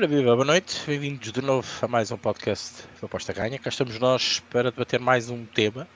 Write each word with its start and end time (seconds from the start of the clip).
Ora 0.00 0.08
viva, 0.08 0.34
boa 0.34 0.46
noite, 0.46 0.82
bem-vindos 0.86 1.30
de 1.30 1.42
novo 1.42 1.68
a 1.82 1.86
mais 1.86 2.10
um 2.10 2.16
podcast 2.16 2.84
da 2.98 3.06
Aposta 3.06 3.34
Ganha. 3.34 3.58
Cá 3.58 3.68
estamos 3.68 3.98
nós 3.98 4.40
para 4.48 4.70
debater 4.70 4.98
mais 4.98 5.28
um 5.28 5.44
tema, 5.44 5.86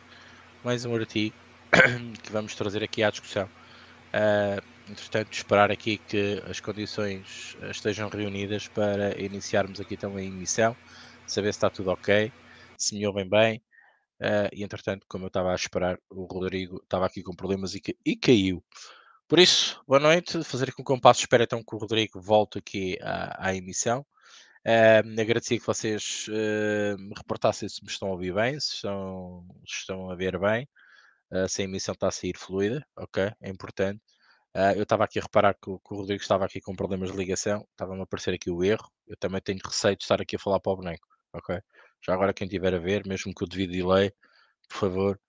mais 0.63 0.85
um 0.85 0.95
artigo 0.95 1.35
que 2.23 2.31
vamos 2.31 2.55
trazer 2.55 2.85
aqui 2.85 3.03
à 3.03 3.09
discussão. 3.09 3.47
Uh, 4.13 4.63
entretanto, 4.91 5.33
esperar 5.33 5.71
aqui 5.71 5.97
que 5.97 6.43
as 6.47 6.61
condições 6.61 7.57
estejam 7.71 8.11
reunidas 8.11 8.69
para 8.69 9.19
iniciarmos 9.19 9.81
aqui 9.81 9.97
também 9.97 10.27
a 10.27 10.29
emissão, 10.29 10.77
saber 11.27 11.55
se 11.55 11.57
está 11.57 11.71
tudo 11.71 11.91
ok, 11.91 12.31
se 12.77 12.95
me 12.95 13.07
ouvem 13.07 13.27
bem. 13.27 13.57
Uh, 14.21 14.53
e 14.53 14.63
entretanto, 14.63 15.07
como 15.09 15.25
eu 15.25 15.29
estava 15.29 15.51
a 15.51 15.55
esperar, 15.55 15.99
o 16.11 16.25
Rodrigo 16.25 16.77
estava 16.85 17.07
aqui 17.07 17.23
com 17.23 17.35
problemas 17.35 17.75
e, 17.75 17.81
e 18.05 18.15
caiu. 18.17 18.63
Por 19.27 19.39
isso, 19.39 19.83
boa 19.89 19.99
noite. 19.99 20.45
Fazer 20.45 20.69
aqui 20.69 20.81
um 20.83 20.85
compasso 20.85 21.21
de 21.21 21.25
espera 21.25 21.45
então 21.45 21.63
que 21.65 21.75
o 21.75 21.79
Rodrigo 21.79 22.21
volte 22.21 22.59
aqui 22.59 22.99
à, 23.03 23.49
à 23.49 23.55
emissão. 23.55 24.05
Uh, 24.67 25.21
agradecia 25.21 25.59
que 25.59 25.67
vocês 25.67 26.27
uh, 26.29 26.99
me 26.99 27.13
reportassem 27.17 27.69
se 27.69 27.83
me 27.83 27.91
estão 27.91 28.09
a 28.09 28.13
ouvir 28.13 28.35
bem, 28.35 28.61
se 28.61 28.75
estão, 28.77 29.47
se 29.67 29.77
estão 29.81 30.11
a 30.11 30.15
ver 30.15 30.39
bem, 30.39 30.69
uh, 31.33 31.49
se 31.49 31.63
a 31.63 31.65
emissão 31.65 31.95
está 31.95 32.09
a 32.09 32.11
sair 32.11 32.37
fluida, 32.37 32.87
ok? 32.97 33.33
É 33.41 33.51
importante. 33.51 34.01
Uh, 34.57 34.77
eu 34.77 34.85
estava 34.85 35.05
aqui 35.05 35.19
a 35.19 35.23
reparar 35.23 35.55
que 35.55 35.71
o, 35.71 35.79
que 35.81 35.95
o, 35.95 35.99
Rodrigo 35.99 36.23
estava 36.23 36.45
aqui 36.47 36.61
com 36.61 36.77
problemas 36.77 37.13
de 37.13 37.19
ligação, 37.19 37.67
estava-me 37.73 38.01
a 38.01 38.05
aparecer 38.05 38.35
aqui 38.35 38.51
o 38.51 38.65
erro. 38.65 38.91
Eu 39.07 39.17
também 39.19 39.41
tenho 39.43 39.61
receio 39.65 39.97
de 39.97 40.05
estar 40.05 40.21
aqui 40.23 40.37
a 40.37 40.39
falar 40.39 40.61
para 40.61 40.73
o 40.73 40.77
boneco, 40.77 41.09
ok? 41.35 41.61
Já 42.07 42.15
agora, 42.15 42.35
quem 42.35 42.47
estiver 42.47 42.75
a 42.75 42.79
ver, 42.79 43.07
mesmo 43.07 43.35
que 43.35 43.45
o 43.45 43.47
devido 43.49 43.73
delay, 43.73 44.13
por 44.69 44.79
favor, 44.79 45.21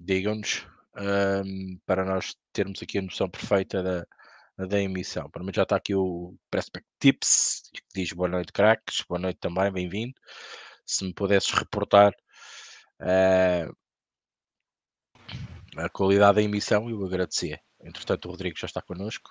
digam-nos 0.00 0.66
um, 0.96 1.78
para 1.86 2.04
nós 2.04 2.34
termos 2.52 2.82
aqui 2.82 2.98
a 2.98 3.02
noção 3.02 3.28
perfeita 3.28 3.82
da, 3.82 4.06
da 4.66 4.80
emissão. 4.80 5.30
Para 5.30 5.44
mim 5.44 5.52
já 5.54 5.62
está 5.62 5.76
aqui 5.76 5.94
o 5.94 6.34
Prospect 6.50 6.86
Tips, 7.00 7.70
que 7.72 7.82
diz 7.94 8.12
boa 8.12 8.28
noite, 8.28 8.52
craques, 8.52 9.04
boa 9.08 9.20
noite 9.20 9.38
também, 9.40 9.70
bem-vindo. 9.70 10.14
Se 10.84 11.04
me 11.04 11.12
pudesses 11.12 11.52
reportar 11.52 12.12
uh, 13.02 13.76
a 15.76 15.88
qualidade 15.90 16.36
da 16.36 16.42
emissão, 16.42 16.88
eu 16.88 17.04
agradecia. 17.04 17.60
Entretanto, 17.82 18.26
o 18.26 18.30
Rodrigo 18.30 18.58
já 18.58 18.66
está 18.66 18.80
connosco. 18.80 19.30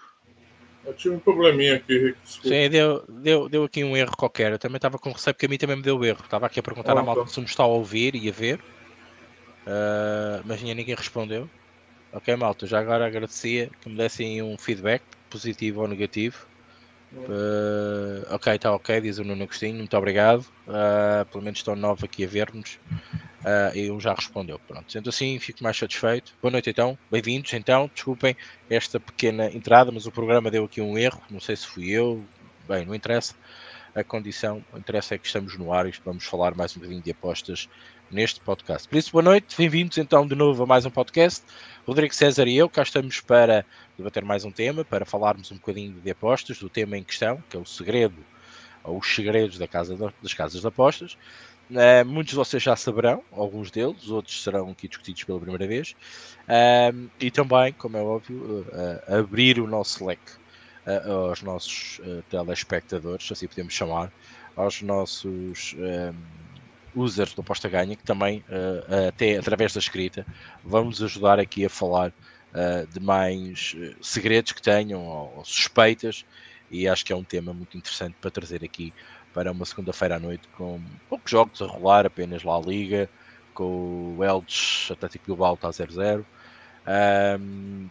Eu 0.85 0.93
tive 0.93 1.15
um 1.15 1.19
probleminha 1.19 1.77
aqui, 1.77 2.15
Sim, 2.23 2.69
deu, 2.69 3.03
deu, 3.07 3.49
deu 3.49 3.63
aqui 3.63 3.83
um 3.83 3.97
erro 3.97 4.15
qualquer. 4.15 4.51
Eu 4.51 4.59
também 4.59 4.75
estava 4.75 4.99
com 4.99 5.11
receio 5.11 5.33
porque 5.33 5.47
a 5.47 5.49
mim 5.49 5.57
também 5.57 5.77
me 5.77 5.81
deu 5.81 6.03
erro. 6.05 6.21
Estava 6.23 6.45
aqui 6.45 6.59
a 6.59 6.63
perguntar 6.63 6.95
ah, 6.95 6.99
à 6.99 7.03
malta 7.03 7.21
tá. 7.21 7.27
se 7.27 7.39
me 7.39 7.47
está 7.47 7.63
a 7.63 7.67
ouvir 7.67 8.13
e 8.13 8.29
a 8.29 8.31
ver. 8.31 8.63
Uh, 9.65 10.43
mas 10.45 10.61
ninguém 10.61 10.95
respondeu. 10.95 11.49
Ok, 12.13 12.35
malta, 12.35 12.65
já 12.65 12.79
agora 12.79 13.05
agradecia 13.05 13.69
que 13.81 13.89
me 13.89 13.97
dessem 13.97 14.41
um 14.41 14.57
feedback, 14.57 15.03
positivo 15.29 15.81
ou 15.81 15.87
negativo. 15.87 16.47
Uh, 17.13 18.25
ok, 18.29 18.53
está 18.55 18.73
ok, 18.73 19.01
diz 19.01 19.17
o 19.17 19.23
Nuno 19.23 19.43
Agostinho, 19.43 19.75
muito 19.75 19.95
obrigado. 19.97 20.45
Uh, 20.67 21.25
pelo 21.31 21.43
menos 21.43 21.59
estão 21.59 21.75
nove 21.75 22.05
aqui 22.05 22.23
a 22.23 22.27
ver-nos. 22.27 22.79
Uh, 23.45 23.75
e 23.75 23.91
um 23.91 23.99
já 23.99 24.13
respondeu. 24.13 24.59
Pronto, 24.67 24.91
sendo 24.91 25.09
assim, 25.09 25.39
fico 25.39 25.63
mais 25.63 25.77
satisfeito. 25.77 26.33
Boa 26.41 26.51
noite 26.51 26.69
então, 26.69 26.97
bem-vindos 27.11 27.53
então. 27.53 27.89
Desculpem 27.93 28.35
esta 28.69 28.99
pequena 28.99 29.51
entrada, 29.51 29.91
mas 29.91 30.05
o 30.05 30.11
programa 30.11 30.49
deu 30.49 30.65
aqui 30.65 30.81
um 30.81 30.97
erro. 30.97 31.21
Não 31.29 31.39
sei 31.39 31.55
se 31.55 31.67
fui 31.67 31.89
eu, 31.89 32.23
bem, 32.67 32.85
não 32.85 32.95
interessa. 32.95 33.35
A 33.93 34.03
condição, 34.03 34.63
o 34.73 34.77
interesse 34.77 35.13
é 35.13 35.17
que 35.17 35.27
estamos 35.27 35.57
no 35.57 35.71
ar 35.71 35.87
e 35.87 35.93
vamos 36.03 36.25
falar 36.25 36.53
mais 36.53 36.75
um 36.75 36.79
bocadinho 36.79 37.01
de 37.01 37.11
apostas 37.11 37.69
neste 38.11 38.39
podcast. 38.39 38.87
Por 38.87 38.97
isso, 38.97 39.11
boa 39.11 39.23
noite, 39.23 39.55
bem-vindos 39.57 39.97
então 39.97 40.27
de 40.27 40.35
novo 40.35 40.63
a 40.63 40.65
mais 40.65 40.85
um 40.85 40.89
podcast. 40.89 41.43
Rodrigo 41.85 42.13
César 42.13 42.47
e 42.47 42.57
eu 42.57 42.69
cá 42.69 42.83
estamos 42.83 43.19
para 43.19 43.65
debater 43.97 44.23
mais 44.23 44.45
um 44.45 44.51
tema, 44.51 44.83
para 44.83 45.05
falarmos 45.05 45.51
um 45.51 45.55
bocadinho 45.55 45.93
de 45.93 46.11
apostas, 46.11 46.57
do 46.59 46.69
tema 46.69 46.97
em 46.97 47.03
questão, 47.03 47.43
que 47.49 47.57
é 47.57 47.59
o 47.59 47.65
segredo, 47.65 48.17
ou 48.83 48.99
os 48.99 49.15
segredos 49.15 49.57
da 49.57 49.67
casa, 49.67 49.95
das 50.21 50.33
casas 50.33 50.61
de 50.61 50.67
apostas. 50.67 51.17
Uh, 51.69 52.05
muitos 52.05 52.31
de 52.31 52.35
vocês 52.35 52.61
já 52.61 52.75
saberão, 52.75 53.23
alguns 53.31 53.71
deles, 53.71 54.07
outros 54.09 54.43
serão 54.43 54.69
aqui 54.69 54.87
discutidos 54.87 55.23
pela 55.23 55.39
primeira 55.39 55.65
vez. 55.67 55.95
Uh, 56.43 57.09
e 57.19 57.31
também, 57.31 57.73
como 57.73 57.97
é 57.97 58.01
óbvio, 58.01 58.65
uh, 58.67 59.15
abrir 59.15 59.59
o 59.59 59.67
nosso 59.67 60.05
leque 60.05 60.45
aos 61.03 61.41
nossos 61.41 61.99
telespectadores, 62.29 63.31
assim 63.31 63.47
podemos 63.47 63.73
chamar, 63.73 64.11
aos 64.55 64.83
nossos 64.83 65.75
users 66.95 67.33
do 67.33 67.41
Aposta 67.41 67.67
Ganha, 67.67 67.95
que 67.95 68.03
também, 68.03 68.39
uh, 68.49 69.07
até 69.09 69.37
através 69.37 69.73
da 69.73 69.79
escrita, 69.79 70.25
vamos 70.63 71.01
ajudar 71.01 71.39
aqui 71.39 71.65
a 71.65 71.69
falar 71.69 72.09
uh, 72.09 72.87
de 72.87 72.99
mais 72.99 73.75
segredos 74.01 74.51
que 74.51 74.61
tenham 74.61 75.05
ou, 75.05 75.43
suspeitas, 75.43 76.25
e 76.71 76.87
acho 76.87 77.05
que 77.05 77.13
é 77.13 77.15
um 77.15 77.23
tema 77.23 77.53
muito 77.53 77.77
interessante 77.77 78.15
para 78.19 78.31
trazer 78.31 78.63
aqui 78.63 78.93
para 79.33 79.51
uma 79.51 79.65
segunda-feira 79.65 80.15
à 80.15 80.19
noite 80.19 80.47
com 80.57 80.81
poucos 81.09 81.29
jogos 81.29 81.61
a 81.61 81.65
rolar, 81.65 82.05
apenas 82.05 82.43
lá 82.43 82.55
a 82.55 82.61
Liga, 82.61 83.09
com 83.53 84.15
o 84.17 84.23
Eldes 84.23 84.89
Atlético 84.91 85.25
Bilbao 85.25 85.55
está 85.55 85.69
0-0. 85.69 86.25
Um, 87.39 87.89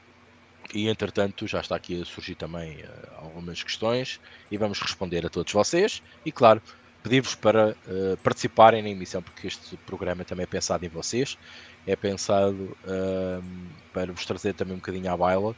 e 0.73 0.89
entretanto 0.89 1.47
já 1.47 1.61
está 1.61 1.77
aqui 1.77 2.01
a 2.01 2.05
surgir 2.05 2.35
também 2.35 2.77
uh, 2.83 2.87
algumas 3.17 3.63
questões 3.63 4.21
e 4.51 4.57
vamos 4.57 4.81
responder 4.81 5.27
a 5.27 5.29
todos 5.29 5.53
vocês 5.53 6.03
e 6.25 6.33
claro 6.33 6.63
pedir-vos 7.05 7.35
para 7.35 7.77
uh, 7.87 8.17
participarem 8.23 8.83
na 8.83 8.89
emissão, 8.89 9.23
porque 9.23 9.47
este 9.47 9.77
programa 9.77 10.25
também 10.25 10.45
é 10.45 10.47
pensado 10.47 10.87
em 10.87 10.89
vocês, 10.89 11.39
é 11.87 11.95
pensado 11.95 12.77
uh, 12.87 13.45
para 13.93 14.11
vos 14.11 14.25
trazer 14.25 14.55
também 14.55 14.73
um 14.73 14.79
bocadinho 14.79 15.13
à 15.13 15.17
baila, 15.17 15.55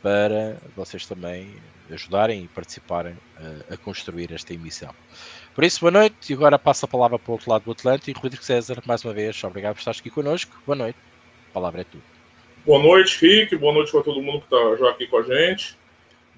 para 0.00 0.56
vocês 0.76 1.04
também 1.04 1.52
ajudarem 1.90 2.44
e 2.44 2.48
participarem 2.48 3.12
uh, 3.12 3.74
a 3.74 3.76
construir 3.76 4.32
esta 4.32 4.54
emissão. 4.54 4.94
Por 5.52 5.64
isso, 5.64 5.80
boa 5.80 5.90
noite, 5.90 6.30
e 6.30 6.34
agora 6.34 6.58
passo 6.60 6.84
a 6.84 6.88
palavra 6.88 7.18
para 7.18 7.30
o 7.30 7.32
outro 7.32 7.50
lado 7.50 7.64
do 7.64 7.72
Atlântico. 7.72 8.20
Rodrigo 8.20 8.44
César, 8.44 8.80
mais 8.86 9.04
uma 9.04 9.12
vez, 9.12 9.42
obrigado 9.42 9.74
por 9.74 9.80
estar 9.80 9.90
aqui 9.90 10.10
connosco. 10.10 10.56
Boa 10.64 10.76
noite, 10.76 10.98
a 11.50 11.52
palavra 11.52 11.80
é 11.80 11.84
tua. 11.84 12.00
Boa 12.64 12.80
noite, 12.80 13.18
Rick, 13.20 13.56
boa 13.56 13.74
noite 13.74 13.90
para 13.90 14.02
todo 14.02 14.22
mundo 14.22 14.44
que 14.46 14.54
está 14.54 14.76
já 14.76 14.90
aqui 14.90 15.08
com 15.08 15.18
a 15.18 15.22
gente. 15.22 15.76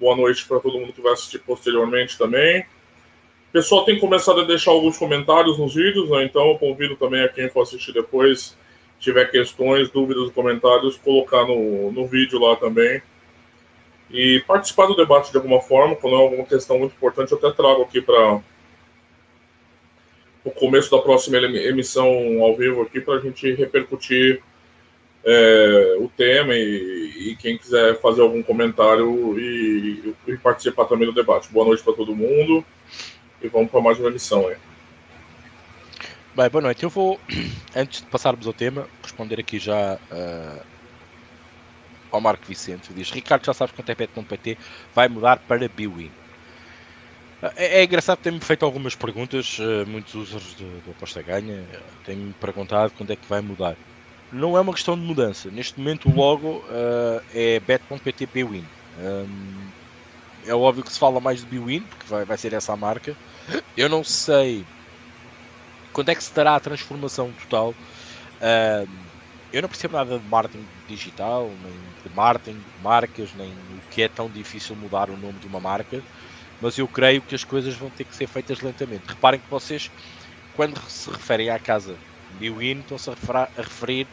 Boa 0.00 0.16
noite 0.16 0.46
para 0.46 0.60
todo 0.60 0.78
mundo 0.78 0.94
que 0.94 1.02
vai 1.02 1.12
assistir 1.12 1.40
posteriormente 1.40 2.16
também 2.16 2.64
pessoal 3.52 3.84
tem 3.84 3.98
começado 3.98 4.40
a 4.40 4.44
deixar 4.44 4.70
alguns 4.70 4.98
comentários 4.98 5.58
nos 5.58 5.74
vídeos, 5.74 6.10
né? 6.10 6.24
então 6.24 6.50
eu 6.50 6.58
convido 6.58 6.96
também 6.96 7.22
a 7.22 7.28
quem 7.28 7.48
for 7.48 7.62
assistir 7.62 7.92
depois, 7.92 8.56
tiver 8.98 9.30
questões, 9.30 9.90
dúvidas, 9.90 10.30
comentários, 10.32 10.96
colocar 10.96 11.46
no, 11.46 11.92
no 11.92 12.06
vídeo 12.06 12.38
lá 12.38 12.56
também. 12.56 13.00
E 14.10 14.42
participar 14.46 14.86
do 14.86 14.94
debate 14.94 15.30
de 15.30 15.36
alguma 15.36 15.60
forma, 15.60 15.96
quando 15.96 16.16
é 16.16 16.18
alguma 16.18 16.44
questão 16.44 16.78
muito 16.78 16.94
importante, 16.94 17.32
eu 17.32 17.38
até 17.38 17.50
trago 17.50 17.82
aqui 17.82 18.00
para 18.00 18.40
o 20.44 20.50
começo 20.50 20.90
da 20.90 20.98
próxima 21.02 21.38
emissão 21.38 22.06
ao 22.42 22.56
vivo 22.56 22.82
aqui, 22.82 23.00
para 23.00 23.14
a 23.14 23.20
gente 23.20 23.52
repercutir 23.52 24.40
é, 25.24 25.96
o 25.98 26.08
tema 26.16 26.54
e, 26.54 27.30
e, 27.32 27.36
quem 27.36 27.58
quiser 27.58 28.00
fazer 28.00 28.22
algum 28.22 28.42
comentário 28.44 29.36
e, 29.38 30.14
e 30.28 30.36
participar 30.36 30.84
também 30.84 31.06
do 31.06 31.12
debate. 31.12 31.52
Boa 31.52 31.66
noite 31.66 31.82
para 31.82 31.94
todo 31.94 32.14
mundo 32.14 32.64
e 33.42 33.48
vamos 33.48 33.70
para 33.70 33.80
mais 33.80 33.98
uma 33.98 34.10
lição 34.10 34.46
aí. 34.48 34.56
Bem, 36.34 36.48
boa 36.50 36.62
noite. 36.62 36.82
Eu 36.82 36.90
vou, 36.90 37.20
antes 37.74 38.00
de 38.00 38.06
passarmos 38.08 38.46
ao 38.46 38.52
tema, 38.52 38.86
responder 39.02 39.40
aqui 39.40 39.58
já 39.58 39.94
uh, 39.94 40.62
ao 42.10 42.20
Marco 42.20 42.44
Vicente. 42.46 42.92
Diz: 42.92 43.10
Ricardo, 43.10 43.44
já 43.44 43.54
sabes 43.54 43.74
quanto 43.74 43.90
é 43.90 43.94
PT 43.94 44.58
vai 44.94 45.08
mudar 45.08 45.38
para 45.38 45.68
Biwin. 45.68 46.10
Uh, 47.42 47.52
é, 47.56 47.80
é, 47.80 47.84
engraçado 47.84 48.18
ter-me 48.18 48.40
feito 48.40 48.64
algumas 48.64 48.94
perguntas, 48.94 49.58
uh, 49.58 49.86
muitos 49.86 50.14
users 50.14 50.54
do 50.54 50.90
Aposta 50.90 51.22
Ganha 51.22 51.64
têm-me 52.04 52.32
perguntado 52.34 52.92
quando 52.96 53.12
é 53.12 53.16
que 53.16 53.26
vai 53.28 53.40
mudar. 53.40 53.76
Não 54.32 54.56
é 54.56 54.60
uma 54.60 54.72
questão 54.72 54.94
de 54.98 55.02
mudança. 55.02 55.50
Neste 55.50 55.78
momento, 55.78 56.10
o 56.10 56.14
logo 56.14 56.64
é 57.32 57.60
bet.pt 57.60 58.26
Biwin. 58.26 58.66
Um, 58.98 59.68
é 60.46 60.54
óbvio 60.54 60.84
que 60.84 60.92
se 60.92 60.98
fala 60.98 61.20
mais 61.20 61.40
de 61.40 61.46
Biwin, 61.46 61.86
porque 61.88 62.06
vai, 62.08 62.24
vai 62.26 62.38
ser 62.38 62.52
essa 62.52 62.72
a 62.72 62.76
marca. 62.76 63.18
Eu 63.76 63.88
não 63.88 64.04
sei 64.04 64.68
quando 65.92 66.10
é 66.10 66.14
que 66.14 66.22
se 66.24 66.32
dará 66.32 66.54
a 66.56 66.60
transformação 66.60 67.34
total. 67.34 67.76
Uh, 68.42 69.10
eu 69.52 69.62
não 69.62 69.68
percebo 69.68 69.94
nada 69.96 70.20
de 70.20 70.26
marketing 70.26 70.68
digital, 70.86 71.58
nem 71.58 71.92
de 72.04 72.10
marketing, 72.10 72.62
de 72.62 72.72
marcas, 72.80 73.34
nem 73.34 73.72
o 73.72 73.82
que 73.90 74.02
é 74.02 74.08
tão 74.08 74.30
difícil 74.30 74.76
mudar 74.76 75.10
o 75.10 75.16
nome 75.16 75.40
de 75.40 75.46
uma 75.46 75.60
marca, 75.60 76.04
mas 76.60 76.78
eu 76.78 76.88
creio 76.88 77.22
que 77.24 77.34
as 77.34 77.44
coisas 77.44 77.76
vão 77.76 77.90
ter 77.92 78.04
que 78.06 78.16
ser 78.16 78.28
feitas 78.28 78.60
lentamente. 78.60 79.08
Reparem 79.08 79.40
que 79.40 79.48
vocês, 79.50 79.90
quando 80.52 80.80
se 80.90 81.10
referem 81.10 81.50
à 81.50 81.60
casa 81.60 82.00
Biwin, 82.28 82.80
estão-se 82.80 83.10
a 83.10 83.50
referir 83.56 84.10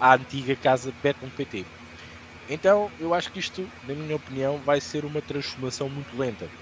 à 0.00 0.14
antiga 0.14 0.56
casa 0.56 0.92
Bet.pt. 0.92 1.68
Então, 2.48 2.92
eu 2.98 3.12
acho 3.12 3.30
que 3.30 3.38
isto, 3.40 3.72
na 3.82 3.94
minha 3.94 4.14
opinião, 4.16 4.62
vai 4.62 4.80
ser 4.80 5.04
uma 5.04 5.20
transformação 5.22 5.88
muito 5.88 6.16
lenta. 6.16 6.52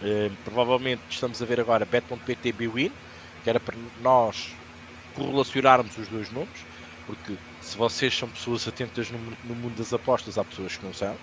Uh, 0.00 0.36
provavelmente 0.44 1.04
estamos 1.10 1.42
a 1.42 1.46
ver 1.46 1.60
agora 1.60 1.84
bet.pt 1.84 2.52
Bwin, 2.52 2.94
que 3.42 3.50
era 3.50 3.60
para 3.60 3.76
nós 3.96 4.58
correlacionarmos 5.12 5.96
os 5.96 6.08
dois 6.08 6.30
nomes, 6.30 6.66
porque 7.04 7.38
se 7.60 7.76
vocês 7.76 8.14
são 8.16 8.30
pessoas 8.30 8.66
atentas 8.68 9.10
no, 9.10 9.18
no, 9.42 9.54
mundo 9.56 9.74
das 9.76 9.92
apostas, 9.92 10.38
há 10.38 10.44
pessoas 10.44 10.76
que 10.76 10.84
não 10.84 10.92
são 10.92 11.18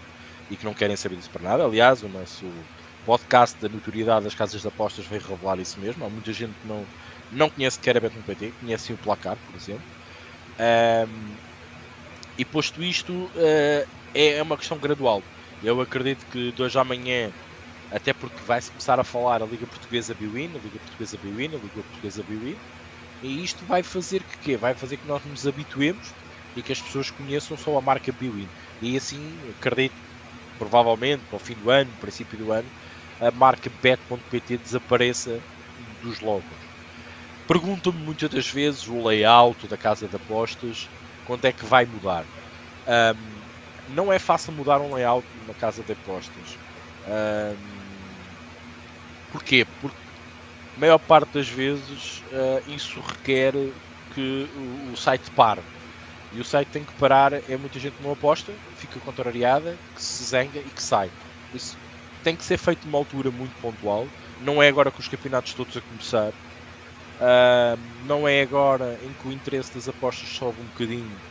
e 0.49 0.57
que 0.57 0.65
não 0.65 0.73
querem 0.73 0.97
saber 0.97 1.15
disso 1.15 1.31
para 1.31 1.43
nada. 1.43 1.63
Aliás, 1.65 2.03
o 2.03 2.09
nosso 2.09 2.67
podcast 3.03 3.57
da 3.61 3.69
notoriedade 3.69 4.25
das 4.25 4.35
casas 4.35 4.61
de 4.61 4.67
apostas 4.67 5.07
veio 5.07 5.21
revelar 5.21 5.59
isso 5.59 5.79
mesmo. 5.79 6.03
Há 6.05 6.09
muita 6.09 6.33
gente 6.33 6.59
que 6.59 6.67
não, 6.67 6.89
não 7.29 7.49
conhece 7.49 7.79
que 7.79 7.89
era 7.89 8.01
Bet1PT, 8.01 8.53
conhece 8.59 8.93
o 8.93 8.97
placar, 8.97 9.39
por 9.45 9.55
exemplo. 9.55 9.85
E 12.37 12.45
posto 12.45 12.83
isto, 12.83 13.27
uh, 13.27 13.85
é 14.13 14.41
uma 14.41 14.57
questão 14.57 14.79
gradual. 14.79 15.23
Eu 15.61 15.81
acredito 15.81 16.25
que 16.27 16.51
de 16.51 16.61
hoje 16.63 16.77
à 16.77 16.81
amanhã, 16.81 17.33
até 17.91 18.13
porque 18.13 18.43
vai-se 18.43 18.71
começar 18.71 18.99
a 18.99 19.03
falar 19.03 19.41
a 19.43 19.45
Liga 19.45 19.67
Portuguesa 19.67 20.15
Biwin, 20.15 20.55
a 20.55 20.59
Liga 20.59 20.79
Portuguesa 20.79 21.17
Biwin, 21.17 21.55
a 21.55 21.59
Liga 21.59 21.83
Portuguesa 21.83 22.23
Biwin, 22.23 22.61
e 23.21 23.43
isto 23.43 23.65
vai 23.65 23.83
fazer 23.83 24.23
que 24.23 24.37
quê? 24.39 24.57
Vai 24.57 24.75
fazer 24.75 24.97
que 24.97 25.07
nós 25.07 25.23
nos 25.25 25.47
habituemos 25.47 26.15
e 26.55 26.63
que 26.63 26.71
as 26.71 26.81
pessoas 26.81 27.11
conheçam 27.11 27.57
só 27.57 27.77
a 27.77 27.81
marca 27.81 28.11
Biwin. 28.11 28.51
E 28.81 28.97
assim, 28.97 29.49
acredito, 29.49 29.95
provavelmente, 30.57 31.25
para 31.27 31.37
o 31.37 31.39
fim 31.39 31.55
do 31.55 31.69
ano, 31.69 31.97
princípio 31.97 32.37
do 32.37 32.51
ano, 32.51 32.71
a 33.19 33.31
marca 33.31 33.69
bet.pt 33.69 34.57
desapareça 34.59 35.45
dos 35.77 36.19
logos. 36.21 36.59
Perguntam-me 37.47 37.99
muitas 37.99 38.29
das 38.29 38.47
vezes 38.49 38.87
o 38.87 39.03
layout 39.07 39.67
da 39.67 39.77
casa 39.77 40.09
de 40.09 40.15
apostas, 40.15 40.89
quando 41.25 41.45
é 41.45 41.51
que 41.51 41.65
vai 41.65 41.85
mudar. 41.85 42.25
Um, 42.87 43.93
não 43.93 44.11
é 44.11 44.17
fácil 44.19 44.53
mudar 44.53 44.79
um 44.79 44.93
layout 44.93 45.25
numa 45.41 45.53
casa 45.53 45.83
de 45.83 45.91
apostas. 45.91 46.57
Um, 47.07 47.55
porquê? 49.31 49.65
Porque 49.81 49.97
a 50.75 50.79
maior 50.79 50.99
parte 50.99 51.33
das 51.33 51.47
vezes 51.47 52.23
uh, 52.31 52.71
isso 52.71 52.99
requer 52.99 53.53
que 54.13 54.49
o, 54.55 54.93
o, 54.93 54.97
site 54.97 55.29
pare. 55.31 55.61
E 56.33 56.39
o 56.39 56.43
site 56.43 56.67
tem 56.67 56.83
que 56.83 56.93
parar, 56.93 57.33
é 57.33 57.57
muita 57.57 57.79
gente 57.79 57.95
não 58.01 58.11
aposta, 58.11 58.51
fica 58.75 58.99
contrariada, 58.99 59.77
que 59.95 60.01
se 60.01 60.23
zanga 60.23 60.59
e 60.59 60.69
que 60.69 60.83
sai. 60.83 61.09
Isso 61.53 61.77
tem 62.23 62.35
que 62.35 62.43
ser 62.43 62.57
feito 62.57 62.85
numa 62.85 62.97
altura 62.97 63.31
muito 63.31 63.53
pontual. 63.61 64.07
Não 64.41 64.61
é 64.61 64.67
agora 64.67 64.91
com 64.91 64.99
os 64.99 65.07
campeonatos 65.07 65.53
todos 65.53 65.77
a 65.77 65.81
começar. 65.81 66.33
Uh, 67.19 67.77
não 67.79 68.27
é 68.27 68.41
agora 68.41 68.97
em 69.01 69.13
que 69.15 69.27
o 69.27 69.31
interesse 69.31 69.73
das 69.73 69.87
apostas 69.87 70.29
sobe 70.29 70.61
um 70.61 70.65
bocadinho, 70.67 71.23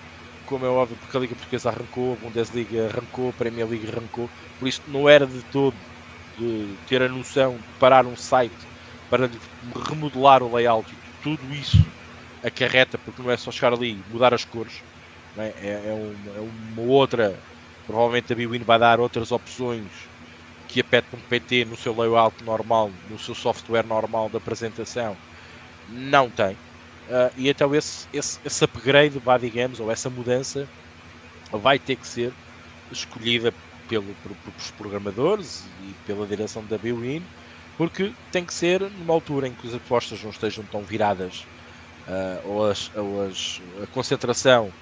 como 0.44 0.64
é 0.66 0.69
óbvio, 0.70 0.98
porque 0.98 1.16
a 1.16 1.20
Liga 1.20 1.36
Portuguesa 1.36 1.70
arrancou, 1.70 2.14
a 2.14 2.16
Bundesliga 2.19 2.86
arrancou, 2.88 3.31
a 3.31 3.34
Premier 3.34 3.69
League 3.69 3.88
arrancou. 3.88 4.31
Por 4.58 4.69
isso, 4.69 4.82
não 4.86 5.08
era 5.08 5.26
de 5.26 5.44
todo 5.44 5.78
de 6.26 6.81
ter 6.86 7.02
a 7.02 7.08
noção 7.08 7.58
de 7.60 7.75
parar 7.78 8.06
um 8.06 8.16
site 8.16 8.69
para 9.08 9.31
remodelar 9.88 10.42
o 10.42 10.54
layout 10.54 10.94
e 10.94 11.12
tudo 11.20 11.52
isso 11.54 11.94
acarreta, 12.42 12.98
porque 12.98 13.22
não 13.22 13.31
é 13.31 13.36
só 13.36 13.50
chegar 13.52 13.72
ali 13.75 14.00
e 14.00 14.04
mudar 14.04 14.34
as 14.34 14.44
cores, 14.44 14.82
é? 15.36 15.48
É, 15.86 15.88
é, 15.88 15.94
uma, 15.94 16.36
é, 16.36 16.40
uma, 16.40 16.82
outra. 16.82 17.42
Provavelmente 17.86 18.32
a 18.32 18.36
Bwin 18.36 18.64
vai 18.64 18.78
dar 18.78 19.00
outras 19.00 19.31
opções 19.32 19.92
que 20.66 20.81
a 20.81 20.84
Pet.pt 20.84 21.64
no 21.66 21.76
seu 21.76 21.94
layout 21.96 22.42
normal, 22.44 22.98
no 23.04 23.19
seu 23.19 23.34
software 23.34 23.86
normal 23.86 24.31
de 24.31 24.38
apresentação, 24.38 25.20
não 25.88 26.31
tem. 26.31 26.54
Uh, 27.06 27.31
e 27.36 27.48
então 27.48 27.75
esse, 27.75 28.06
esse, 28.12 28.38
esse 28.44 28.64
upgrade, 28.64 29.19
vá, 29.19 29.36
digamos, 29.36 29.81
ou 29.81 29.90
essa 29.90 30.08
mudança 30.08 30.69
vai 31.50 31.78
ter 31.78 31.96
que 31.96 32.06
ser 32.06 32.32
escolhida 32.90 33.52
pelo, 33.88 34.14
pelos 34.14 34.70
programadores 34.70 35.66
e 35.82 35.94
pela 36.06 36.26
direção 36.26 36.64
da 36.64 36.78
Bwin, 36.78 37.22
porque 37.76 38.12
tem 38.31 38.44
que 38.44 38.54
ser 38.54 38.81
numa 38.81 39.12
altura 39.12 39.48
em 39.48 39.54
que 39.54 39.66
as 39.66 39.75
apostas 39.75 40.22
não 40.22 40.31
estejam 40.31 40.64
tão 40.64 40.82
viradas 40.82 41.46
uh, 42.06 42.48
ou, 42.48 42.70
as, 42.70 42.90
ou 42.94 43.22
as, 43.22 43.60
a 43.82 43.86
concentração 43.86 44.75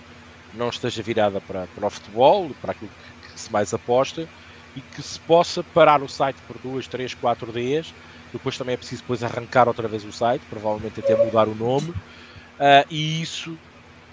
não 0.53 0.69
esteja 0.69 1.03
virada 1.03 1.41
para, 1.41 1.67
para 1.69 1.87
o 1.87 1.91
futebol, 1.91 2.55
para 2.61 2.73
aquilo 2.73 2.91
que, 2.91 3.33
que 3.33 3.41
se 3.41 3.51
mais 3.51 3.73
aposta 3.73 4.31
e 4.75 4.83
que 4.83 5.03
se 5.03 5.19
possa 5.21 5.65
parar 5.65 6.03
o 6.03 6.09
site 6.09 6.43
por 6.43 6.59
duas, 6.59 6.89
três, 6.89 7.15
quatro 7.15 7.53
dias. 7.53 7.95
Depois 8.33 8.57
também 8.57 8.75
é 8.75 8.77
preciso 8.77 9.03
depois 9.03 9.23
arrancar 9.23 9.69
outra 9.69 9.89
vez 9.89 10.05
o 10.05 10.13
site, 10.13 10.47
provavelmente 10.47 11.01
até 11.01 11.15
mudar 11.17 11.49
o 11.49 11.55
nome. 11.55 11.91
Uh, 12.59 12.85
e 12.91 13.21
isso 13.23 13.61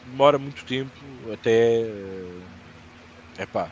demora 0.04 0.38
muito 0.40 0.66
tempo, 0.66 1.32
até 1.32 1.82
uh, 1.84 2.44
epá, 3.40 3.72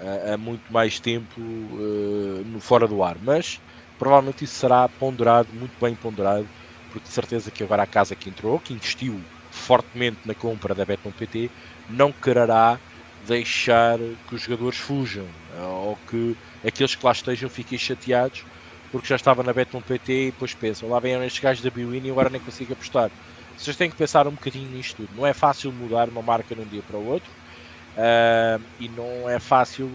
uh, 0.00 0.38
muito 0.38 0.72
mais 0.72 1.00
tempo 1.00 1.40
uh, 1.40 2.60
fora 2.60 2.86
do 2.88 3.02
ar. 3.02 3.18
Mas 3.20 3.60
provavelmente 3.98 4.44
isso 4.44 4.54
será 4.54 4.88
ponderado, 4.88 5.52
muito 5.52 5.78
bem 5.80 5.94
ponderado, 5.94 6.48
porque 6.90 7.08
de 7.08 7.14
certeza 7.14 7.50
que 7.50 7.62
agora 7.62 7.82
a 7.82 7.86
casa 7.86 8.16
que 8.16 8.28
entrou, 8.30 8.60
que 8.60 8.72
investiu 8.74 9.30
fortemente 9.50 10.20
na 10.24 10.34
compra 10.34 10.74
da 10.74 10.84
Bet.pt, 10.84 11.50
não 11.88 12.12
quererá 12.12 12.80
deixar 13.26 13.98
que 14.26 14.34
os 14.34 14.42
jogadores 14.42 14.78
fujam 14.78 15.26
ou 15.48 15.96
que 15.96 16.36
aqueles 16.66 16.94
que 16.96 17.04
lá 17.06 17.12
estejam 17.12 17.48
fiquem 17.50 17.78
chateados 17.78 18.46
porque 18.92 19.08
já 19.08 19.16
estava 19.16 19.42
na 19.42 19.52
Bet.pt 19.52 20.12
e 20.12 20.30
depois 20.30 20.54
pensam, 20.54 20.88
lá 20.88 21.00
vem 21.00 21.14
estes 21.24 21.42
gajos 21.42 21.64
da 21.64 21.70
Biwin 21.70 22.06
e 22.06 22.10
agora 22.10 22.30
nem 22.30 22.40
consigo 22.40 22.74
apostar. 22.74 23.10
Vocês 23.56 23.76
têm 23.76 23.90
que 23.90 23.96
pensar 23.96 24.26
um 24.28 24.32
bocadinho 24.32 24.70
nisto 24.70 24.96
tudo. 24.96 25.16
Não 25.16 25.26
é 25.26 25.32
fácil 25.32 25.72
mudar 25.72 26.08
uma 26.08 26.22
marca 26.22 26.54
de 26.54 26.60
um 26.60 26.66
dia 26.66 26.82
para 26.82 26.96
o 26.96 27.06
outro 27.06 27.30
uh, 27.96 28.62
e 28.78 28.88
não 28.90 29.28
é 29.28 29.38
fácil 29.38 29.90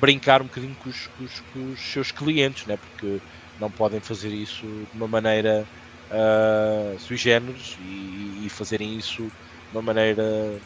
brincar 0.00 0.40
um 0.40 0.46
bocadinho 0.46 0.74
com 0.76 0.88
os, 0.88 1.06
com 1.08 1.24
os, 1.24 1.40
com 1.52 1.72
os 1.72 1.80
seus 1.80 2.10
clientes, 2.10 2.66
né? 2.66 2.76
porque 2.76 3.20
não 3.58 3.70
podem 3.70 4.00
fazer 4.00 4.30
isso 4.30 4.64
de 4.64 4.96
uma 4.96 5.06
maneira 5.06 5.66
uh, 6.10 6.98
sui 6.98 7.16
generis 7.16 7.76
e, 7.80 8.46
e 8.46 8.48
fazerem 8.48 8.96
isso 8.96 9.24
de 9.24 9.76
uma 9.76 9.82
maneira 9.82 10.58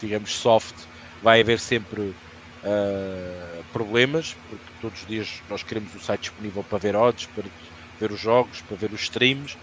digamos, 0.00 0.34
soft, 0.34 0.74
vai 1.22 1.40
haver 1.40 1.58
sempre 1.58 2.00
uh, 2.62 3.53
problemas, 3.74 4.36
porque 4.48 4.72
todos 4.80 5.02
os 5.02 5.06
dias 5.08 5.42
nós 5.48 5.64
queremos 5.64 5.94
o 5.94 6.00
site 6.00 6.22
disponível 6.22 6.64
para 6.64 6.78
ver 6.78 6.96
odds, 6.96 7.26
para 7.28 7.50
ver 7.98 8.12
os 8.12 8.20
jogos, 8.20 8.62
para 8.62 8.76
ver 8.78 8.92
os 8.94 9.02
streams, 9.02 9.56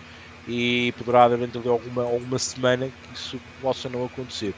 e 0.46 0.94
poderá 0.98 1.26
haver 1.26 1.40
ali 1.44 1.70
alguma, 1.70 2.04
alguma 2.04 2.40
semana 2.40 2.92
que 3.02 3.14
isso 3.14 3.42
possa 3.60 3.90
não 3.90 4.04
acontecer. 4.06 4.56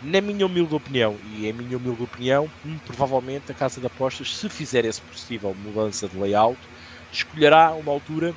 Na 0.00 0.20
minha 0.20 0.46
humilde 0.46 0.74
opinião, 0.74 1.18
e 1.22 1.46
é 1.46 1.52
minha 1.52 1.76
humilde 1.78 2.02
opinião, 2.02 2.52
hum, 2.64 2.78
provavelmente 2.84 3.52
a 3.52 3.54
Casa 3.56 3.80
de 3.80 3.86
Apostas, 3.86 4.36
se 4.36 4.48
fizer 4.50 4.84
essa 4.86 5.04
possível 5.06 5.54
mudança 5.54 6.08
de 6.08 6.16
layout, 6.18 6.68
escolherá 7.12 7.74
uma 7.76 7.92
altura 7.92 8.36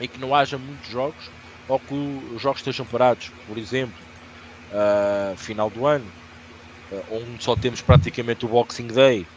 em 0.00 0.08
que 0.08 0.20
não 0.20 0.34
haja 0.34 0.58
muitos 0.58 0.88
jogos 0.90 1.30
ou 1.66 1.80
que 1.80 1.94
os 1.94 2.40
jogos 2.42 2.60
estejam 2.60 2.86
parados. 2.86 3.32
Por 3.44 3.58
exemplo, 3.58 4.08
uh, 4.70 5.36
final 5.36 5.70
do 5.70 5.86
ano, 5.86 6.14
uh, 6.90 7.02
onde 7.08 7.42
só 7.44 7.56
temos 7.56 7.82
praticamente 7.82 8.46
o 8.46 8.50
Boxing 8.50 8.88
Day 8.88 9.30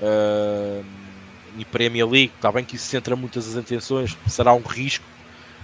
uh, 0.00 0.84
e 1.56 1.64
Premier 1.64 2.08
League, 2.08 2.32
está 2.34 2.50
bem 2.52 2.64
que 2.64 2.76
isso 2.76 2.86
centra 2.86 3.16
muitas 3.16 3.48
as 3.48 3.56
atenções, 3.56 4.16
será 4.26 4.54
um 4.54 4.62
risco 4.62 5.04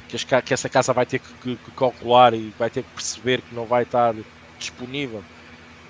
que, 0.08 0.16
as, 0.16 0.24
que 0.24 0.54
essa 0.54 0.68
casa 0.68 0.92
vai 0.92 1.06
ter 1.06 1.18
que, 1.18 1.34
que, 1.34 1.56
que, 1.56 1.70
calcular 1.72 2.34
e 2.34 2.50
vai 2.58 2.70
ter 2.70 2.82
que 2.82 2.90
perceber 2.90 3.42
que 3.42 3.54
não 3.54 3.66
vai 3.66 3.82
estar 3.82 4.14
disponível. 4.58 5.24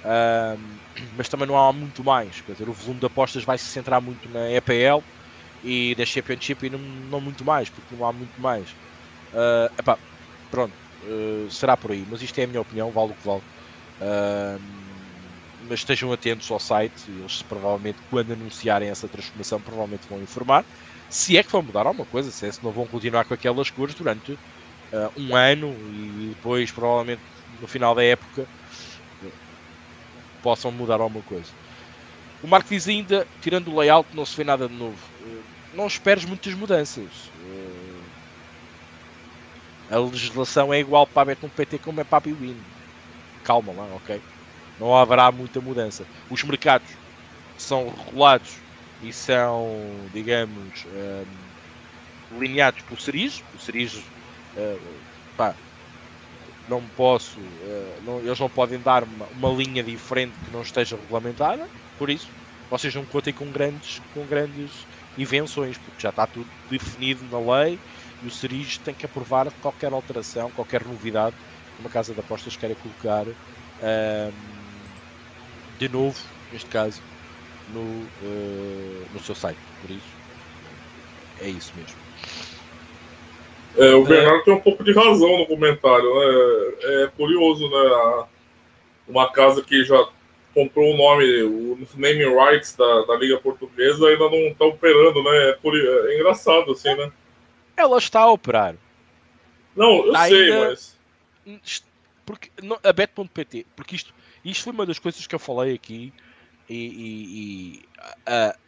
Uh, 0.04 0.80
mas 1.16 1.28
também 1.28 1.48
não 1.48 1.58
há 1.58 1.72
muito 1.72 2.04
mais, 2.04 2.40
quer 2.40 2.52
dizer, 2.52 2.68
o 2.68 2.72
volume 2.72 3.00
de 3.00 3.06
apostas 3.06 3.44
vai 3.44 3.58
se 3.58 3.66
centrar 3.66 4.00
muito 4.00 4.28
na 4.28 4.50
EPL 4.52 5.02
e 5.62 5.94
da 5.96 6.06
Championship 6.06 6.66
e 6.66 6.70
não, 6.70 6.78
não 6.78 7.20
muito 7.20 7.44
mais, 7.44 7.68
porque 7.70 7.94
não 7.94 8.04
há 8.04 8.12
muito 8.12 8.40
mais. 8.40 8.76
Uh, 9.32 9.68
epá, 9.78 9.98
pronto, 10.50 10.74
uh, 11.02 11.50
será 11.50 11.76
por 11.76 11.92
aí, 11.92 12.06
mas 12.06 12.22
isto 12.22 12.38
é 12.38 12.44
a 12.44 12.46
minha 12.46 12.60
opinião, 12.60 12.92
vale 12.92 13.12
o 13.12 13.16
que 13.16 13.24
vale. 13.26 13.42
Uh, 14.00 14.60
mas 15.68 15.80
estejam 15.80 16.12
atentos 16.12 16.50
ao 16.50 16.60
site, 16.60 17.10
eles 17.10 17.42
provavelmente, 17.42 18.00
quando 18.08 18.32
anunciarem 18.32 18.88
essa 18.90 19.08
transformação, 19.08 19.60
provavelmente 19.60 20.08
vão 20.08 20.20
informar. 20.22 20.64
Se 21.08 21.36
é 21.36 21.42
que 21.42 21.52
vão 21.52 21.62
mudar 21.62 21.86
alguma 21.86 22.06
coisa, 22.06 22.30
se 22.32 22.46
é 22.46 22.52
se 22.52 22.62
não 22.62 22.72
vão 22.72 22.86
continuar 22.86 23.24
com 23.24 23.34
aquelas 23.34 23.70
cores 23.70 23.94
durante 23.94 24.32
uh, 24.32 24.40
um 25.16 25.34
ano 25.36 25.90
e 25.92 26.30
depois, 26.30 26.70
provavelmente, 26.72 27.22
no 27.60 27.66
final 27.66 27.94
da 27.94 28.04
época, 28.04 28.48
possam 30.42 30.70
mudar 30.72 31.00
alguma 31.00 31.22
coisa. 31.22 31.50
O 32.42 32.46
Marco 32.46 32.68
diz 32.68 32.86
ainda, 32.86 33.26
tirando 33.40 33.68
o 33.68 33.78
layout, 33.78 34.14
não 34.14 34.24
se 34.24 34.36
vê 34.36 34.44
nada 34.44 34.68
de 34.68 34.74
novo. 34.74 34.98
não 35.74 35.86
esperes 35.86 36.24
muitas 36.24 36.54
mudanças 36.54 37.30
a 39.88 39.98
legislação 39.98 40.72
é 40.72 40.80
igual 40.80 41.06
para 41.06 41.22
a 41.22 41.34
Bet.pt 41.34 41.78
como 41.78 42.00
é 42.00 42.04
para 42.04 42.18
a 42.18 42.20
Bwin. 42.20 42.56
Calma 43.42 43.72
lá, 43.72 43.94
ok? 43.94 44.20
Não 44.78 44.94
haverá 44.94 45.30
muita 45.32 45.60
mudança. 45.60 46.04
Os 46.30 46.42
mercados 46.42 46.88
são 47.56 47.88
regulados 47.88 48.56
e 49.02 49.12
são, 49.12 49.74
digamos, 50.12 50.84
um, 50.86 51.24
por 52.88 53.00
Ceris. 53.00 53.42
O 53.54 53.58
Ceris, 53.58 53.94
uh, 53.94 54.80
pá, 55.36 55.54
não 56.68 56.82
posso, 56.96 57.38
uh, 57.38 58.02
não, 58.04 58.18
eles 58.18 58.38
não 58.38 58.50
podem 58.50 58.78
dar 58.78 59.04
uma, 59.04 59.26
uma, 59.26 59.48
linha 59.50 59.82
diferente 59.82 60.34
que 60.44 60.50
não 60.50 60.62
esteja 60.62 60.96
regulamentada. 60.96 61.66
Por 61.98 62.10
isso, 62.10 62.28
vocês 62.70 62.94
não 62.94 63.04
contem 63.04 63.32
com 63.32 63.50
grandes, 63.50 64.02
com 64.12 64.24
grandes 64.26 64.70
invenções, 65.16 65.78
porque 65.78 66.00
já 66.00 66.10
está 66.10 66.26
tudo 66.26 66.48
definido 66.68 67.24
na 67.30 67.38
lei 67.38 67.78
e 68.22 68.26
o 68.26 68.30
Ceris 68.30 68.78
tem 68.78 68.94
que 68.94 69.06
aprovar 69.06 69.50
qualquer 69.62 69.92
alteração, 69.92 70.50
qualquer 70.50 70.84
novidade 70.84 71.36
que 71.74 71.80
uma 71.80 71.90
casa 71.90 72.14
de 72.14 72.20
apostas 72.20 72.56
queira 72.56 72.74
colocar 72.74 73.26
um, 73.26 74.65
de 75.78 75.88
novo, 75.88 76.18
neste 76.52 76.68
caso, 76.68 77.00
no, 77.72 77.80
uh, 77.80 79.06
no 79.12 79.20
seu 79.20 79.34
site. 79.34 79.58
Por 79.82 79.90
isso, 79.90 80.16
é 81.40 81.48
isso 81.48 81.72
mesmo. 81.76 81.96
É, 83.76 83.94
o 83.94 84.04
Bernardo 84.04 84.40
é... 84.40 84.44
tem 84.44 84.54
um 84.54 84.60
pouco 84.60 84.82
de 84.82 84.92
razão 84.92 85.38
no 85.38 85.46
comentário. 85.46 86.14
Né? 86.14 87.04
É 87.04 87.10
curioso, 87.16 87.68
né? 87.68 88.26
Uma 89.06 89.30
casa 89.30 89.62
que 89.62 89.84
já 89.84 90.08
comprou 90.54 90.94
o 90.94 90.96
nome, 90.96 91.42
os 91.42 91.94
naming 91.94 92.34
rights 92.34 92.74
da, 92.74 93.02
da 93.02 93.16
Liga 93.16 93.38
Portuguesa 93.38 94.08
ainda 94.08 94.30
não 94.30 94.38
está 94.48 94.64
operando, 94.64 95.22
né? 95.22 95.30
É, 95.30 95.58
é, 95.62 96.16
engraçado, 96.16 96.72
assim, 96.72 96.94
né? 96.94 97.12
Ela 97.76 97.98
está 97.98 98.20
a 98.20 98.32
operar. 98.32 98.74
Não, 99.76 100.06
eu 100.06 100.12
tá 100.12 100.28
sei, 100.28 100.50
ainda... 100.50 100.68
mas. 100.70 100.96
Porque, 102.24 102.50
não, 102.60 102.78
a 102.82 102.92
Bet.pt, 102.92 103.66
porque 103.76 103.94
isto, 103.94 104.12
isto 104.50 104.64
foi 104.64 104.72
uma 104.72 104.86
das 104.86 104.98
coisas 104.98 105.26
que 105.26 105.34
eu 105.34 105.38
falei 105.38 105.74
aqui 105.74 106.12
e, 106.68 106.74
e, 106.74 107.78
e 107.78 107.84
uh, 108.28 108.58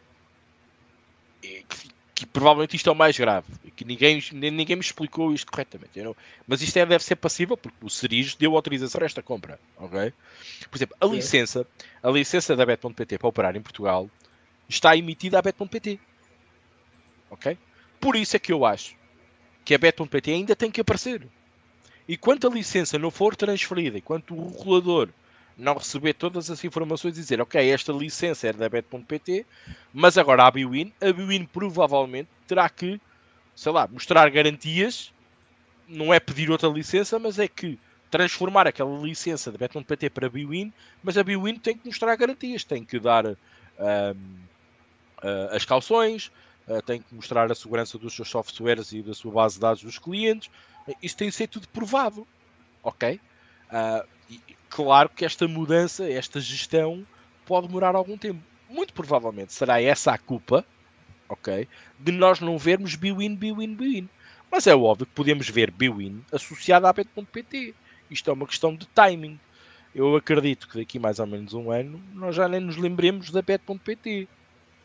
que, 1.41 1.89
que, 2.15 2.25
provavelmente 2.25 2.75
isto 2.75 2.89
é 2.89 2.91
o 2.91 2.95
mais 2.95 3.17
grave, 3.17 3.47
que 3.75 3.85
ninguém, 3.85 4.21
ninguém 4.33 4.75
me 4.75 4.81
explicou 4.81 5.33
isto 5.33 5.51
corretamente. 5.51 6.01
Não, 6.01 6.15
mas 6.47 6.61
isto 6.61 6.77
é, 6.77 6.85
deve 6.85 7.03
ser 7.03 7.15
passível 7.15 7.55
porque 7.55 7.77
o 7.81 7.89
Cerise 7.89 8.35
deu 8.37 8.55
autorização 8.55 8.99
para 8.99 9.05
esta 9.05 9.21
compra. 9.21 9.59
ok? 9.77 10.13
Por 10.69 10.77
exemplo, 10.77 10.97
a 10.99 11.05
Sim. 11.07 11.13
licença, 11.13 11.67
a 12.03 12.09
licença 12.09 12.55
da 12.55 12.65
Bet.pt 12.65 13.17
para 13.17 13.27
operar 13.27 13.55
em 13.55 13.61
Portugal 13.61 14.09
está 14.67 14.95
emitida 14.95 15.39
à 15.39 15.41
Bet.pt. 15.41 15.99
Ok? 17.29 17.57
Por 17.99 18.15
isso 18.15 18.35
é 18.35 18.39
que 18.39 18.51
eu 18.51 18.65
acho 18.65 18.95
que 19.63 19.73
a 19.73 19.77
Bet.pt 19.77 20.31
ainda 20.31 20.55
tem 20.55 20.71
que 20.71 20.81
aparecer. 20.81 21.27
E 22.07 22.17
quanto 22.17 22.47
a 22.47 22.49
licença 22.49 22.97
não 22.97 23.11
for 23.11 23.35
transferida, 23.35 23.97
e 23.97 24.01
quanto 24.01 24.33
o 24.33 24.57
regulador 24.57 25.09
não 25.59 25.75
receber 25.75 26.13
todas 26.13 26.49
as 26.49 26.63
informações 26.63 27.17
e 27.17 27.21
dizer, 27.21 27.41
ok, 27.41 27.69
esta 27.69 27.91
licença 27.91 28.47
é 28.47 28.53
da 28.53 28.69
bet.pt, 28.69 29.45
mas 29.93 30.17
agora 30.17 30.45
a 30.45 30.51
Biwin, 30.51 30.93
a 31.01 31.11
Biwin 31.11 31.45
provavelmente 31.45 32.29
terá 32.47 32.67
que, 32.69 32.99
sei 33.55 33.71
lá, 33.71 33.87
mostrar 33.87 34.29
garantias, 34.29 35.13
não 35.87 36.13
é 36.13 36.19
pedir 36.19 36.49
outra 36.49 36.69
licença, 36.69 37.19
mas 37.19 37.37
é 37.37 37.47
que 37.47 37.77
transformar 38.09 38.67
aquela 38.67 38.97
licença 38.99 39.51
da 39.51 39.57
bet.pt 39.57 40.09
para 40.09 40.27
a 40.27 40.29
Biwin, 40.29 40.73
mas 41.03 41.17
a 41.17 41.23
Biwin 41.23 41.59
tem 41.59 41.77
que 41.77 41.87
mostrar 41.87 42.15
garantias, 42.15 42.63
tem 42.63 42.83
que 42.83 42.99
dar 42.99 43.25
um, 43.27 43.33
uh, 43.33 44.15
as 45.51 45.65
calções, 45.65 46.31
uh, 46.67 46.81
tem 46.81 47.01
que 47.01 47.13
mostrar 47.13 47.51
a 47.51 47.55
segurança 47.55 47.97
dos 47.97 48.15
seus 48.15 48.29
softwares 48.29 48.93
e 48.93 49.01
da 49.01 49.13
sua 49.13 49.31
base 49.31 49.55
de 49.55 49.61
dados 49.61 49.83
dos 49.83 49.99
clientes, 49.99 50.49
isso 51.03 51.17
tem 51.17 51.29
que 51.29 51.35
ser 51.35 51.47
tudo 51.47 51.67
provado, 51.67 52.25
ok? 52.81 53.19
Uh, 53.69 54.07
claro 54.69 55.09
que 55.09 55.25
esta 55.25 55.47
mudança, 55.47 56.09
esta 56.09 56.39
gestão, 56.39 57.05
pode 57.45 57.67
demorar 57.67 57.95
algum 57.95 58.17
tempo. 58.17 58.41
Muito 58.69 58.93
provavelmente 58.93 59.53
será 59.53 59.81
essa 59.81 60.13
a 60.13 60.17
culpa, 60.17 60.65
ok? 61.27 61.67
De 61.99 62.11
nós 62.11 62.39
não 62.39 62.57
vermos 62.57 62.95
Biwin, 62.95 63.35
Biwin, 63.35 63.75
Biwin. 63.75 64.09
Mas 64.51 64.67
é 64.67 64.75
óbvio 64.75 65.05
que 65.05 65.13
podemos 65.13 65.49
ver 65.49 65.71
Biwin 65.71 66.23
associado 66.31 66.87
à 66.87 66.93
Bet.pt. 66.93 67.73
Isto 68.09 68.29
é 68.29 68.33
uma 68.33 68.47
questão 68.47 68.75
de 68.75 68.87
timing. 68.87 69.39
Eu 69.93 70.15
acredito 70.15 70.67
que 70.67 70.77
daqui 70.77 70.99
mais 70.99 71.19
ou 71.19 71.27
menos 71.27 71.53
um 71.53 71.71
ano 71.71 72.01
nós 72.13 72.35
já 72.35 72.47
nem 72.47 72.59
nos 72.59 72.77
lembremos 72.77 73.31
da 73.31 73.41
Bet.pt. 73.41 74.27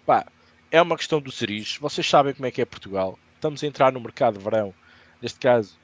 Pá, 0.07 0.27
é 0.71 0.81
uma 0.81 0.97
questão 0.97 1.21
do 1.21 1.31
ceris. 1.31 1.79
Vocês 1.79 2.09
sabem 2.09 2.35
como 2.35 2.47
é 2.47 2.51
que 2.51 2.61
é 2.61 2.65
Portugal. 2.65 3.19
Estamos 3.35 3.63
a 3.63 3.67
entrar 3.67 3.93
no 3.93 4.01
mercado 4.01 4.39
de 4.39 4.45
verão. 4.45 4.75
Neste 5.21 5.39
caso, 5.39 5.79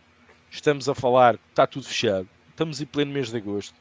estamos 0.51 0.89
a 0.89 0.95
falar, 0.95 1.39
está 1.51 1.67
tudo 1.67 1.87
fechado. 1.87 2.29
Estamos 2.51 2.81
em 2.81 2.87
pleno 2.87 3.13
mês 3.13 3.31
de 3.31 3.37
agosto. 3.39 3.75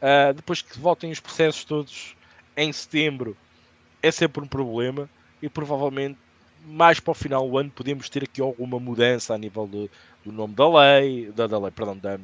Uh, 0.00 0.32
depois 0.34 0.62
que 0.62 0.78
voltem 0.78 1.10
os 1.10 1.20
processos 1.20 1.64
todos 1.64 2.16
em 2.56 2.72
setembro, 2.72 3.36
é 4.02 4.10
sempre 4.10 4.42
um 4.42 4.46
problema 4.46 5.08
e 5.42 5.48
provavelmente 5.48 6.18
mais 6.64 7.00
para 7.00 7.12
o 7.12 7.14
final 7.14 7.48
do 7.48 7.56
ano 7.56 7.70
podemos 7.70 8.08
ter 8.08 8.24
aqui 8.24 8.40
alguma 8.40 8.78
mudança 8.78 9.34
a 9.34 9.38
nível 9.38 9.66
de, 9.66 9.90
do 10.24 10.32
nome 10.32 10.54
da 10.54 10.68
lei, 10.68 11.30
da, 11.32 11.46
da 11.46 11.58
lei, 11.58 11.70
perdão, 11.70 11.96
da, 11.96 12.18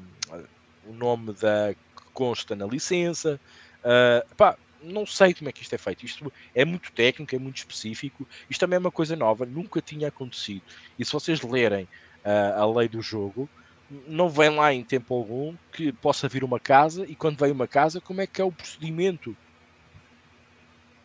o 0.86 0.92
nome 0.92 1.32
da 1.34 1.74
que 1.74 2.02
consta 2.12 2.54
na 2.54 2.66
licença. 2.66 3.40
Uh, 3.80 4.34
pá, 4.36 4.56
não 4.82 5.06
sei 5.06 5.34
como 5.34 5.48
é 5.48 5.52
que 5.52 5.62
isto 5.62 5.74
é 5.74 5.78
feito. 5.78 6.04
Isto 6.04 6.32
é 6.54 6.64
muito 6.64 6.92
técnico, 6.92 7.34
é 7.34 7.38
muito 7.38 7.58
específico. 7.58 8.26
Isto 8.48 8.60
também 8.60 8.76
é 8.76 8.80
uma 8.80 8.90
coisa 8.90 9.16
nova, 9.16 9.44
nunca 9.44 9.80
tinha 9.80 10.08
acontecido. 10.08 10.62
E 10.98 11.04
se 11.04 11.12
vocês 11.12 11.42
lerem 11.42 11.84
uh, 12.24 12.60
a 12.60 12.78
lei 12.78 12.88
do 12.88 13.00
jogo, 13.00 13.48
não 14.06 14.28
vem 14.28 14.50
lá 14.50 14.72
em 14.72 14.82
tempo 14.82 15.14
algum 15.14 15.54
que 15.72 15.92
possa 15.92 16.28
vir 16.28 16.42
uma 16.42 16.58
casa 16.58 17.04
e 17.06 17.14
quando 17.14 17.38
vem 17.38 17.52
uma 17.52 17.66
casa, 17.66 18.00
como 18.00 18.20
é 18.20 18.26
que 18.26 18.40
é 18.40 18.44
o 18.44 18.52
procedimento? 18.52 19.36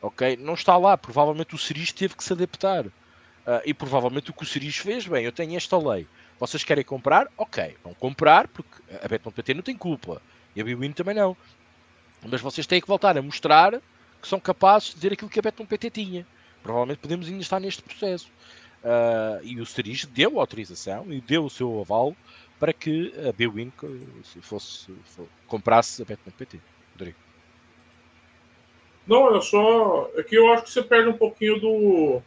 Ok? 0.02 0.38
Não 0.38 0.56
está 0.56 0.78
lá. 0.78 0.98
Provavelmente 0.98 1.54
o 1.54 1.58
Siris 1.58 1.92
teve 1.92 2.16
que 2.16 2.24
se 2.24 2.34
adaptar. 2.34 2.88
Uh, 2.88 3.62
e 3.66 3.74
provavelmente 3.74 4.30
o 4.30 4.34
que 4.34 4.44
o 4.44 4.46
Siris 4.46 4.78
fez, 4.78 5.08
bem, 5.08 5.26
eu 5.26 5.32
tenho 5.32 5.56
esta 5.56 5.78
lei. 5.78 6.08
Vocês 6.40 6.64
querem 6.64 6.84
comprar? 6.84 7.28
Ok, 7.38 7.78
vão 7.84 7.94
comprar, 7.94 8.48
porque 8.48 8.82
a 9.04 9.08
Bet.pt 9.08 9.54
não 9.54 9.62
tem 9.62 9.78
culpa. 9.78 10.22
E 10.56 10.62
a 10.62 10.64
Biwin 10.64 10.92
também 10.92 11.16
não. 11.16 11.38
Mas 12.28 12.42
vocês 12.42 12.66
têm 12.66 12.82
que 12.82 12.88
voltar 12.88 13.18
a 13.18 13.22
mostrar 13.22 13.80
que 14.22 14.28
são 14.28 14.40
capazes 14.40 14.90
de 14.90 14.96
dizer 14.96 15.14
aquilo 15.14 15.30
que 15.30 15.40
a 15.40 15.42
Bet.pt 15.42 15.90
tinha. 15.90 16.26
Provavelmente 16.62 17.00
podemos 17.00 17.28
ainda 17.28 17.42
estar 17.42 17.60
neste 17.60 17.82
processo. 17.82 18.32
Uh, 18.84 19.44
e 19.44 19.60
o 19.60 19.66
Siris 19.66 20.06
deu 20.06 20.40
autorização 20.40 21.12
e 21.12 21.22
deu 21.22 21.46
o 21.46 21.50
seu 21.50 21.82
aval 21.82 22.16
para 22.62 22.74
que 22.74 23.12
a 23.28 23.32
Bwin 23.32 23.74
fosse, 24.40 24.40
fosse, 24.40 24.92
comprasse 25.48 26.04
a 26.04 26.06
Bet.pt. 26.06 26.62
Rodrigo. 26.92 27.18
Não, 29.08 29.36
é 29.36 29.42
só. 29.42 30.12
É 30.16 30.22
que 30.22 30.36
eu 30.36 30.54
acho 30.54 30.66
que 30.66 30.70
você 30.70 30.84
perde 30.84 31.10
um 31.10 31.18
pouquinho 31.18 31.60
do. 31.60 32.22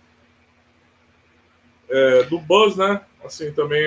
É, 1.89 2.25
do 2.25 2.41
buzz, 2.41 2.75
né? 2.75 3.01
Assim, 3.25 3.53
também, 3.53 3.87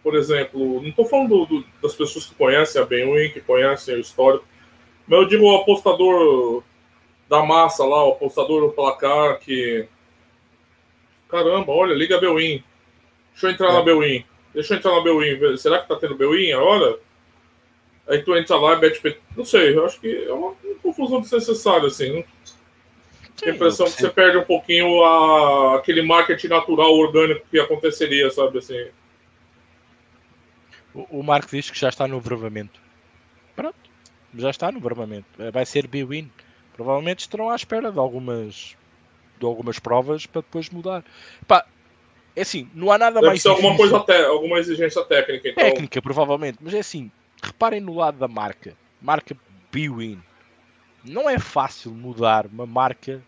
por 0.00 0.14
exemplo, 0.14 0.80
não 0.80 0.88
estou 0.88 1.04
falando 1.04 1.44
do, 1.44 1.46
do, 1.46 1.66
das 1.82 1.96
pessoas 1.96 2.26
que 2.26 2.34
conhecem 2.36 2.80
a 2.80 2.84
Benwin, 2.84 3.30
que 3.30 3.40
conhecem 3.40 3.96
o 3.96 4.00
histórico, 4.00 4.46
mas 5.04 5.18
eu 5.18 5.26
digo 5.26 5.46
o 5.46 5.56
apostador 5.56 6.62
da 7.28 7.42
massa 7.42 7.84
lá, 7.84 8.04
o 8.04 8.12
apostador 8.12 8.60
do 8.60 8.72
placar 8.72 9.40
que. 9.40 9.88
Caramba, 11.28 11.72
olha, 11.72 11.92
liga 11.92 12.16
a 12.16 12.20
Belwin. 12.20 12.62
Deixa 13.32 13.48
eu 13.48 13.50
entrar 13.50 13.70
é. 13.70 13.72
na 13.72 13.82
Belwin. 13.82 14.24
Deixa 14.54 14.74
eu 14.74 14.78
entrar 14.78 14.92
na 14.92 15.00
Bwin. 15.00 15.56
Será 15.56 15.80
que 15.80 15.88
tá 15.88 15.96
tendo 15.96 16.16
Bwin 16.16 16.52
agora? 16.52 16.98
Aí 18.08 18.22
tu 18.22 18.34
entra 18.36 18.56
lá 18.56 18.74
e 18.74 18.80
bet. 18.80 19.20
Não 19.36 19.44
sei, 19.44 19.76
eu 19.76 19.84
acho 19.84 20.00
que 20.00 20.24
é 20.24 20.32
uma, 20.32 20.48
uma 20.48 20.74
confusão 20.82 21.20
desnecessária, 21.20 21.86
assim. 21.86 22.12
Não... 22.12 22.24
Tem 23.36 23.52
a 23.52 23.54
impressão 23.54 23.86
que 23.86 23.92
você 23.92 24.10
perde 24.10 24.36
um 24.36 24.44
pouquinho 24.44 25.04
a, 25.04 25.76
aquele 25.76 26.02
marketing 26.02 26.48
natural, 26.48 26.92
orgânico 26.92 27.46
que 27.48 27.60
aconteceria, 27.60 28.30
sabe 28.30 28.58
assim. 28.58 28.88
O, 30.92 31.20
o 31.20 31.22
Marco 31.22 31.48
diz 31.50 31.70
que 31.70 31.78
já 31.78 31.88
está 31.88 32.08
no 32.08 32.20
verbamento. 32.20 32.80
Pronto, 33.54 33.78
já 34.34 34.50
está 34.50 34.72
no 34.72 34.80
verbamento. 34.80 35.26
É, 35.38 35.52
vai 35.52 35.64
ser 35.64 35.86
B-Win. 35.86 36.28
Provavelmente 36.72 37.20
estarão 37.20 37.50
à 37.50 37.54
espera 37.54 37.92
de 37.92 37.98
algumas, 37.98 38.76
de 39.38 39.46
algumas 39.46 39.78
provas 39.78 40.26
para 40.26 40.42
depois 40.42 40.68
mudar. 40.70 41.04
Pá, 41.46 41.64
assim, 42.36 42.68
não 42.74 42.90
há 42.90 42.98
nada 42.98 43.16
Deve 43.16 43.26
mais. 43.26 43.42
Ser 43.42 43.48
alguma, 43.48 43.76
coisa 43.76 44.04
alguma 44.26 44.58
exigência 44.58 45.02
técnica. 45.04 45.48
Então... 45.48 45.64
Técnica, 45.64 46.02
provavelmente, 46.02 46.58
mas 46.60 46.74
é 46.74 46.78
assim, 46.80 47.10
reparem 47.42 47.80
no 47.80 47.94
lado 47.94 48.18
da 48.18 48.28
marca. 48.28 48.76
Marca 49.00 49.36
Bwin. 49.72 50.20
Não 51.04 51.28
é 51.28 51.38
fácil 51.38 51.92
mudar 51.92 52.46
uma 52.46 52.66
marca 52.66 53.22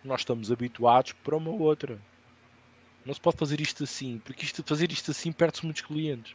que 0.00 0.08
nós 0.08 0.20
estamos 0.20 0.50
habituados 0.52 1.12
para 1.12 1.36
uma 1.36 1.50
outra. 1.50 1.98
Não 3.04 3.12
se 3.12 3.20
pode 3.20 3.36
fazer 3.36 3.60
isto 3.60 3.84
assim, 3.84 4.20
porque 4.24 4.44
isto, 4.44 4.62
fazer 4.64 4.90
isto 4.90 5.10
assim 5.10 5.32
perde-se 5.32 5.64
muitos 5.64 5.82
clientes. 5.82 6.34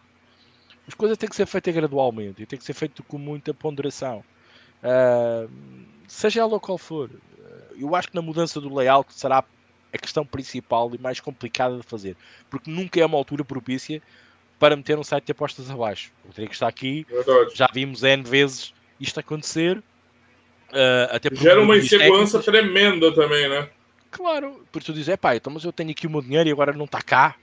As 0.88 0.94
coisas 0.94 1.18
têm 1.18 1.30
que 1.30 1.36
ser 1.36 1.46
feitas 1.46 1.74
gradualmente 1.74 2.44
e 2.44 2.46
tem 2.46 2.58
que 2.58 2.66
ser 2.66 2.74
feito 2.74 3.04
com 3.04 3.18
muita 3.18 3.54
ponderação. 3.54 4.24
Uh, 4.82 5.50
seja 6.08 6.42
ela 6.42 6.60
qual 6.60 6.78
for. 6.78 7.10
Eu 7.78 7.96
acho 7.96 8.10
que 8.10 8.16
na 8.16 8.22
mudança 8.22 8.60
do 8.60 8.74
layout 8.74 9.13
será 9.13 9.44
a 9.93 9.98
questão 9.98 10.25
principal 10.25 10.93
e 10.93 10.98
mais 10.98 11.19
complicada 11.19 11.77
de 11.77 11.83
fazer, 11.83 12.15
porque 12.50 12.69
nunca 12.69 13.00
é 13.00 13.05
uma 13.05 13.17
altura 13.17 13.43
propícia 13.43 14.01
para 14.60 14.75
meter 14.75 14.98
um 14.98 15.03
site 15.03 15.25
de 15.25 15.31
apostas 15.31 15.69
abaixo. 15.69 16.12
O 16.24 16.27
Rodrigo 16.27 16.51
está 16.51 16.67
aqui, 16.67 17.05
Verdade. 17.10 17.55
já 17.55 17.67
vimos 17.74 18.03
N 18.03 18.24
vezes 18.24 18.74
isto 19.00 19.19
acontecer. 19.19 19.77
Uh, 20.69 21.10
até 21.10 21.33
Gera 21.33 21.62
uma 21.62 21.75
insegurança 21.75 22.39
tremenda 22.39 23.13
também, 23.13 23.50
né? 23.50 23.67
Claro, 24.10 24.65
porque 24.71 24.86
tu 24.86 24.93
dizes, 24.93 25.10
é 25.10 25.17
pá, 25.17 25.36
então, 25.36 25.51
mas 25.51 25.63
eu 25.63 25.74
tenho 25.74 25.89
aqui 25.89 26.05
o 26.05 26.10
meu 26.10 26.21
dinheiro 26.21 26.48
e 26.48 26.51
agora 26.51 26.74
não 26.74 26.86
está 26.86 27.01
cá, 27.01 27.36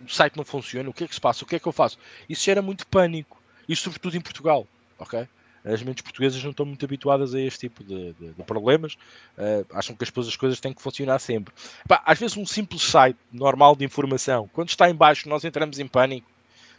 o 0.00 0.08
site 0.08 0.36
não 0.36 0.44
funciona, 0.44 0.88
o 0.88 0.92
que 0.92 1.04
é 1.04 1.08
que 1.08 1.14
se 1.14 1.20
passa, 1.20 1.44
o 1.44 1.46
que 1.46 1.56
é 1.56 1.58
que 1.58 1.66
eu 1.66 1.72
faço? 1.72 1.98
Isso 2.28 2.44
gera 2.44 2.62
muito 2.62 2.86
pânico, 2.86 3.42
e 3.68 3.76
sobretudo 3.76 4.16
em 4.16 4.20
Portugal, 4.20 4.66
ok? 4.98 5.26
As 5.64 5.82
mentes 5.82 6.02
portuguesas 6.02 6.42
não 6.42 6.50
estão 6.50 6.66
muito 6.66 6.84
habituadas 6.84 7.34
a 7.34 7.40
este 7.40 7.68
tipo 7.68 7.84
de, 7.84 8.12
de, 8.14 8.32
de 8.32 8.42
problemas, 8.42 8.94
uh, 9.38 9.66
acham 9.72 9.94
que 9.94 10.04
as, 10.04 10.12
as 10.26 10.36
coisas 10.36 10.60
têm 10.60 10.72
que 10.72 10.82
funcionar 10.82 11.18
sempre. 11.18 11.54
Pá, 11.88 12.02
às 12.04 12.18
vezes 12.18 12.36
um 12.36 12.46
simples 12.46 12.82
site 12.82 13.18
normal 13.32 13.76
de 13.76 13.84
informação, 13.84 14.48
quando 14.52 14.68
está 14.68 14.90
em 14.90 14.94
baixo 14.94 15.28
nós 15.28 15.44
entramos 15.44 15.78
em 15.78 15.86
pânico, 15.86 16.26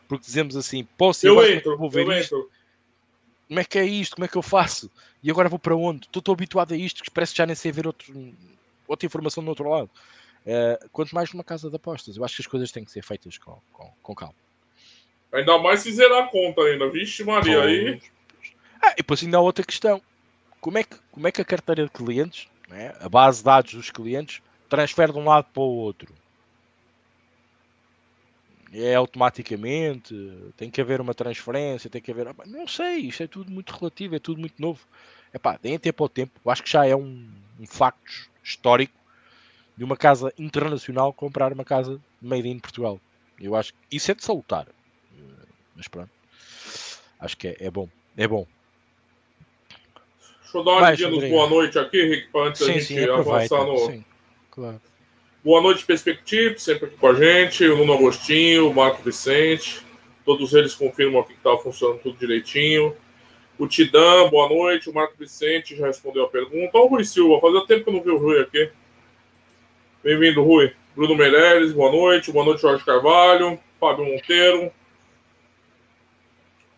porque 0.08 0.26
dizemos 0.26 0.56
assim, 0.56 0.88
posso 0.98 1.26
eu 1.26 1.46
entro, 1.46 1.78
vou 1.78 1.90
ver 1.90 2.06
eu 2.06 2.12
isto? 2.14 2.36
Entro. 2.36 2.50
Como 3.48 3.60
é 3.60 3.64
que 3.64 3.78
é 3.78 3.86
isto? 3.86 4.16
Como 4.16 4.26
é 4.26 4.28
que 4.28 4.38
eu 4.38 4.42
faço? 4.42 4.90
E 5.22 5.30
agora 5.30 5.48
vou 5.48 5.60
para 5.60 5.76
onde? 5.76 6.06
Estou, 6.06 6.20
estou 6.20 6.34
habituado 6.34 6.74
a 6.74 6.78
isto, 6.78 7.04
que 7.04 7.12
parece 7.12 7.34
que 7.34 7.38
já 7.38 7.46
nem 7.46 7.56
sei 7.56 7.72
ver 7.72 7.86
outro, 7.86 8.14
outra 8.88 9.06
informação 9.06 9.44
do 9.44 9.50
outro 9.50 9.70
lado. 9.70 9.90
Uh, 10.46 10.90
quanto 10.92 11.14
mais 11.14 11.32
numa 11.32 11.44
casa 11.44 11.70
de 11.70 11.76
apostas, 11.76 12.18
eu 12.18 12.26
acho 12.26 12.36
que 12.36 12.42
as 12.42 12.48
coisas 12.48 12.72
têm 12.72 12.84
que 12.84 12.92
ser 12.92 13.04
feitas 13.04 13.38
com, 13.38 13.58
com, 13.72 13.92
com 14.02 14.16
calma. 14.16 14.36
Ainda 15.32 15.58
mais 15.58 15.80
se 15.80 15.92
zerar 15.92 16.24
a 16.24 16.28
conta 16.28 16.62
ainda, 16.62 16.90
vixe 16.90 17.24
Maria, 17.24 17.64
aí. 17.64 18.02
Ah, 18.84 18.92
e 18.92 18.98
depois 18.98 19.24
ainda 19.24 19.38
há 19.38 19.42
outra 19.42 19.64
questão. 19.64 20.02
Como 20.60 20.78
é 20.78 20.84
que, 20.84 20.98
como 21.10 21.26
é 21.26 21.32
que 21.32 21.42
a 21.42 21.46
carteira 21.46 21.86
de 21.86 21.90
clientes, 21.90 22.50
né, 22.68 22.94
a 23.00 23.08
base 23.08 23.38
de 23.38 23.46
dados 23.46 23.74
dos 23.74 23.90
clientes, 23.90 24.42
transfere 24.68 25.14
de 25.14 25.18
um 25.18 25.26
lado 25.26 25.48
para 25.54 25.64
o 25.64 25.76
outro? 25.78 26.14
É 28.74 28.96
automaticamente, 28.96 30.16
tem 30.58 30.70
que 30.70 30.82
haver 30.82 31.00
uma 31.00 31.14
transferência, 31.14 31.90
tem 31.90 32.02
que 32.02 32.12
haver. 32.12 32.36
Não 32.48 32.68
sei, 32.68 33.02
isto 33.02 33.24
é 33.24 33.28
tudo 33.28 33.52
muito 33.52 33.72
relativo, 33.72 34.16
é 34.16 34.20
tudo 34.20 34.40
muito 34.40 34.60
novo. 34.60 34.82
Epá, 35.34 35.58
deem 35.62 35.80
tempo 35.80 36.04
ao 36.04 36.10
tempo. 36.10 36.40
Eu 36.44 36.52
acho 36.52 36.64
que 36.64 36.72
já 36.72 36.86
é 36.86 36.96
um, 36.96 37.30
um 37.60 37.68
facto 37.68 38.30
histórico 38.44 39.00
de 39.78 39.84
uma 39.84 39.96
casa 39.96 40.34
internacional 40.38 41.14
comprar 41.14 41.54
uma 41.54 41.64
casa 41.64 42.02
made 42.22 42.50
in 42.50 42.60
Portugal. 42.60 43.00
Eu 43.40 43.56
acho 43.56 43.74
que 43.74 43.98
isso 43.98 44.12
é 44.12 44.16
de 44.16 44.24
salutar. 44.24 44.68
Mas 45.76 45.88
pronto. 45.88 46.12
Acho 47.20 47.38
que 47.38 47.48
é, 47.50 47.58
é 47.60 47.72
bom. 47.72 47.88
É 48.18 48.28
bom. 48.28 48.46
Deixa 50.54 50.58
eu 50.60 50.64
dar 50.64 51.10
uma 51.10 51.20
no 51.20 51.30
boa 51.30 51.50
noite 51.50 51.80
aqui, 51.80 52.00
Rick, 52.04 52.28
para 52.28 52.50
antes 52.50 52.62
sim, 52.62 52.68
da 52.68 52.74
gente 52.74 52.86
sim, 52.86 53.10
avançar 53.10 53.66
no. 53.66 53.78
Sim, 53.78 54.06
claro. 54.52 54.80
Boa 55.44 55.60
noite, 55.60 55.84
Perspective, 55.84 56.60
sempre 56.60 56.86
aqui 56.86 56.96
com 56.96 57.08
a 57.08 57.14
gente. 57.16 57.66
O 57.66 57.76
Nuno 57.76 57.94
Agostinho, 57.94 58.70
o 58.70 58.74
Marco 58.74 59.02
Vicente. 59.02 59.84
Todos 60.24 60.54
eles 60.54 60.76
confirmam 60.76 61.22
aqui 61.22 61.34
que 61.34 61.40
estava 61.40 61.58
funcionando 61.58 62.02
tudo 62.02 62.20
direitinho. 62.20 62.96
O 63.58 63.68
Tidã, 63.68 64.30
boa 64.30 64.48
noite. 64.48 64.92
O 64.92 64.94
Marco 64.94 65.16
Vicente 65.18 65.76
já 65.76 65.88
respondeu 65.88 66.24
a 66.24 66.30
pergunta. 66.30 66.78
O 66.78 66.86
Rui 66.86 67.04
Silva, 67.04 67.42
fazia 67.42 67.66
tempo 67.66 67.86
que 67.86 67.90
eu 67.90 67.94
não 67.94 68.04
vi 68.04 68.12
o 68.12 68.18
Rui 68.20 68.40
aqui. 68.40 68.70
Bem-vindo, 70.04 70.44
Rui. 70.44 70.72
Bruno 70.96 71.16
Meireles, 71.16 71.74
boa 71.74 71.92
noite. 71.92 72.32
Boa 72.32 72.46
noite, 72.46 72.62
Jorge 72.62 72.86
Carvalho. 72.86 73.60
Fábio 73.80 74.06
Monteiro. 74.06 74.72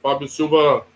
Fábio 0.01 0.29
Silva 0.29 0.87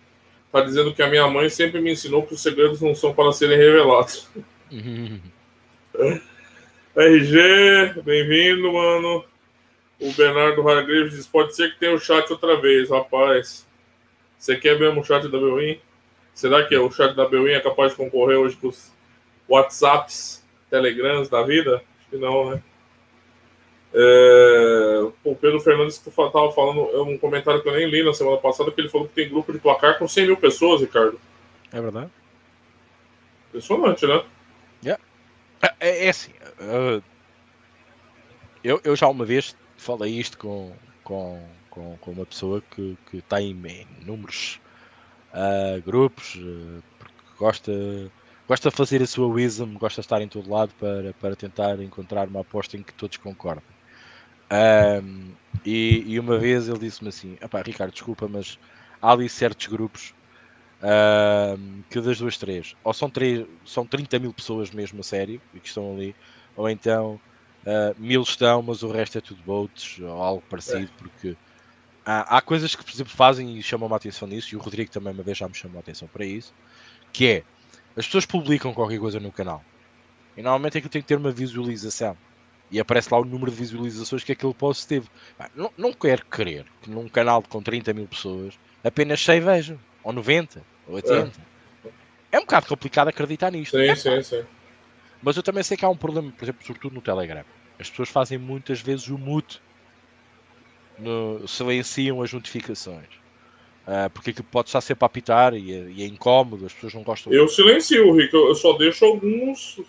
está 0.49 0.61
dizendo 0.61 0.93
que 0.93 1.01
a 1.03 1.07
minha 1.07 1.27
mãe 1.27 1.47
sempre 1.47 1.79
me 1.79 1.91
ensinou 1.91 2.25
que 2.25 2.33
os 2.33 2.41
segredos 2.41 2.81
não 2.81 2.95
são 2.95 3.13
para 3.13 3.31
serem 3.31 3.57
revelados. 3.57 4.27
RG, 6.95 8.01
bem-vindo, 8.03 8.73
mano. 8.73 9.23
O 10.01 10.11
Bernardo 10.13 10.67
Hargreaves 10.67 11.13
diz: 11.13 11.27
pode 11.27 11.55
ser 11.55 11.71
que 11.71 11.79
tenha 11.79 11.93
o 11.93 11.99
chat 11.99 12.29
outra 12.31 12.59
vez, 12.59 12.89
rapaz. 12.89 13.67
Você 14.37 14.55
quer 14.55 14.79
mesmo 14.79 15.01
o 15.01 15.03
chat 15.03 15.23
da 15.23 15.37
Beuin? 15.37 15.79
Será 16.33 16.65
que 16.65 16.75
o 16.75 16.91
chat 16.91 17.15
da 17.15 17.27
Beuin 17.27 17.51
é 17.53 17.59
capaz 17.59 17.91
de 17.91 17.97
concorrer 17.97 18.37
hoje 18.37 18.55
com 18.55 18.69
os 18.69 18.91
WhatsApps, 19.47 20.43
Telegrams 20.69 21.29
da 21.29 21.43
vida? 21.43 21.83
Acho 21.99 22.09
que 22.09 22.17
não, 22.17 22.51
né? 22.51 22.63
É, 23.91 25.12
o 25.24 25.36
Pedro 25.36 25.60
Fernandes 25.60 25.96
estava 25.96 26.51
falando 26.51 26.89
é 26.93 27.01
um 27.01 27.17
comentário 27.17 27.62
que 27.62 27.67
eu 27.67 27.74
nem 27.74 27.89
li 27.89 28.03
na 28.03 28.13
semana 28.13 28.38
passada, 28.38 28.72
que 28.72 28.79
ele 28.79 28.89
falou 28.89 29.08
que 29.08 29.15
tem 29.15 29.29
grupo 29.29 29.51
de 29.51 29.60
placar 29.60 29.98
com 29.98 30.08
100 30.08 30.27
mil 30.27 30.38
pessoas, 30.38 30.81
Ricardo. 30.81 31.19
É 31.72 31.81
verdade. 31.81 32.12
Impressionante, 33.50 34.05
né? 34.05 34.24
Yeah. 34.84 35.03
É, 35.62 35.74
é, 35.79 36.05
é 36.05 36.10
assim. 36.10 36.31
Uh, 36.60 37.01
eu, 38.63 38.79
eu 38.84 38.96
já 38.96 39.08
uma 39.08 39.25
vez 39.25 39.55
falei 39.77 40.19
isto 40.19 40.38
com, 40.38 40.72
com, 41.03 41.43
com, 41.69 41.98
com 41.98 42.12
uma 42.12 42.25
pessoa 42.25 42.62
que, 42.72 42.98
que 43.10 43.17
está 43.17 43.41
em, 43.41 43.51
em 43.51 43.88
números 44.05 44.60
uh, 45.34 45.81
grupos, 45.81 46.36
uh, 46.36 46.84
porque 47.00 47.13
gosta, 47.39 47.72
gosta 48.47 48.69
de 48.69 48.75
fazer 48.75 49.02
a 49.02 49.08
sua 49.08 49.28
wisdom, 49.28 49.73
gosta 49.80 50.02
de 50.02 50.06
estar 50.06 50.21
em 50.21 50.28
todo 50.28 50.49
lado 50.49 50.73
para, 50.80 51.12
para 51.13 51.36
tentar 51.36 51.82
encontrar 51.82 52.28
uma 52.28 52.41
aposta 52.41 52.78
em 52.78 52.84
que 52.84 52.93
todos 52.93 53.17
concordem. 53.17 53.63
Um, 54.51 55.31
e, 55.65 56.03
e, 56.13 56.19
uma 56.19 56.38
vez 56.38 56.67
ele 56.67 56.79
disse-me 56.79 57.09
assim: 57.09 57.38
Ricardo, 57.65 57.91
desculpa, 57.91 58.27
mas 58.27 58.57
há 59.01 59.12
ali 59.12 59.29
certos 59.29 59.67
grupos 59.67 60.13
um, 60.81 61.81
que 61.89 61.99
das 61.99 62.17
duas, 62.17 62.38
três, 62.38 62.75
ou 62.83 62.93
são, 62.93 63.09
três, 63.09 63.45
são 63.65 63.85
30 63.85 64.19
mil 64.19 64.33
pessoas 64.33 64.71
mesmo 64.71 65.01
a 65.01 65.03
sério 65.03 65.41
e 65.53 65.59
que 65.59 65.67
estão 65.67 65.93
ali, 65.93 66.15
ou 66.55 66.69
então 66.69 67.19
uh, 67.65 67.95
mil 67.99 68.21
estão, 68.21 68.62
mas 68.62 68.81
o 68.83 68.91
resto 68.91 69.17
é 69.17 69.21
tudo 69.21 69.41
boats 69.43 69.99
ou 69.99 70.21
algo 70.21 70.43
parecido, 70.49 70.89
é. 70.95 70.97
porque 70.97 71.35
há, 72.05 72.38
há, 72.38 72.41
coisas 72.41 72.75
que, 72.75 72.83
por 72.83 72.91
exemplo, 72.91 73.13
fazem 73.13 73.57
e 73.57 73.63
chamam-me 73.63 73.93
a 73.93 73.97
atenção 73.97 74.27
nisso, 74.27 74.53
e 74.53 74.57
o 74.57 74.62
Rodrigo 74.62 74.89
também 74.89 75.13
uma 75.13 75.23
vez 75.23 75.38
já 75.38 75.47
me 75.47 75.55
chamou 75.55 75.77
a 75.77 75.81
atenção 75.81 76.07
para 76.07 76.25
isso, 76.25 76.53
que 77.12 77.27
é 77.27 77.43
as 77.97 78.05
pessoas 78.05 78.25
publicam 78.25 78.73
qualquer 78.73 78.99
coisa 78.99 79.19
no 79.19 79.31
canal 79.31 79.63
e 80.38 80.41
normalmente 80.41 80.77
é 80.77 80.81
que 80.81 80.88
tem 80.88 81.01
que 81.01 81.07
ter 81.07 81.17
uma 81.17 81.31
visualização 81.31 82.15
e 82.71 82.79
aparece 82.79 83.10
lá 83.12 83.19
o 83.19 83.25
número 83.25 83.51
de 83.51 83.58
visualizações 83.58 84.23
que 84.23 84.32
aquele 84.32 84.53
post 84.53 84.88
teve. 84.88 85.08
Não, 85.55 85.71
não 85.77 85.93
quero 85.93 86.25
crer 86.25 86.65
que 86.82 86.89
num 86.89 87.08
canal 87.08 87.41
com 87.41 87.62
30 87.62 87.93
mil 87.93 88.08
pessoas 88.08 88.58
apenas 88.84 89.23
100 89.23 89.39
vejam, 89.41 89.79
ou 90.03 90.13
90, 90.13 90.62
ou 90.88 90.95
80. 90.95 91.32
É, 91.86 91.89
é 92.34 92.38
um 92.38 92.41
bocado 92.41 92.67
complicado 92.67 93.08
acreditar 93.08 93.51
nisto. 93.51 93.77
Sim, 93.77 93.84
é, 93.84 93.95
sim, 93.95 94.21
sim. 94.21 94.43
Mas 95.21 95.36
eu 95.36 95.43
também 95.43 95.63
sei 95.63 95.75
que 95.75 95.84
há 95.84 95.89
um 95.89 95.97
problema, 95.97 96.32
por 96.32 96.45
exemplo, 96.45 96.65
sobretudo 96.65 96.95
no 96.95 97.01
Telegram. 97.01 97.43
As 97.77 97.89
pessoas 97.89 98.10
fazem 98.10 98.38
muitas 98.38 98.82
vezes 98.82 99.08
o 99.08 99.17
mute, 99.17 99.62
no, 100.97 101.47
silenciam 101.47 102.21
as 102.21 102.32
notificações. 102.32 103.19
Uh, 103.88 104.10
porque 104.12 104.29
aquilo 104.29 104.47
pode 104.51 104.69
estar 104.69 104.82
sempre 104.82 105.03
a 105.03 105.08
apitar 105.08 105.55
e 105.55 105.73
é, 105.73 105.89
e 105.89 106.03
é, 106.03 106.05
incómodo, 106.05 106.65
as 106.65 106.73
pessoas 106.73 106.93
não 106.93 107.01
gostam. 107.01 107.34
Eu 107.34 107.47
silencio, 107.47 108.15
Rico, 108.15 108.38
eu 108.38 108.53
só 108.53 108.73
deixo 108.73 109.03
alguns 109.03 109.79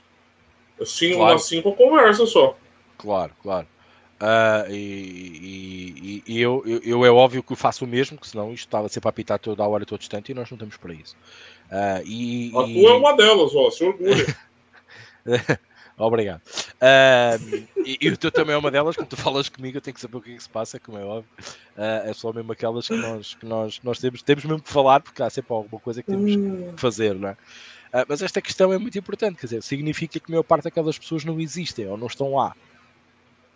assim, 0.80 1.12
claro. 1.12 1.32
umas 1.32 1.44
cinco 1.44 1.74
conversas 1.74 2.30
só. 2.30 2.56
Claro, 3.00 3.32
claro. 3.42 3.66
Uh, 4.20 4.70
e, 4.70 6.22
e, 6.26 6.34
e 6.34 6.40
eu, 6.40 6.62
eu, 6.66 6.80
eu, 6.84 7.04
é 7.06 7.10
óbvio 7.10 7.42
que 7.42 7.52
eu 7.52 7.56
faço 7.56 7.86
o 7.86 7.88
mesmo, 7.88 8.18
que 8.18 8.28
senão 8.28 8.52
isto 8.52 8.66
estava 8.66 8.86
sempre 8.90 9.08
a 9.08 9.10
apitar 9.10 9.38
toda 9.38 9.62
a 9.62 9.66
hora, 9.66 9.86
todo 9.86 10.02
instante, 10.02 10.30
e 10.30 10.34
nós 10.34 10.50
não 10.50 10.56
estamos 10.56 10.76
para 10.76 10.92
isso. 10.92 11.16
Uh, 11.70 12.04
e, 12.04 12.50
a 12.50 12.52
tua 12.52 12.90
é 12.90 12.92
uma 12.92 13.16
delas, 13.16 13.54
ó, 13.54 13.70
se 13.70 13.82
orgulha. 13.82 14.36
Obrigado. 15.96 16.42
Uh, 16.76 17.66
e, 17.84 17.98
e, 18.02 18.08
o 18.10 18.16
teu 18.16 18.30
também 18.30 18.54
é 18.54 18.58
uma 18.58 18.70
delas, 18.70 18.94
quando 18.94 19.08
tu 19.08 19.16
falas 19.16 19.48
comigo, 19.48 19.78
eu 19.78 19.80
tenho 19.80 19.94
que 19.94 20.00
saber 20.00 20.18
o 20.18 20.20
que 20.20 20.32
é 20.32 20.36
que 20.36 20.42
se 20.42 20.50
passa, 20.50 20.78
como 20.78 20.98
é 20.98 21.04
óbvio. 21.04 21.30
Uh, 21.76 22.10
é 22.10 22.12
só 22.12 22.30
mesmo 22.30 22.52
aquelas 22.52 22.88
que 22.88 22.96
nós, 22.96 23.34
que 23.34 23.46
nós, 23.46 23.80
nós 23.82 23.98
temos, 23.98 24.22
temos 24.22 24.44
mesmo 24.44 24.62
que 24.62 24.70
falar, 24.70 25.00
porque 25.00 25.22
há 25.22 25.30
sempre 25.30 25.54
alguma 25.54 25.80
coisa 25.80 26.02
que 26.02 26.10
temos 26.10 26.30
que 26.30 26.80
fazer, 26.80 27.14
não 27.14 27.30
é? 27.30 27.32
Uh, 27.32 28.04
mas 28.06 28.20
esta 28.20 28.42
questão 28.42 28.70
é 28.70 28.76
muito 28.76 28.98
importante, 28.98 29.38
quer 29.38 29.46
dizer, 29.46 29.62
significa 29.62 30.20
que 30.20 30.30
a 30.30 30.32
maior 30.32 30.42
parte 30.42 30.64
daquelas 30.64 30.98
pessoas 30.98 31.24
não 31.24 31.40
existem 31.40 31.86
ou 31.88 31.96
não 31.96 32.06
estão 32.06 32.34
lá 32.34 32.54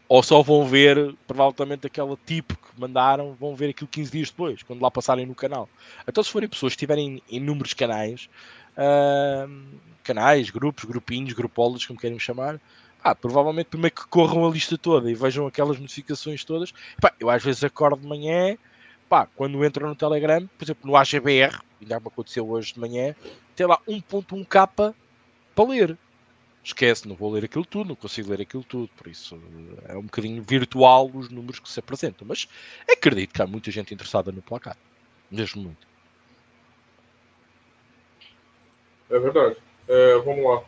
ou 0.08 0.22
só 0.22 0.42
vão 0.42 0.66
ver, 0.66 1.14
provavelmente, 1.26 1.86
aquele 1.86 2.16
tipo 2.26 2.54
que 2.54 2.80
mandaram, 2.80 3.34
vão 3.38 3.54
ver 3.54 3.70
aquilo 3.70 3.88
15 3.88 4.10
dias 4.10 4.30
depois, 4.30 4.62
quando 4.62 4.82
lá 4.82 4.90
passarem 4.90 5.26
no 5.26 5.34
canal. 5.34 5.68
Então, 6.06 6.22
se 6.22 6.30
forem 6.30 6.48
pessoas 6.48 6.72
que 6.72 6.76
estiverem 6.76 7.22
em 7.28 7.36
inúmeros 7.36 7.72
canais, 7.72 8.28
uh, 8.76 9.64
canais, 10.02 10.50
grupos, 10.50 10.84
grupinhos, 10.84 11.32
grupólos, 11.32 11.86
como 11.86 11.98
querem 11.98 12.18
chamar, 12.18 12.60
ah, 13.02 13.14
provavelmente 13.14 13.66
primeiro 13.66 13.94
que 13.94 14.06
corram 14.06 14.46
a 14.46 14.50
lista 14.50 14.78
toda 14.78 15.10
e 15.10 15.14
vejam 15.14 15.46
aquelas 15.46 15.78
notificações 15.78 16.44
todas. 16.44 16.72
Pá, 17.00 17.12
eu 17.20 17.28
às 17.28 17.42
vezes 17.42 17.62
acordo 17.62 18.00
de 18.00 18.06
manhã, 18.06 18.56
pá, 19.08 19.26
quando 19.34 19.62
entro 19.64 19.86
no 19.86 19.94
Telegram, 19.94 20.48
por 20.58 20.64
exemplo, 20.64 20.90
no 20.90 20.96
AGBR, 20.96 21.60
ainda 21.80 22.00
me 22.00 22.08
aconteceu 22.08 22.48
hoje 22.48 22.72
de 22.72 22.80
manhã, 22.80 23.14
tem 23.54 23.66
lá 23.66 23.78
1.1k 23.86 24.94
para 25.54 25.64
ler 25.68 25.98
esquece, 26.64 27.06
não 27.06 27.14
vou 27.14 27.30
ler 27.32 27.44
aquilo 27.44 27.64
tudo, 27.64 27.88
não 27.88 27.94
consigo 27.94 28.30
ler 28.30 28.40
aquilo 28.40 28.64
tudo, 28.64 28.88
por 28.96 29.06
isso 29.06 29.40
é 29.86 29.96
um 29.96 30.02
bocadinho 30.02 30.42
virtual 30.42 31.10
os 31.12 31.28
números 31.28 31.60
que 31.60 31.68
se 31.68 31.78
apresentam, 31.78 32.26
mas 32.26 32.48
acredito 32.90 33.34
que 33.34 33.42
há 33.42 33.46
muita 33.46 33.70
gente 33.70 33.92
interessada 33.92 34.32
no 34.32 34.42
placar, 34.42 34.76
mesmo 35.30 35.62
muito. 35.62 35.86
É 39.10 39.18
verdade. 39.18 39.56
É, 39.86 40.16
vamos 40.18 40.44
lá. 40.44 40.64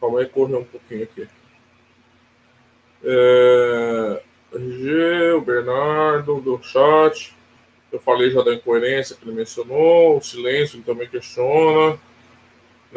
Calma 0.00 0.20
aí, 0.20 0.26
correr 0.26 0.56
um 0.56 0.64
pouquinho 0.64 1.04
aqui. 1.04 1.28
É, 3.04 4.22
G, 4.52 5.32
o 5.32 5.40
Bernardo 5.40 6.40
do 6.40 6.62
chat. 6.62 7.34
Eu 7.92 8.00
falei 8.00 8.30
já 8.30 8.42
da 8.42 8.52
incoerência 8.52 9.16
que 9.16 9.24
ele 9.24 9.36
mencionou, 9.36 10.18
o 10.18 10.20
silêncio 10.20 10.76
ele 10.76 10.84
também 10.84 11.08
questiona. 11.08 11.98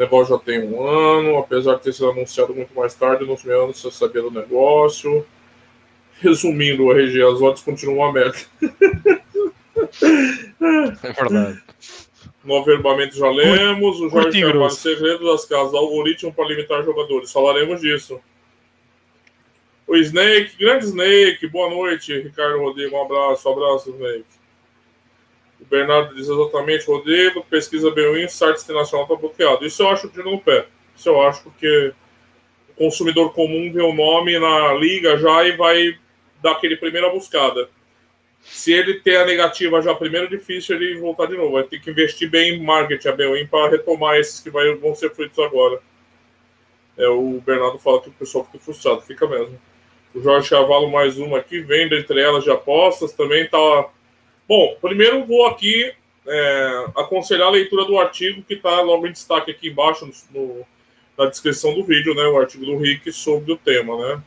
O 0.00 0.02
negócio 0.02 0.34
já 0.34 0.42
tem 0.42 0.62
um 0.62 0.82
ano, 0.82 1.36
apesar 1.36 1.74
de 1.74 1.82
ter 1.82 1.92
sido 1.92 2.08
anunciado 2.08 2.54
muito 2.54 2.74
mais 2.74 2.94
tarde, 2.94 3.26
nos 3.26 3.44
meus 3.44 3.64
anos 3.64 3.82
você 3.82 3.90
sabia 3.90 4.22
do 4.22 4.30
negócio. 4.30 5.26
Resumindo, 6.20 6.84
o 6.84 6.92
RG, 6.92 7.22
as 7.22 7.42
odds 7.42 7.62
continuam 7.62 7.98
uma 7.98 8.12
merda. 8.12 8.38
É 11.02 11.12
verdade. 11.12 11.62
No 12.42 12.56
averbamento 12.56 13.14
já 13.14 13.30
lemos. 13.30 14.00
O 14.00 14.08
Jorge 14.08 14.40
Carvalho, 14.40 14.70
segredo 14.70 15.26
das 15.26 15.44
casas, 15.44 15.74
algoritmo 15.74 16.32
para 16.32 16.48
limitar 16.48 16.82
jogadores. 16.82 17.30
Falaremos 17.30 17.82
disso. 17.82 18.18
O 19.86 19.96
Snake, 19.96 20.56
grande 20.58 20.86
Snake, 20.86 21.46
boa 21.48 21.68
noite, 21.68 22.18
Ricardo 22.18 22.58
Rodrigo. 22.58 22.96
Um 22.96 23.02
abraço, 23.02 23.46
um 23.46 23.52
abraço, 23.52 23.90
Snake. 23.90 24.39
O 25.70 25.76
Bernardo 25.76 26.16
diz 26.16 26.28
exatamente, 26.28 26.84
Rodrigo, 26.84 27.46
pesquisa 27.48 27.92
bem 27.92 28.24
o 28.24 28.28
site 28.28 28.60
internacional 28.60 29.04
está 29.04 29.14
bloqueado. 29.14 29.64
Isso 29.64 29.80
eu 29.80 29.88
acho 29.88 30.08
tiro 30.08 30.28
no 30.28 30.40
pé. 30.40 30.66
Isso 30.96 31.08
eu 31.08 31.22
acho 31.22 31.44
porque 31.44 31.92
consumidor 32.76 33.32
comum 33.32 33.72
vê 33.72 33.80
o 33.80 33.94
nome 33.94 34.36
na 34.36 34.74
liga 34.74 35.16
já 35.16 35.44
e 35.44 35.52
vai 35.56 35.96
dar 36.42 36.52
aquele 36.52 36.76
primeira 36.76 37.08
buscada. 37.08 37.68
Se 38.40 38.72
ele 38.72 38.94
ter 38.94 39.18
a 39.18 39.24
negativa 39.24 39.80
já 39.80 39.94
primeiro, 39.94 40.28
difícil 40.28 40.74
ele 40.74 40.98
voltar 40.98 41.26
de 41.26 41.36
novo. 41.36 41.52
Vai 41.52 41.62
ter 41.62 41.80
que 41.80 41.90
investir 41.90 42.28
bem 42.28 42.54
em 42.54 42.64
marketing, 42.64 43.06
a 43.06 43.12
BOIM, 43.12 43.46
para 43.46 43.70
retomar 43.70 44.16
esses 44.16 44.40
que 44.40 44.50
vai, 44.50 44.74
vão 44.74 44.94
ser 44.96 45.14
feitos 45.14 45.38
agora. 45.38 45.80
É, 46.98 47.06
o 47.06 47.40
Bernardo 47.46 47.78
fala 47.78 48.00
que 48.00 48.08
o 48.08 48.12
pessoal 48.12 48.44
fica 48.44 48.58
frustrado, 48.58 49.02
fica 49.02 49.24
mesmo. 49.28 49.56
O 50.12 50.20
Jorge 50.20 50.50
Cavalo, 50.50 50.90
mais 50.90 51.16
uma 51.16 51.38
aqui, 51.38 51.60
vendo 51.60 51.94
entre 51.94 52.20
elas 52.20 52.42
de 52.42 52.50
apostas, 52.50 53.12
também 53.12 53.46
tá. 53.46 53.88
Bom, 54.50 54.76
primeiro 54.80 55.24
vou 55.24 55.46
aqui 55.46 55.94
é, 56.26 56.84
aconselhar 56.96 57.46
a 57.46 57.52
leitura 57.52 57.84
do 57.84 57.96
artigo 57.96 58.42
que 58.42 58.54
está 58.54 58.80
logo 58.80 59.06
em 59.06 59.12
destaque 59.12 59.52
aqui 59.52 59.68
embaixo 59.68 60.10
no, 60.34 60.40
no, 60.40 60.66
na 61.16 61.26
descrição 61.26 61.72
do 61.72 61.84
vídeo, 61.84 62.16
né? 62.16 62.24
O 62.24 62.36
artigo 62.36 62.66
do 62.66 62.76
Rick 62.76 63.12
sobre 63.12 63.52
o 63.52 63.56
tema, 63.56 63.96
né? 63.96 64.20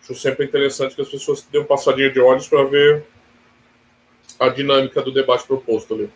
Acho 0.00 0.14
sempre 0.14 0.46
interessante 0.46 0.94
que 0.94 1.02
as 1.02 1.08
pessoas 1.08 1.42
dêem 1.50 1.60
uma 1.60 1.66
passadinha 1.66 2.08
de 2.08 2.20
olhos 2.20 2.46
para 2.46 2.62
ver 2.62 3.04
a 4.38 4.48
dinâmica 4.48 5.02
do 5.02 5.10
debate 5.10 5.44
proposto 5.44 5.94
ali. 5.94 6.08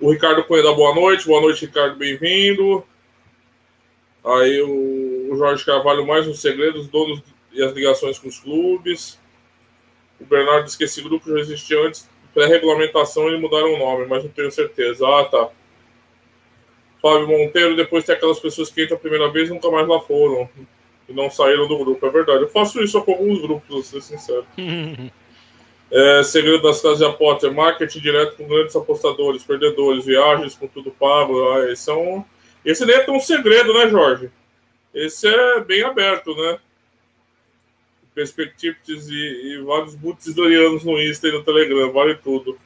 O 0.00 0.10
Ricardo 0.10 0.42
Cunha 0.42 0.64
dá 0.64 0.72
boa 0.72 0.96
noite. 0.96 1.26
Boa 1.26 1.42
noite, 1.42 1.66
Ricardo, 1.66 1.94
bem-vindo. 1.94 2.84
Aí 4.24 4.60
o, 4.62 5.32
o 5.32 5.36
Jorge 5.36 5.64
Carvalho, 5.64 6.04
mais 6.04 6.26
um 6.26 6.34
segredo, 6.34 6.80
os 6.80 6.88
donos 6.88 7.22
e 7.52 7.62
as 7.62 7.72
ligações 7.72 8.18
com 8.18 8.26
os 8.26 8.40
clubes. 8.40 9.16
O 10.18 10.24
Bernardo 10.24 10.64
disse 10.64 10.76
que 10.76 10.82
esse 10.82 11.00
grupo 11.00 11.30
já 11.30 11.38
existia 11.38 11.78
antes 11.78 12.12
pré-regulamentação 12.34 13.30
e 13.30 13.40
mudaram 13.40 13.72
o 13.72 13.78
nome, 13.78 14.06
mas 14.06 14.24
não 14.24 14.30
tenho 14.30 14.50
certeza. 14.50 15.06
Ah, 15.06 15.24
tá. 15.24 15.48
Fábio 17.00 17.28
Monteiro, 17.28 17.76
depois 17.76 18.04
tem 18.04 18.14
aquelas 18.14 18.40
pessoas 18.40 18.70
que 18.70 18.82
entram 18.82 18.96
a 18.96 19.00
primeira 19.00 19.30
vez 19.30 19.48
e 19.48 19.52
nunca 19.52 19.70
mais 19.70 19.86
lá 19.86 20.00
foram. 20.00 20.48
E 21.08 21.12
não 21.12 21.30
saíram 21.30 21.68
do 21.68 21.78
grupo, 21.78 22.04
é 22.04 22.10
verdade. 22.10 22.42
Eu 22.42 22.48
faço 22.48 22.82
isso 22.82 23.00
com 23.02 23.12
alguns 23.12 23.40
grupos, 23.40 23.68
vou 23.68 23.82
ser 23.82 24.00
sincero. 24.00 24.46
é, 25.90 26.22
segredo 26.22 26.62
das 26.62 26.80
casas 26.80 26.98
de 26.98 27.04
aposta, 27.04 27.50
marketing 27.50 28.00
direto 28.00 28.36
com 28.36 28.48
grandes 28.48 28.74
apostadores, 28.74 29.44
perdedores, 29.44 30.04
viagens 30.04 30.54
com 30.54 30.66
tudo 30.66 30.90
pago. 30.90 31.50
Ah, 31.50 31.70
esse, 31.70 31.90
é 31.90 31.94
um... 31.94 32.24
esse 32.64 32.84
nem 32.86 32.96
é 32.96 33.00
tão 33.00 33.20
segredo, 33.20 33.74
né, 33.74 33.88
Jorge? 33.88 34.30
Esse 34.94 35.28
é 35.28 35.60
bem 35.60 35.82
aberto, 35.82 36.34
né? 36.34 36.58
Perspectives 38.14 39.08
e, 39.08 39.12
e 39.14 39.62
vários 39.62 39.94
boots 39.94 40.26
iranianos 40.26 40.84
no 40.84 41.00
Insta 41.00 41.28
e 41.28 41.32
no 41.32 41.42
Telegram, 41.42 41.92
vale 41.92 42.14
tudo. 42.16 42.56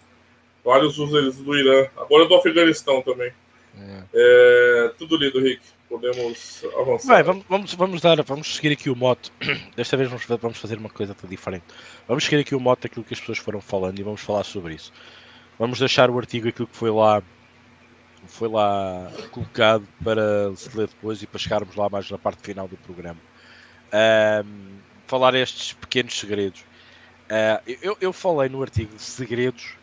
Vários 0.64 0.98
users 0.98 1.36
do 1.36 1.56
Irã, 1.56 1.88
agora 1.96 2.26
do 2.26 2.34
Afeganistão 2.34 3.00
também. 3.02 3.32
É. 3.80 4.02
É, 4.12 4.92
tudo 4.98 5.16
lido, 5.16 5.40
Rick. 5.40 5.62
Podemos 5.88 6.62
avançar. 6.78 7.24
Vamos, 7.24 7.44
vamos, 7.48 7.74
vamos, 7.74 8.00
dar, 8.02 8.22
vamos 8.22 8.56
seguir 8.56 8.72
aqui 8.72 8.90
o 8.90 8.96
mote. 8.96 9.32
Desta 9.74 9.96
vez 9.96 10.10
vamos, 10.10 10.26
vamos 10.26 10.58
fazer 10.58 10.76
uma 10.76 10.90
coisa 10.90 11.16
diferente. 11.26 11.64
Vamos 12.06 12.24
seguir 12.24 12.40
aqui 12.40 12.54
o 12.54 12.60
mote 12.60 12.82
daquilo 12.82 13.04
que 13.04 13.14
as 13.14 13.20
pessoas 13.20 13.38
foram 13.38 13.60
falando 13.60 13.98
e 13.98 14.02
vamos 14.02 14.20
falar 14.20 14.44
sobre 14.44 14.74
isso. 14.74 14.92
Vamos 15.58 15.78
deixar 15.78 16.10
o 16.10 16.18
artigo 16.18 16.48
aquilo 16.48 16.68
que 16.68 16.76
foi 16.76 16.90
lá 16.90 17.22
foi 18.26 18.48
lá 18.48 19.10
colocado 19.30 19.86
para 20.04 20.54
se 20.54 20.76
ler 20.76 20.88
depois 20.88 21.22
e 21.22 21.26
para 21.26 21.38
chegarmos 21.38 21.74
lá 21.74 21.88
mais 21.88 22.10
na 22.10 22.18
parte 22.18 22.42
final 22.42 22.68
do 22.68 22.76
programa. 22.76 23.20
Um, 23.92 24.78
falar 25.08 25.34
estes 25.34 25.72
pequenos 25.72 26.18
segredos. 26.18 26.60
Uh, 26.60 27.76
eu, 27.82 27.96
eu 28.00 28.12
falei 28.12 28.48
no 28.48 28.62
artigo 28.62 28.94
de 28.94 29.02
segredos, 29.02 29.76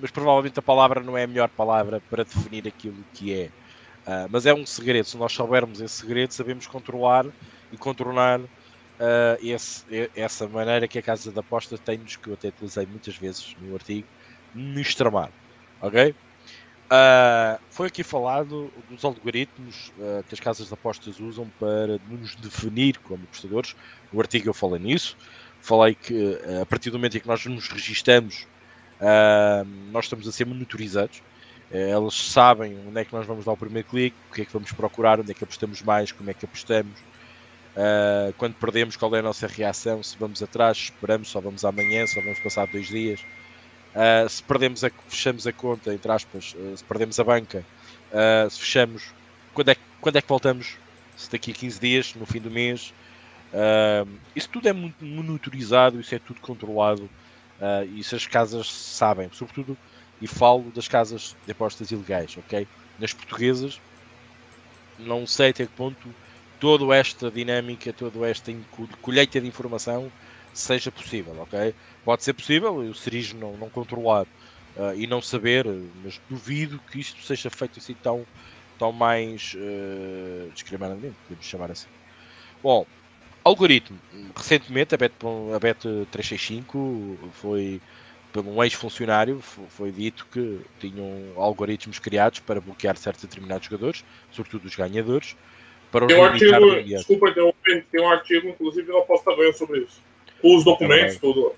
mas 0.00 0.10
provavelmente 0.10 0.58
a 0.58 0.62
palavra 0.62 1.00
não 1.00 1.16
é 1.16 1.22
a 1.22 1.26
melhor 1.26 1.48
palavra 1.48 2.02
para 2.10 2.24
definir 2.24 2.66
aquilo 2.66 3.04
que 3.14 3.32
é. 3.32 3.46
Uh, 4.06 4.28
mas 4.30 4.46
é 4.46 4.54
um 4.54 4.66
segredo. 4.66 5.06
Se 5.06 5.16
nós 5.16 5.32
soubermos 5.32 5.80
esse 5.80 5.94
segredo, 5.94 6.32
sabemos 6.32 6.66
controlar 6.66 7.26
e 7.72 7.76
contornar 7.76 8.40
uh, 8.40 8.48
esse, 9.40 9.84
essa 10.14 10.48
maneira 10.48 10.86
que 10.86 10.98
a 10.98 11.02
casa 11.02 11.32
de 11.32 11.38
aposta 11.38 11.76
tem-nos, 11.78 12.16
que 12.16 12.28
eu 12.28 12.34
até 12.34 12.48
utilizei 12.48 12.86
muitas 12.86 13.16
vezes 13.16 13.54
no 13.60 13.74
artigo, 13.74 14.06
nos 14.54 14.94
tramar. 14.94 15.30
Ok? 15.80 16.14
Uh, 16.86 17.58
foi 17.68 17.88
aqui 17.88 18.04
falado 18.04 18.72
dos 18.88 19.04
algoritmos 19.04 19.92
uh, 19.98 20.22
que 20.22 20.34
as 20.34 20.38
casas 20.38 20.68
de 20.68 20.74
apostas 20.74 21.18
usam 21.18 21.50
para 21.58 21.98
nos 22.08 22.36
definir 22.36 22.98
como 22.98 23.24
apostadores. 23.24 23.74
No 24.12 24.20
artigo 24.20 24.48
eu 24.48 24.54
falei 24.54 24.80
nisso. 24.80 25.16
Falei 25.60 25.96
que 25.96 26.14
uh, 26.14 26.62
a 26.62 26.66
partir 26.66 26.90
do 26.90 26.98
momento 26.98 27.16
em 27.16 27.20
que 27.20 27.26
nós 27.26 27.44
nos 27.46 27.68
registamos, 27.68 28.46
nós 29.92 30.06
estamos 30.06 30.26
a 30.26 30.32
ser 30.32 30.46
monitorizados. 30.46 31.22
elas 31.70 32.14
sabem 32.14 32.78
onde 32.88 32.98
é 32.98 33.04
que 33.04 33.12
nós 33.12 33.26
vamos 33.26 33.44
dar 33.44 33.52
o 33.52 33.56
primeiro 33.56 33.86
clique, 33.86 34.16
o 34.30 34.34
que 34.34 34.40
é 34.40 34.44
que 34.46 34.52
vamos 34.52 34.72
procurar, 34.72 35.20
onde 35.20 35.32
é 35.32 35.34
que 35.34 35.44
apostamos 35.44 35.82
mais, 35.82 36.12
como 36.12 36.30
é 36.30 36.34
que 36.34 36.46
apostamos. 36.46 36.98
quando 38.38 38.54
perdemos, 38.54 38.96
qual 38.96 39.14
é 39.14 39.18
a 39.18 39.22
nossa 39.22 39.46
reação? 39.46 40.02
Se 40.02 40.16
vamos 40.16 40.42
atrás, 40.42 40.78
esperamos, 40.78 41.28
só 41.28 41.40
vamos 41.42 41.62
amanhã, 41.62 42.06
só 42.06 42.22
vamos 42.22 42.38
passar 42.38 42.66
dois 42.68 42.86
dias 42.86 43.20
Uh, 43.96 44.28
se 44.28 44.42
perdemos 44.42 44.84
a, 44.84 44.90
fechamos 45.08 45.46
a 45.46 45.52
conta, 45.54 45.94
entre 45.94 46.12
aspas, 46.12 46.54
uh, 46.54 46.76
se 46.76 46.84
perdemos 46.84 47.18
a 47.18 47.24
banca, 47.24 47.64
uh, 48.12 48.50
se 48.50 48.60
fechamos, 48.60 49.04
quando 49.54 49.70
é, 49.70 49.76
quando 50.02 50.16
é 50.16 50.20
que 50.20 50.28
voltamos? 50.28 50.76
Se 51.16 51.30
daqui 51.32 51.50
a 51.50 51.54
15 51.54 51.80
dias, 51.80 52.14
no 52.14 52.26
fim 52.26 52.38
do 52.38 52.50
mês. 52.50 52.92
isso 54.34 54.50
tudo 54.50 54.68
é 54.68 54.72
muito 54.74 55.02
monitorizado, 55.02 55.98
isso 55.98 56.14
é 56.14 56.18
tudo 56.18 56.42
controlado. 56.42 57.08
e 57.88 58.00
isso 58.00 58.14
as 58.14 58.26
casas 58.26 58.70
sabem, 58.70 59.30
sobretudo, 59.32 59.74
e 60.20 60.26
falo 60.26 60.70
das 60.72 60.86
casas 60.86 61.34
de 61.46 61.52
apostas 61.52 61.90
ilegais, 61.90 62.36
ok? 62.36 62.68
Nas 62.98 63.14
portuguesas, 63.14 63.80
não 64.98 65.26
sei 65.26 65.50
até 65.50 65.64
que 65.64 65.72
ponto 65.72 66.14
toda 66.60 66.94
esta 66.94 67.30
dinâmica, 67.30 67.94
toda 67.94 68.28
esta 68.28 68.52
colheita 69.00 69.40
de 69.40 69.46
informação 69.46 70.12
seja 70.52 70.92
possível, 70.92 71.34
ok? 71.40 71.74
Pode 72.06 72.22
ser 72.22 72.34
possível 72.34 72.72
o 72.76 72.94
Sirijo 72.94 73.36
não, 73.36 73.56
não 73.56 73.68
controlar 73.68 74.26
uh, 74.76 74.94
e 74.96 75.08
não 75.08 75.20
saber, 75.20 75.66
mas 76.04 76.20
duvido 76.30 76.80
que 76.88 77.00
isto 77.00 77.20
seja 77.20 77.50
feito 77.50 77.80
assim 77.80 77.96
tão, 78.00 78.24
tão 78.78 78.92
mais 78.92 79.56
uh, 79.56 80.48
discriminadamente, 80.52 81.16
podemos 81.26 81.44
chamar 81.44 81.72
assim. 81.72 81.88
Bom, 82.62 82.86
algoritmo. 83.42 83.98
Recentemente 84.36 84.94
a 84.94 84.98
Bet, 84.98 85.14
a 85.52 85.58
Bet 85.58 85.80
365 86.12 87.18
foi 87.32 87.80
por 88.32 88.46
um 88.46 88.62
ex-funcionário 88.62 89.40
foi 89.40 89.90
dito 89.90 90.28
que 90.30 90.60
tinham 90.78 91.32
algoritmos 91.34 91.98
criados 91.98 92.38
para 92.38 92.60
bloquear 92.60 92.96
certos 92.96 93.24
determinados 93.24 93.66
jogadores, 93.66 94.04
sobretudo 94.30 94.66
os 94.66 94.76
ganhadores, 94.76 95.36
para 95.90 96.06
tem 96.06 96.20
um 96.20 96.24
artigo, 96.24 96.82
desculpa 96.84 97.30
interromper, 97.30 97.84
tem 97.90 98.00
um 98.00 98.08
artigo, 98.08 98.48
inclusive, 98.48 98.92
na 98.92 99.34
Ganha 99.34 99.52
sobre 99.54 99.80
isso. 99.80 100.00
Com 100.40 100.56
os 100.56 100.62
documentos, 100.62 101.16
tudo. 101.16 101.52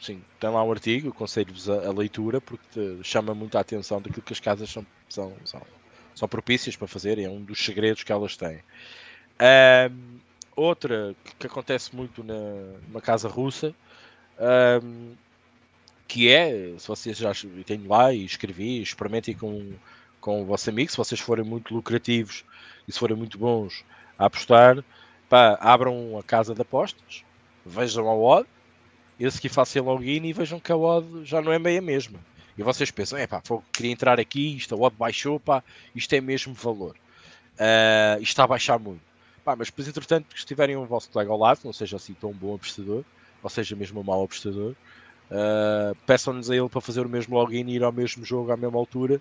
Sim, 0.00 0.22
tem 0.38 0.48
lá 0.48 0.64
um 0.64 0.72
artigo, 0.72 1.10
aconselho-vos 1.10 1.68
a, 1.68 1.88
a, 1.88 1.92
leitura 1.92 2.40
porque 2.40 2.98
chama 3.02 3.34
muito 3.34 3.58
a 3.58 3.60
atenção 3.60 4.00
daquilo 4.00 4.22
que 4.22 4.32
as 4.32 4.40
casas 4.40 4.70
são, 4.70 4.86
são, 5.08 5.36
são, 5.44 5.60
são 6.14 6.28
propícias 6.28 6.74
para 6.74 6.88
fazer, 6.88 7.18
é 7.18 7.28
um 7.28 7.42
dos 7.42 7.62
segredos 7.62 8.02
que 8.02 8.10
elas 8.10 8.34
têm. 8.34 8.60
Um, 9.92 10.18
outra 10.56 11.14
que, 11.22 11.34
que, 11.36 11.46
acontece 11.46 11.94
muito 11.94 12.24
na, 12.24 12.34
numa 12.88 13.00
casa 13.02 13.28
russa, 13.28 13.74
um, 14.82 15.14
que 16.08 16.30
é, 16.30 16.74
se 16.78 16.88
vocês 16.88 17.18
já 17.18 17.32
têm 17.66 17.86
lá 17.86 18.10
e 18.10 18.24
escrevi, 18.24 18.80
experimentem 18.80 19.34
com, 19.34 19.74
com 20.18 20.42
o 20.42 20.46
vosso 20.46 20.70
amigo, 20.70 20.90
se 20.90 20.96
vocês 20.96 21.20
forem 21.20 21.44
muito 21.44 21.74
lucrativos 21.74 22.42
e 22.88 22.92
se 22.92 22.98
forem 22.98 23.16
muito 23.16 23.36
bons 23.36 23.84
a 24.18 24.24
apostar, 24.24 24.82
pá, 25.28 25.58
abram 25.60 26.18
a 26.18 26.22
casa 26.22 26.54
de 26.54 26.62
apostas, 26.62 27.22
vejam 27.66 28.08
a 28.08 28.14
odd, 28.14 28.48
esse 29.20 29.38
que 29.38 29.50
façam 29.50 29.84
login 29.84 30.24
e 30.24 30.32
vejam 30.32 30.58
que 30.58 30.72
a 30.72 30.76
odd 30.76 31.24
já 31.24 31.42
não 31.42 31.52
é 31.52 31.58
bem 31.58 31.76
a 31.76 31.82
mesma. 31.82 32.18
E 32.56 32.62
vocês 32.62 32.90
pensam, 32.90 33.18
é 33.18 33.26
pá, 33.26 33.42
queria 33.70 33.92
entrar 33.92 34.18
aqui, 34.18 34.56
isto 34.56 34.74
a 34.74 34.78
odd 34.78 34.96
baixou, 34.96 35.38
pá, 35.38 35.62
isto 35.94 36.12
é 36.14 36.20
mesmo 36.20 36.54
valor. 36.54 36.96
Uh, 37.54 38.16
isto 38.20 38.32
está 38.32 38.44
a 38.44 38.46
baixar 38.46 38.78
muito. 38.78 39.02
Pá, 39.44 39.54
mas 39.54 39.68
depois, 39.68 39.86
entretanto, 39.86 40.26
se 40.38 40.46
tiverem 40.46 40.76
um 40.76 40.86
vosso 40.86 41.10
colega 41.10 41.30
ao 41.30 41.38
lado, 41.38 41.60
não 41.64 41.72
seja 41.72 41.96
assim 41.96 42.14
tão 42.14 42.32
bom 42.32 42.54
apostador, 42.54 43.04
ou 43.42 43.50
seja 43.50 43.76
mesmo 43.76 44.00
um 44.00 44.02
mau 44.02 44.24
apostador, 44.24 44.72
uh, 45.30 45.94
peçam-nos 46.06 46.50
a 46.50 46.56
ele 46.56 46.68
para 46.68 46.80
fazer 46.80 47.04
o 47.04 47.08
mesmo 47.08 47.36
login 47.36 47.66
e 47.66 47.76
ir 47.76 47.84
ao 47.84 47.92
mesmo 47.92 48.24
jogo 48.24 48.50
à 48.52 48.56
mesma 48.56 48.78
altura 48.78 49.20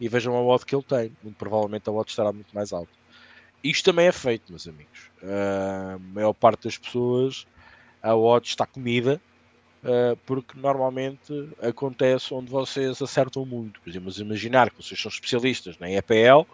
e 0.00 0.08
vejam 0.08 0.34
a 0.36 0.42
odd 0.42 0.66
que 0.66 0.74
ele 0.74 0.82
tem. 0.82 1.12
Muito 1.22 1.36
provavelmente 1.36 1.88
a 1.88 1.92
odd 1.92 2.10
estará 2.10 2.32
muito 2.32 2.52
mais 2.52 2.72
alta. 2.72 2.92
Isto 3.62 3.84
também 3.84 4.06
é 4.06 4.12
feito, 4.12 4.50
meus 4.50 4.66
amigos. 4.66 5.10
Uh, 5.22 5.94
a 5.94 5.98
maior 5.98 6.32
parte 6.32 6.64
das 6.64 6.76
pessoas, 6.76 7.46
a 8.02 8.14
odd 8.14 8.46
está 8.46 8.66
comida 8.66 9.20
Uh, 9.86 10.16
porque 10.26 10.58
normalmente 10.58 11.48
acontece 11.62 12.34
onde 12.34 12.50
vocês 12.50 13.00
acertam 13.00 13.46
muito. 13.46 13.80
Por 13.80 13.88
exemplo, 13.88 14.12
imaginar 14.18 14.68
que 14.68 14.82
vocês 14.82 15.00
são 15.00 15.08
especialistas 15.08 15.78
na 15.78 15.88
EPL, 15.88 16.44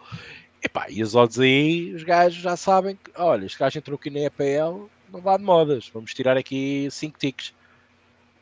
epá, 0.62 0.90
e 0.90 1.00
as 1.00 1.14
odds 1.14 1.38
aí, 1.38 1.94
os 1.94 2.02
gajos 2.02 2.42
já 2.42 2.58
sabem 2.58 2.94
que, 2.94 3.10
olha, 3.16 3.46
este 3.46 3.58
gajo 3.58 3.78
entrou 3.78 3.96
aqui 3.96 4.10
na 4.10 4.20
EPL, 4.20 4.86
não 5.10 5.22
vá 5.22 5.38
de 5.38 5.44
modas, 5.44 5.88
vamos 5.88 6.12
tirar 6.12 6.36
aqui 6.36 6.86
5 6.90 7.18
ticks. 7.18 7.54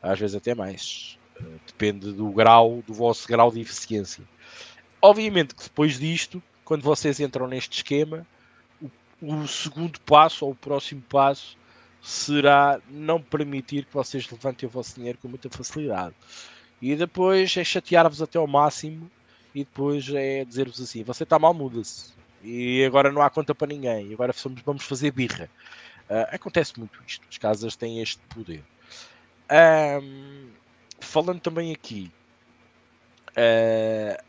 Às 0.01 0.19
vezes 0.19 0.35
até 0.35 0.53
mais. 0.53 1.17
Uh, 1.39 1.57
depende 1.65 2.11
do 2.11 2.29
grau, 2.29 2.83
do 2.85 2.93
vosso 2.93 3.25
grau 3.29 3.49
de 3.49 3.61
eficiência. 3.61 4.25
Obviamente 5.01 5.55
que 5.55 5.63
depois 5.63 5.97
disto, 5.97 6.43
quando 6.65 6.81
vocês 6.81 7.17
entram 7.21 7.47
neste 7.47 7.77
esquema, 7.77 8.27
o, 8.81 8.89
o 9.21 9.47
segundo 9.47 10.01
passo 10.01 10.45
ou 10.45 10.51
o 10.51 10.55
próximo 10.55 11.01
passo 11.03 11.57
será 12.01 12.79
não 12.89 13.21
permitir 13.21 13.85
que 13.85 13.93
vocês 13.93 14.29
levantem 14.29 14.67
o 14.67 14.71
vosso 14.71 14.95
dinheiro 14.95 15.17
com 15.21 15.27
muita 15.27 15.49
facilidade. 15.49 16.15
E 16.81 16.95
depois 16.95 17.55
é 17.55 17.63
chatear-vos 17.63 18.21
até 18.21 18.39
ao 18.39 18.47
máximo 18.47 19.09
e 19.53 19.63
depois 19.63 20.09
é 20.09 20.43
dizer-vos 20.43 20.81
assim: 20.81 21.03
você 21.03 21.23
está 21.23 21.37
mal, 21.37 21.53
muda-se. 21.53 22.13
E 22.43 22.83
agora 22.85 23.11
não 23.11 23.21
há 23.21 23.29
conta 23.29 23.53
para 23.53 23.67
ninguém. 23.67 24.07
E 24.07 24.13
agora 24.13 24.33
vamos 24.65 24.83
fazer 24.83 25.11
birra. 25.11 25.49
Uh, 26.09 26.35
acontece 26.35 26.77
muito 26.79 26.99
isto. 27.07 27.25
As 27.29 27.37
casas 27.37 27.75
têm 27.75 28.01
este 28.01 28.19
poder. 28.29 28.63
Um, 30.01 30.49
falando 30.99 31.39
também 31.39 31.71
aqui 31.71 32.11
uh, 33.31 34.23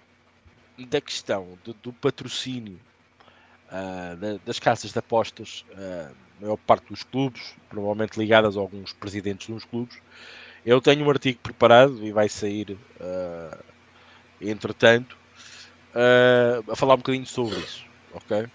da 0.87 1.01
questão 1.01 1.59
do, 1.65 1.73
do 1.75 1.93
patrocínio 1.93 2.79
uh, 3.69 4.17
da, 4.17 4.39
das 4.45 4.59
casas 4.59 4.93
de 4.93 4.99
apostas, 4.99 5.65
maior 6.43 6.57
parte 6.57 6.89
dos 6.89 7.03
clubes, 7.05 7.55
provavelmente 7.69 8.19
ligadas 8.19 8.57
a 8.57 8.61
alguns 8.61 8.93
presidentes 8.93 9.47
de 9.47 9.53
uns 9.53 9.65
clubes. 9.65 9.97
Eu 10.67 10.81
tenho 10.81 11.05
um 11.05 11.11
artigo 11.11 11.39
preparado 11.41 12.05
e 12.05 12.13
vai 12.13 12.29
sair 12.29 12.73
uh, 12.73 13.65
entretanto 14.41 15.17
a 16.71 16.75
falar 16.75 16.95
um 16.95 16.99
bocadinho 16.99 17.27
sobre 17.27 17.59
isso, 17.59 17.85
ok? 18.15 18.47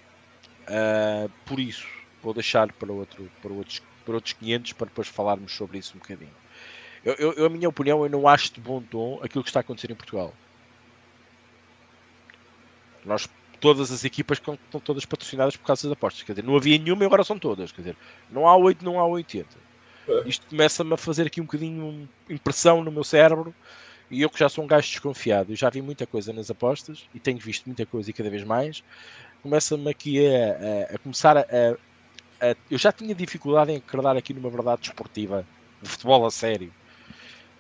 por 1.46 1.60
isso, 1.60 1.88
vou 2.22 2.34
deixar 2.34 2.72
para, 2.74 2.92
outro, 2.92 3.32
para, 3.42 3.54
outros, 3.54 3.82
para 4.04 4.16
outros 4.16 4.34
500 4.34 4.74
para 4.74 4.88
depois 4.88 5.08
falarmos 5.08 5.54
sobre 5.54 5.78
isso 5.78 5.96
um 5.96 6.00
bocadinho. 6.00 6.34
Eu, 7.06 7.14
eu, 7.14 7.46
a 7.46 7.50
minha 7.50 7.70
opinião, 7.70 8.04
eu 8.04 8.10
não 8.10 8.28
acho 8.28 8.54
de 8.54 8.60
bom 8.60 8.82
tom 8.82 9.20
aquilo 9.24 9.44
que 9.44 9.50
está 9.50 9.60
a 9.60 9.62
acontecer 9.62 9.92
em 9.92 9.96
Portugal. 9.96 10.34
Nós 13.06 13.30
todas 13.60 13.92
as 13.92 14.04
equipas 14.04 14.40
que 14.40 14.52
estão 14.52 14.80
todas 14.80 15.06
patrocinadas 15.06 15.56
por 15.56 15.66
causa 15.66 15.84
das 15.84 15.92
apostas. 15.92 16.24
Quer 16.24 16.34
dizer, 16.34 16.44
não 16.44 16.56
havia 16.56 16.78
nenhuma 16.78 17.04
e 17.04 17.06
agora 17.06 17.24
são 17.24 17.38
todas. 17.38 17.72
Quer 17.72 17.82
dizer, 17.82 17.98
não 18.30 18.48
há 18.48 18.56
8, 18.56 18.84
não 18.84 19.00
há 19.00 19.06
80. 19.06 19.48
É. 20.08 20.24
Isto 20.28 20.48
começa-me 20.48 20.94
a 20.94 20.98
fazer 20.98 21.28
aqui 21.28 21.42
um 21.42 21.46
bocadinho 21.46 22.08
impressão 22.30 22.84
no 22.84 22.92
meu 22.92 23.04
cérebro. 23.04 23.54
E 24.10 24.22
eu 24.22 24.30
que 24.30 24.40
já 24.40 24.48
sou 24.48 24.64
um 24.64 24.68
gajo 24.68 24.88
desconfiado, 24.88 25.52
eu 25.52 25.56
já 25.56 25.70
vi 25.70 25.82
muita 25.82 26.08
coisa 26.08 26.32
nas 26.32 26.50
apostas 26.50 27.10
e 27.14 27.20
tenho 27.20 27.38
visto 27.40 27.66
muita 27.66 27.86
coisa 27.86 28.10
e 28.10 28.14
cada 28.14 28.30
vez 28.30 28.44
mais. 28.44 28.82
Começa-me 29.44 29.90
aqui 29.90 30.26
a, 30.26 30.92
a, 30.92 30.96
a 30.96 30.98
começar 31.00 31.38
a, 31.38 31.42
a, 31.42 32.56
Eu 32.72 32.78
já 32.78 32.92
tinha 32.94 33.14
dificuldade 33.14 33.74
em 33.74 33.78
acreditar 33.78 34.16
aqui 34.16 34.34
numa 34.34 34.50
verdade 34.50 34.82
desportiva, 34.82 35.46
de 35.82 35.90
futebol 35.90 36.26
a 36.26 36.32
sério. 36.32 36.74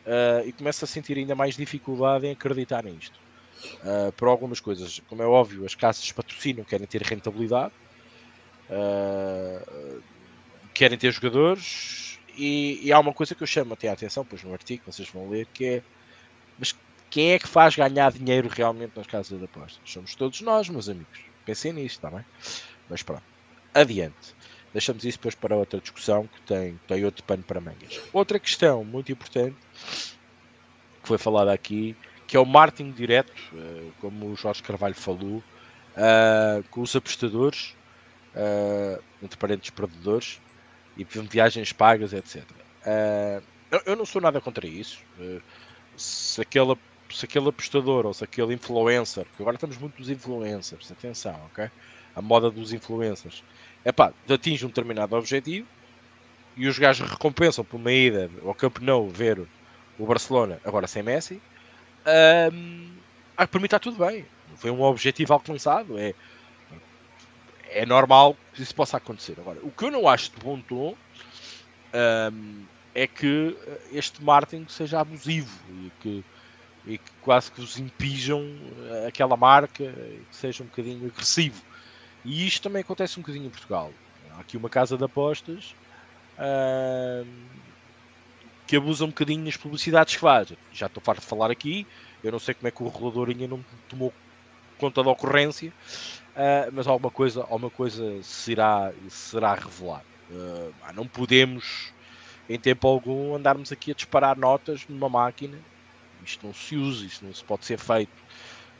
Uh, 0.05 0.47
e 0.47 0.53
começo 0.53 0.86
a 0.86 0.88
sentir 0.88 1.17
ainda 1.17 1.36
mais 1.36 1.57
dificuldade 1.57 2.27
em 2.27 2.31
acreditar 2.31 2.86
nisto 2.86 3.27
uh, 3.84 4.12
por 4.13 4.28
algumas 4.28 4.60
coisas. 4.60 5.02
Como 5.08 5.22
é 5.22 5.26
óbvio, 5.26 5.65
as 5.65 5.76
casas 5.76 6.12
patrocinam, 6.12 6.63
querem 6.63 6.88
ter 6.88 7.02
rentabilidade, 7.02 7.74
uh, 8.70 10.02
querem 10.74 10.98
ter 10.98 11.12
jogadores, 11.12 12.20
e, 12.38 12.80
e, 12.84 12.93
há 12.93 13.00
uma 13.00 13.13
coisa 13.13 13.34
que 13.34 13.41
eu 13.41 13.48
chamo 13.48 13.74
até 13.74 13.89
a 13.89 13.93
atenção, 13.93 14.24
pois 14.24 14.43
no 14.43 14.54
artigo 14.54 14.84
vocês 14.86 15.10
vão 15.10 15.28
ler, 15.28 15.48
que 15.48 15.65
é 15.65 15.84
mas 16.60 16.76
quem 17.10 17.32
é 17.32 17.39
que 17.39 17.48
faz 17.48 17.76
ganhar 17.76 18.12
dinheiro 18.12 18.50
realmente 18.50 18.93
nas 18.96 19.08
casas 19.08 19.38
de 19.38 19.46
apostas? 19.46 19.80
Somos 19.86 20.15
todos 20.15 20.41
nós, 20.41 20.67
meus 20.70 20.89
amigos. 20.89 21.20
Pensem 21.46 21.72
nisto, 21.74 21.98
está 21.98 22.10
bem? 22.10 22.26
Mas 22.89 23.04
pronto, 23.04 23.24
adiante. 23.74 24.36
Deixamos 24.74 25.06
isso 25.06 25.17
depois 25.17 25.34
para 25.34 25.56
outra 25.56 25.80
discussão 25.80 26.28
que 26.28 26.41
tem, 26.41 26.80
tem 26.88 27.06
outro 27.06 27.24
pano 27.24 27.43
para 27.43 27.62
mangas. 27.62 28.02
Outra 28.12 28.39
questão 28.39 28.84
muito 28.84 29.12
importante 29.12 29.56
que 31.02 31.08
foi 31.08 31.17
falada 31.17 31.54
aqui 31.54 31.96
que 32.28 32.36
é 32.36 32.40
o 32.40 32.46
marketing 32.46 32.92
direto, 32.92 33.34
uh, 33.54 33.92
como 34.02 34.28
o 34.28 34.36
Jorge 34.36 34.62
Carvalho 34.62 34.94
falou, 34.94 35.38
uh, 35.38 36.63
com 36.70 36.82
os 36.82 36.94
apostadores, 36.94 37.74
uh, 38.36 39.02
entre 39.24 39.38
parentes 39.38 39.70
perdedores, 39.70 40.42
e 40.98 41.04
viagens 41.04 41.72
pagas, 41.72 42.12
etc. 42.12 42.44
Eu, 43.70 43.82
eu, 43.86 43.96
não 43.96 44.06
sou 44.06 44.20
nada 44.20 44.42
contra 44.42 44.66
isso. 44.66 45.00
se, 45.96 46.42
aquele, 46.42 46.76
se 47.13 47.24
aquele 47.24 47.50
apostador 47.50 48.08
ou 48.08 48.13
se 48.16 48.24
aquele 48.24 48.56
influencer, 48.56 49.26
porque 49.26 49.44
agora 49.44 49.58
estamos 49.58 49.78
muito 49.78 49.98
dos 49.98 50.10
influencers, 50.10 50.92
atenção, 50.92 51.40
ok? 51.52 51.70
A 52.16 52.22
moda 52.22 52.50
dos 52.50 52.74
influencers. 52.74 53.44
É 53.86 53.92
pá, 53.92 54.12
atinge 54.28 54.66
um 54.66 54.70
determinado 54.70 55.16
objetivo 55.16 55.68
e 56.56 56.68
os 56.68 56.80
gajos 56.80 57.08
recompensam 57.08 57.63
por 57.63 57.78
uma 57.78 57.92
ida 57.92 58.32
ao 58.44 58.56
Camp 58.56 58.80
Nou 58.80 59.08
ver 59.08 59.40
o 60.00 60.06
Barcelona, 60.06 60.60
agora 60.66 60.88
sem 60.88 61.04
Messi, 61.04 61.40
um, 62.54 62.91
ah, 63.36 63.48
para 63.48 63.60
mim 63.60 63.65
está 63.65 63.80
tudo 63.80 64.06
bem. 64.06 64.26
Foi 64.56 64.72
um 64.72 64.82
objetivo 64.82 65.34
alcançado. 65.34 65.98
É, 65.98 66.13
é 67.70 67.86
normal 67.86 68.36
que 68.54 68.63
isso 68.63 68.74
possa 68.74 68.98
acontecer. 68.98 69.38
Agora, 69.39 69.60
o 69.62 69.72
que 69.72 69.86
eu 69.86 69.91
não 69.91 70.08
acho 70.08 70.32
de 70.32 70.38
bom 70.38 70.60
tom 70.62 70.96
um, 72.32 72.65
é 72.96 73.06
que 73.06 73.56
este 73.91 74.24
marketing 74.24 74.65
seja 74.67 75.00
abusivo 75.00 75.60
e 75.70 75.91
que, 76.00 76.26
e 76.88 76.98
que 76.98 77.12
quase 77.22 77.52
que 77.52 77.62
os 77.62 77.78
impijam 77.78 78.43
aquela 79.08 79.38
marca 79.38 79.84
e 79.84 80.24
que 80.30 80.36
seja 80.36 80.63
um 80.63 80.67
bocadinho 80.67 81.06
agressivo. 81.08 81.62
E 82.26 82.48
isto 82.48 82.63
também 82.63 82.82
acontece 82.82 83.20
um 83.20 83.22
bocadinho 83.22 83.46
em 83.46 83.50
Portugal. 83.52 83.91
Há 84.32 84.39
aqui 84.39 84.58
uma 84.58 84.70
casa 84.70 84.98
de 84.98 85.04
apostas 85.04 85.76
um, 86.38 87.26
que 88.67 88.75
abusa 88.75 89.06
um 89.06 89.08
bocadinho 89.08 89.43
nas 89.45 89.56
publicidades 89.56 90.15
que 90.15 90.19
faz. 90.19 90.51
Já 90.73 90.88
estou 90.88 91.01
farto 91.01 91.21
de 91.21 91.25
falar 91.25 91.49
aqui, 91.49 91.88
eu 92.23 92.32
não 92.32 92.39
sei 92.39 92.53
como 92.53 92.67
é 92.67 92.71
que 92.71 92.84
o 92.84 92.89
regulador 92.89 93.30
ainda 93.30 93.47
não 93.47 93.63
tomou 93.88 94.13
conta 94.77 95.01
da 95.01 95.10
ocorrência, 95.10 95.69
uh, 95.69 96.71
mas 96.71 96.86
alguma 96.86 97.10
coisa, 97.10 97.41
alguma 97.41 97.69
coisa 97.69 98.21
será, 98.21 98.91
será 99.10 99.53
revelado. 99.56 100.06
Uh, 100.30 100.73
não 100.93 101.08
podemos, 101.08 101.93
em 102.49 102.60
tempo 102.60 102.88
algum, 102.88 103.36
andarmos 103.36 103.71
aqui 103.71 103.91
a 103.91 103.95
disparar 103.95 104.38
notas 104.38 104.86
numa 104.88 105.10
máquina. 105.10 105.58
Isto 106.23 106.45
não 106.45 106.53
se 106.53 106.75
usa, 106.75 107.06
isto 107.06 107.25
não 107.25 107.34
se 107.34 107.43
pode 107.43 107.65
ser 107.65 107.80
feito 107.80 108.12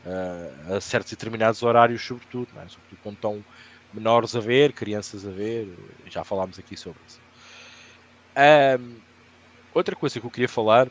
uh, 0.04 0.74
a 0.76 0.80
certos 0.80 1.12
e 1.12 1.16
determinados 1.16 1.62
horários, 1.62 2.04
sobretudo, 2.04 2.48
é? 2.56 2.68
sobretudo 2.68 2.98
quando 3.02 3.14
estão 3.16 3.44
menores 3.92 4.36
a 4.36 4.40
ver, 4.40 4.74
crianças 4.74 5.26
a 5.26 5.30
ver, 5.30 5.74
já 6.06 6.22
falámos 6.22 6.58
aqui 6.58 6.76
sobre 6.76 7.00
isso. 7.06 7.20
Outra 9.78 9.94
coisa 9.94 10.18
que 10.18 10.26
eu 10.26 10.30
queria 10.30 10.48
falar, 10.48 10.88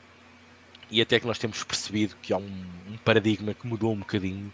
e 0.89 1.01
até 1.01 1.19
que 1.19 1.27
nós 1.27 1.37
temos 1.37 1.61
percebido 1.61 2.15
que 2.21 2.31
há 2.31 2.37
um, 2.37 2.65
um 2.87 2.95
paradigma 3.03 3.53
que 3.53 3.67
mudou 3.67 3.91
um 3.91 3.99
bocadinho. 3.99 4.49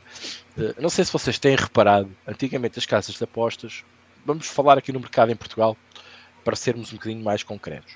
Uh, 0.57 0.81
não 0.81 0.89
sei 0.89 1.05
se 1.05 1.13
vocês 1.13 1.37
têm 1.37 1.55
reparado, 1.55 2.09
antigamente 2.27 2.79
as 2.79 2.85
casas 2.87 3.13
de 3.13 3.23
apostas, 3.23 3.83
vamos 4.25 4.47
falar 4.47 4.75
aqui 4.75 4.91
no 4.91 4.99
mercado 4.99 5.31
em 5.31 5.35
Portugal, 5.35 5.77
para 6.43 6.55
sermos 6.55 6.91
um 6.91 6.95
bocadinho 6.95 7.23
mais 7.23 7.43
concretos, 7.43 7.93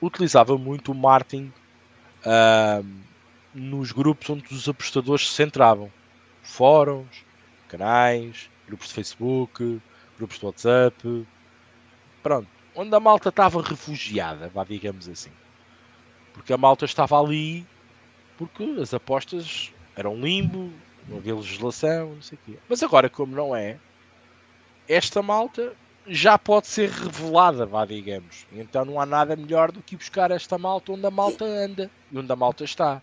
utilizava 0.00 0.58
muito 0.58 0.90
o 0.90 0.96
marketing 0.96 1.52
uh, 2.26 2.84
nos 3.54 3.92
grupos 3.92 4.30
onde 4.30 4.52
os 4.52 4.68
apostadores 4.68 5.28
se 5.28 5.34
centravam. 5.36 5.92
Fóruns, 6.42 7.24
canais, 7.68 8.50
grupos 8.66 8.88
de 8.88 8.94
Facebook, 8.94 9.80
grupos 10.18 10.40
de 10.40 10.44
WhatsApp, 10.44 11.26
pronto, 12.20 12.48
onde 12.74 12.92
a 12.96 12.98
malta 12.98 13.28
estava 13.28 13.62
refugiada, 13.62 14.48
vá 14.48 14.64
digamos 14.64 15.08
assim. 15.08 15.30
Porque 16.32 16.52
a 16.52 16.58
malta 16.58 16.84
estava 16.84 17.20
ali 17.20 17.66
porque 18.36 18.64
as 18.80 18.92
apostas 18.92 19.72
eram 19.94 20.16
limbo, 20.16 20.72
não 21.08 21.18
havia 21.18 21.34
legislação, 21.34 22.14
não 22.14 22.22
sei 22.22 22.38
o 22.38 22.40
quê. 22.44 22.58
Mas 22.68 22.82
agora, 22.82 23.08
como 23.08 23.34
não 23.36 23.54
é, 23.54 23.78
esta 24.88 25.22
malta 25.22 25.74
já 26.06 26.36
pode 26.36 26.66
ser 26.66 26.90
revelada, 26.90 27.64
vá, 27.64 27.84
digamos. 27.84 28.46
Então 28.52 28.84
não 28.84 29.00
há 29.00 29.06
nada 29.06 29.36
melhor 29.36 29.70
do 29.70 29.82
que 29.82 29.96
buscar 29.96 30.30
esta 30.30 30.58
malta 30.58 30.92
onde 30.92 31.06
a 31.06 31.10
malta 31.10 31.44
anda 31.44 31.90
e 32.10 32.18
onde 32.18 32.32
a 32.32 32.36
malta 32.36 32.64
está. 32.64 33.00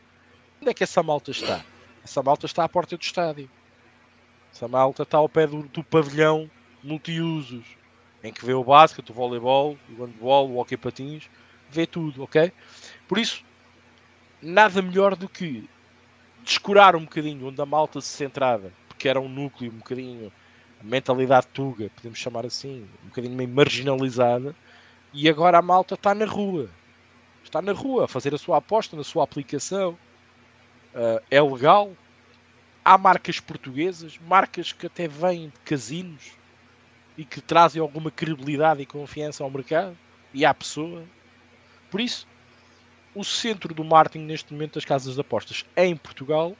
Onde 0.62 0.72
é 0.72 0.74
que 0.74 0.84
essa 0.84 1.02
malta 1.02 1.32
está? 1.32 1.64
Essa 2.04 2.22
malta 2.22 2.46
está 2.46 2.64
à 2.64 2.70
porta 2.70 2.98
do 2.98 3.02
estádio. 3.02 3.50
Essa 4.54 4.68
malta 4.68 5.04
está 5.04 5.18
ao 5.18 5.30
pé 5.30 5.48
do, 5.48 5.64
do 5.64 5.84
pavilhão 5.84 6.50
multiusos, 6.84 7.66
em 8.24 8.34
que 8.34 8.46
vê 8.46 8.54
o 8.54 8.64
basquete, 8.64 9.12
o 9.12 9.14
voleibol, 9.14 9.78
o 9.90 10.04
handball, 10.04 10.50
o 10.50 10.58
hockey 10.58 10.76
patins, 10.76 11.30
vê 11.70 11.86
tudo, 11.86 12.24
ok? 12.24 12.52
Por 13.10 13.18
isso, 13.18 13.44
nada 14.40 14.84
melhor 14.84 15.16
do 15.16 15.28
que 15.28 15.68
descurar 16.44 16.96
um 16.96 17.06
bocadinho 17.06 17.48
onde 17.48 17.60
a 17.60 17.66
malta 17.66 18.00
se 18.00 18.08
centrava, 18.08 18.72
porque 18.88 19.10
era 19.10 19.20
um 19.20 19.28
núcleo 19.28 19.72
um 19.72 19.80
bocadinho, 19.80 20.32
mentalidade 20.84 21.48
tuga, 21.48 21.90
podemos 21.96 22.20
chamar 22.20 22.46
assim, 22.46 22.88
um 23.04 23.08
bocadinho 23.08 23.36
meio 23.36 23.50
marginalizada, 23.50 24.56
e 25.12 25.28
agora 25.28 25.58
a 25.58 25.62
malta 25.62 25.96
está 25.96 26.14
na 26.14 26.26
rua. 26.26 26.70
Está 27.44 27.64
na 27.64 27.72
rua 27.72 28.06
a 28.06 28.08
fazer 28.08 28.36
a 28.36 28.38
sua 28.38 28.58
aposta 28.58 28.96
na 28.96 29.04
sua 29.04 29.24
aplicação. 29.24 29.98
Uh, 30.94 31.20
é 31.32 31.42
legal. 31.42 31.92
Há 32.86 32.96
marcas 32.96 33.40
portuguesas, 33.40 34.20
marcas 34.20 34.72
que 34.72 34.86
até 34.86 35.08
vêm 35.08 35.50
de 35.50 35.60
casinos 35.66 36.34
e 37.18 37.26
que 37.26 37.42
trazem 37.42 37.82
alguma 37.82 38.12
credibilidade 38.12 38.84
e 38.84 38.86
confiança 38.86 39.44
ao 39.44 39.50
mercado 39.50 39.98
e 40.32 40.46
à 40.46 40.54
pessoa. 40.54 41.04
Por 41.90 42.00
isso, 42.00 42.28
o 43.16 43.24
centro 43.24 43.74
do 43.74 43.84
marketing 43.84 44.26
neste 44.26 44.54
momento 44.54 44.76
das 44.76 44.86
casas 44.86 45.16
de 45.16 45.22
apostas 45.22 45.66
em 45.76 45.96
Portugal 45.96 46.56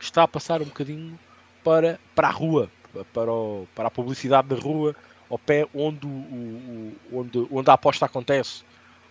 está 0.00 0.22
a 0.22 0.28
passar 0.28 0.62
um 0.62 0.66
bocadinho 0.66 1.18
para, 1.64 1.98
para 2.14 2.28
a 2.28 2.30
rua, 2.30 2.70
para, 3.12 3.32
o, 3.32 3.66
para 3.74 3.88
a 3.88 3.90
publicidade 3.90 4.48
da 4.48 4.56
rua, 4.56 4.94
ao 5.28 5.38
pé 5.38 5.66
onde, 5.74 6.06
o, 6.06 6.10
o, 6.10 6.96
onde, 7.12 7.46
onde 7.50 7.70
a 7.70 7.74
aposta 7.74 8.06
acontece, 8.06 8.62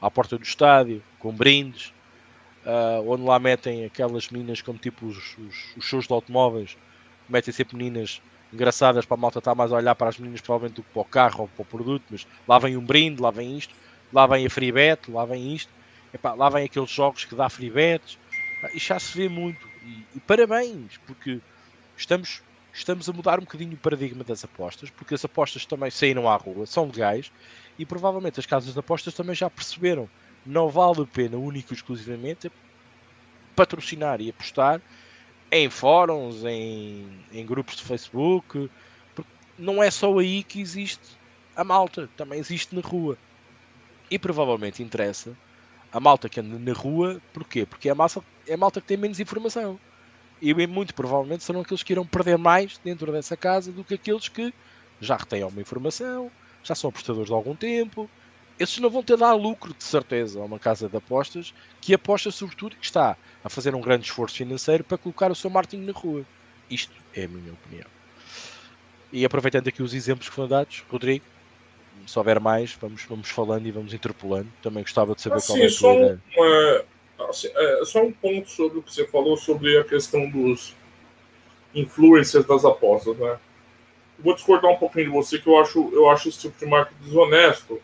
à 0.02 0.10
porta 0.10 0.38
do 0.38 0.44
estádio, 0.44 1.04
com 1.20 1.32
brindes, 1.34 1.94
uh, 2.66 3.08
onde 3.08 3.24
lá 3.24 3.38
metem 3.40 3.86
aquelas 3.86 4.30
meninas 4.30 4.62
como 4.62 4.80
tipo 4.80 5.06
os, 5.06 5.38
os, 5.38 5.76
os 5.76 5.84
shows 5.84 6.08
de 6.08 6.14
automóveis, 6.14 6.78
metem 7.28 7.54
sempre 7.54 7.78
meninas 7.78 8.22
engraçadas 8.54 9.06
para 9.06 9.16
a 9.16 9.20
malta 9.20 9.40
estar 9.40 9.54
mais 9.54 9.72
a 9.72 9.76
olhar 9.76 9.96
para 9.96 10.10
as 10.10 10.18
meninas 10.18 10.42
provavelmente 10.42 10.76
do 10.76 10.84
que 10.84 10.90
para 10.92 11.02
o 11.02 11.06
carro 11.06 11.42
ou 11.42 11.48
para 11.48 11.62
o 11.62 11.66
produto, 11.66 12.04
mas 12.10 12.26
lá 12.48 12.58
vem 12.60 12.78
um 12.78 12.86
brinde, 12.86 13.22
lá 13.22 13.30
vem 13.30 13.58
isto, 13.58 13.76
lá 14.14 14.26
vem 14.26 14.46
a 14.46 14.50
free 14.50 14.72
bet, 14.72 15.12
lá 15.12 15.26
vem 15.26 15.54
isto, 15.54 15.72
epá, 16.14 16.34
lá 16.34 16.50
vem 16.50 16.66
aqueles 16.66 16.90
jogos 16.90 17.26
que 17.26 17.36
dá 17.36 17.50
free 17.50 17.70
bets, 17.70 18.18
isto 18.74 18.88
já 18.88 19.00
se 19.00 19.18
vê 19.18 19.30
muito. 19.30 19.68
E, 19.84 20.04
e, 20.16 20.20
parabéns, 20.20 20.98
porque 21.06 21.40
estamos, 21.96 22.42
estamos 22.74 23.08
a 23.08 23.14
mudar 23.14 23.40
um 23.40 23.44
bocadinho 23.44 23.74
o 23.74 23.78
paradigma 23.78 24.24
das 24.24 24.44
apostas, 24.44 24.90
porque 24.90 25.14
as 25.14 25.24
apostas 25.24 25.66
também 25.66 25.90
saíram 25.92 26.28
à 26.28 26.36
rua, 26.36 26.66
são 26.66 26.86
legais, 26.86 27.32
e 27.78 27.86
provavelmente 27.86 28.40
as 28.40 28.46
casas 28.46 28.74
de 28.74 28.80
apostas 28.80 29.14
também 29.14 29.36
já 29.36 29.50
perceberam. 29.50 30.10
Não 30.46 30.70
vale 30.70 31.02
a 31.02 31.06
pena, 31.06 31.38
único 31.38 31.74
e 31.74 31.76
exclusivamente, 31.76 32.52
patrocinar 33.56 34.22
e 34.22 34.30
apostar 34.30 34.82
em 35.52 35.70
fóruns, 35.70 36.44
em, 36.46 37.08
em 37.32 37.46
grupos 37.46 37.76
de 37.78 37.84
Facebook, 37.84 38.70
porque 39.16 39.32
não 39.58 39.82
é 39.82 39.90
só 39.90 40.18
aí 40.18 40.44
que 40.44 40.60
existe 40.60 41.18
a 41.56 41.64
malta, 41.64 42.10
também 42.16 42.40
existe 42.40 42.76
na 42.76 42.82
rua. 42.82 43.18
E 44.10 44.18
provavelmente 44.18 44.84
interessa 44.84 45.36
a 45.92 46.00
malta 46.00 46.30
que 46.30 46.40
anda 46.40 46.58
na 46.60 46.78
rua, 46.78 47.22
porquê? 47.34 47.66
Porque 47.66 47.90
é 47.90 47.92
a, 47.92 47.96
massa, 47.96 48.24
é 48.48 48.54
a 48.54 48.58
malta 48.58 48.82
que 48.82 48.88
tem 48.88 48.98
menos 48.98 49.20
informação. 49.20 49.80
E 50.42 50.54
muito 50.68 50.94
provavelmente 50.94 51.44
serão 51.44 51.62
aqueles 51.62 51.82
que 51.82 51.94
irão 51.94 52.06
perder 52.06 52.38
mais 52.38 52.78
dentro 52.84 53.12
dessa 53.12 53.36
casa 53.36 53.72
do 53.72 53.84
que 53.84 53.96
aqueles 53.96 54.28
que 54.28 54.54
já 55.02 55.16
retêm 55.16 55.42
alguma 55.42 55.62
informação, 55.62 56.32
já 56.64 56.76
são 56.76 56.90
apostadores 56.90 57.28
de 57.28 57.34
algum 57.34 57.56
tempo. 57.56 58.10
Esses 58.60 58.80
não 58.80 58.90
vão 58.90 59.04
ter 59.04 59.18
dar 59.18 59.34
lucro, 59.34 59.74
de 59.74 59.84
certeza, 59.84 60.40
a 60.40 60.44
uma 60.44 60.60
casa 60.60 60.90
de 60.90 60.98
apostas 60.98 61.54
que 61.80 61.94
aposta 61.94 62.32
sobretudo 62.32 62.76
que 62.76 62.86
está 62.86 63.16
a 63.44 63.50
fazer 63.50 63.74
um 63.76 63.82
grande 63.82 64.06
esforço 64.06 64.36
financeiro 64.36 64.84
para 64.84 64.98
colocar 64.98 65.32
o 65.32 65.36
seu 65.36 65.50
marketing 65.50 65.84
na 65.84 65.94
rua. 65.94 66.26
Isto 66.70 66.94
é 67.16 67.26
a 67.26 67.28
minha 67.28 67.54
opinião. 67.54 67.88
E 69.12 69.24
aproveitando 69.24 69.68
aqui 69.68 69.82
os 69.82 69.94
exemplos 69.94 70.28
que 70.28 70.36
foram 70.36 70.50
dados, 70.50 70.84
Rodrigo, 70.90 71.24
se 72.06 72.18
houver 72.18 72.40
mais, 72.40 72.74
vamos, 72.74 73.04
vamos 73.04 73.30
falando 73.30 73.66
e 73.66 73.72
vamos 73.72 73.94
interpolando. 73.94 74.48
Também 74.62 74.84
gostava 74.84 75.16
de 75.16 75.22
saber 75.22 75.38
assim, 75.38 75.54
qual 75.54 75.62
é 75.62 75.66
a 75.66 75.70
só 75.70 75.94
um, 75.94 76.06
é, 76.06 76.86
assim, 77.30 77.50
é, 77.54 77.86
só 77.86 78.04
um 78.04 78.12
ponto 78.12 78.50
sobre 78.50 78.80
o 78.80 78.84
que 78.84 78.94
você 78.94 79.08
falou 79.08 79.38
sobre 79.38 79.78
a 79.78 79.84
questão 79.84 80.30
dos 80.30 80.76
influencers 81.74 82.46
das 82.46 82.64
apostas, 82.66 83.18
né? 83.18 83.38
vou 84.20 84.34
discordar 84.34 84.72
um 84.72 84.78
pouquinho 84.78 85.06
de 85.06 85.12
você 85.12 85.38
que 85.38 85.48
eu 85.48 85.60
acho, 85.60 85.92
eu 85.94 86.10
acho 86.10 86.30
esse 86.30 86.40
tipo 86.40 86.58
de 86.58 86.66
marketing 86.66 87.04
desonesto, 87.04 87.82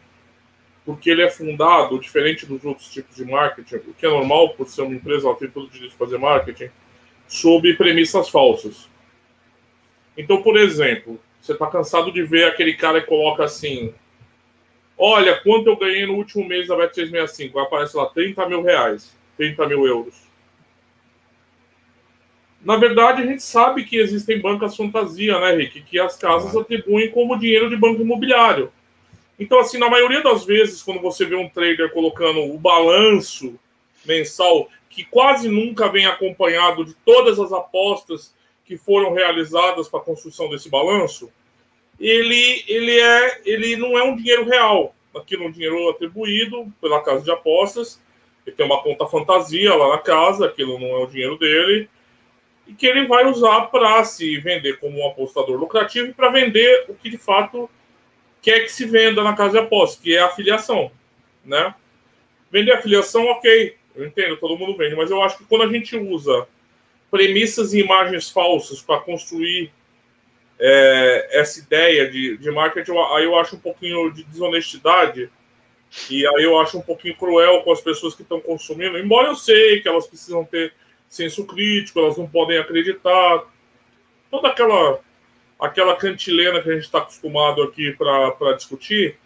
porque 0.86 1.10
ele 1.10 1.21
é 1.21 1.30
fundado, 1.30 1.99
diferente 1.99 2.45
dos 2.45 2.63
outros 2.65 2.89
tipos 2.89 3.15
de 3.15 3.23
marketing, 3.23 3.76
o 3.76 3.93
que 3.93 4.06
é 4.06 4.10
normal 4.10 4.49
por 4.49 4.67
ser 4.67 4.82
uma 4.82 4.95
empresa, 4.95 5.28
ela 5.28 5.36
tem 5.36 5.49
todo 5.49 5.67
o 5.67 5.69
direito 5.69 5.91
de 5.91 5.97
fazer 5.97 6.17
marketing, 6.17 6.69
sob 7.28 7.73
premissas 7.76 8.30
falsas. 8.30 8.89
Então, 10.17 10.41
por 10.41 10.58
exemplo, 10.58 11.19
você 11.39 11.54
está 11.54 11.67
cansado 11.67 12.12
de 12.12 12.23
ver 12.23 12.45
aquele 12.45 12.73
cara 12.73 13.02
que 13.02 13.08
coloca 13.08 13.43
assim: 13.43 13.93
Olha, 14.97 15.39
quanto 15.41 15.67
eu 15.67 15.75
ganhei 15.75 16.06
no 16.06 16.15
último 16.15 16.47
mês 16.47 16.67
da 16.67 16.75
Bet365? 16.75 17.51
Vai 17.51 17.63
aparecer 17.63 17.97
lá 17.97 18.06
30 18.06 18.47
mil 18.47 18.62
reais, 18.62 19.15
30 19.38 19.67
mil 19.67 19.88
euros. 19.88 20.15
Na 22.63 22.77
verdade, 22.77 23.21
a 23.21 23.25
gente 23.25 23.43
sabe 23.43 23.84
que 23.84 23.97
existem 23.97 24.39
bancas 24.39 24.75
fantasia, 24.75 25.38
né, 25.39 25.51
Rick? 25.53 25.82
Que 25.82 25.99
as 25.99 26.15
casas 26.15 26.56
atribuem 26.56 27.12
como 27.12 27.38
dinheiro 27.38 27.69
de 27.69 27.75
banco 27.75 28.01
imobiliário. 28.01 28.71
Então, 29.38 29.60
assim, 29.60 29.77
na 29.77 29.89
maioria 29.89 30.21
das 30.21 30.45
vezes, 30.45 30.82
quando 30.82 31.01
você 31.01 31.25
vê 31.25 31.36
um 31.36 31.49
trader 31.49 31.91
colocando 31.91 32.39
o 32.39 32.58
balanço 32.58 33.60
mensal, 34.06 34.69
que 34.89 35.03
quase 35.03 35.49
nunca 35.49 35.89
vem 35.89 36.06
acompanhado 36.06 36.86
de 36.86 36.93
todas 37.06 37.39
as 37.39 37.51
apostas 37.51 38.34
que 38.63 38.77
foram 38.77 39.13
realizadas 39.13 39.89
para 39.89 39.99
a 39.99 40.03
construção 40.03 40.49
desse 40.49 40.69
balanço, 40.69 41.32
ele, 41.99 42.63
ele, 42.67 42.99
é, 42.99 43.41
ele 43.45 43.75
não 43.75 43.97
é 43.97 44.03
um 44.03 44.15
dinheiro 44.15 44.45
real. 44.45 44.95
Aquilo 45.15 45.43
é 45.43 45.47
um 45.47 45.51
dinheiro 45.51 45.89
atribuído 45.89 46.71
pela 46.82 47.01
casa 47.01 47.23
de 47.23 47.32
apostas. 47.32 48.01
Ele 48.45 48.56
tem 48.56 48.65
uma 48.65 48.82
conta 48.82 49.08
fantasia 49.08 49.73
lá 49.75 49.89
na 49.89 49.97
casa, 49.99 50.45
aquilo 50.45 50.79
não 50.79 50.89
é 50.89 51.03
o 51.03 51.08
dinheiro 51.08 51.38
dele 51.38 51.89
e 52.67 52.73
que 52.73 52.86
ele 52.86 53.06
vai 53.06 53.25
usar 53.25 53.67
para 53.67 54.03
se 54.03 54.38
vender 54.38 54.79
como 54.79 54.99
um 54.99 55.08
apostador 55.08 55.58
lucrativo 55.58 56.08
e 56.08 56.13
para 56.13 56.29
vender 56.29 56.86
o 56.88 56.93
que 56.93 57.10
de 57.10 57.17
fato 57.17 57.69
quer 58.41 58.62
que 58.62 58.71
se 58.71 58.86
venda 58.86 59.23
na 59.23 59.36
casa 59.36 59.51
de 59.51 59.58
apostas, 59.60 59.99
que 60.01 60.15
é 60.15 60.19
a 60.19 60.27
afiliação, 60.27 60.91
né? 61.43 61.73
Vender 62.51 62.73
afiliação, 62.73 63.25
ok, 63.25 63.75
eu 63.95 64.06
entendo, 64.06 64.38
todo 64.38 64.58
mundo 64.58 64.77
vende, 64.77 64.95
mas 64.95 65.10
eu 65.10 65.21
acho 65.21 65.38
que 65.38 65.45
quando 65.45 65.63
a 65.63 65.71
gente 65.71 65.95
usa 65.95 66.47
premissas 67.10 67.73
e 67.73 67.79
imagens 67.79 68.29
falsas 68.29 68.82
para 68.82 68.99
construir 68.99 69.71
é, 70.65 71.39
essa 71.41 71.60
ideia 71.60 72.10
de, 72.10 72.38
de 72.38 72.49
marketing, 72.49 72.91
aí 73.13 73.26
eu 73.26 73.38
acho 73.38 73.58
um 73.58 73.60
pouquinho 73.60 74.10
de 74.13 74.23
desonestidade 74.23 75.30
e 76.10 76.26
aí 76.26 76.43
eu 76.43 76.58
acho 76.58 76.78
um 76.78 76.82
pouquinho 76.82 77.17
cruel 77.17 77.62
com 77.63 77.71
as 77.73 77.82
pessoas 77.82 78.15
que 78.15 78.21
estão 78.21 78.39
consumindo, 78.39 78.97
embora 78.97 79.28
eu 79.28 79.36
sei 79.36 79.82
que 79.82 79.89
elas 79.89 80.08
precisam 80.08 80.45
ter 80.45 80.73
senso 81.10 81.45
crítico, 81.45 81.99
elas 81.99 82.17
não 82.17 82.28
podem 82.28 82.58
acreditar. 82.58 83.43
Toda 84.32 84.47
aquela 84.47 84.99
aquela 85.60 85.95
cantilena 85.95 86.62
que 86.62 86.69
a 86.69 86.73
gente 86.73 86.84
está 86.84 86.99
acostumado 86.99 87.62
aqui 87.63 87.93
para 87.93 88.54
discutir. 88.54 89.17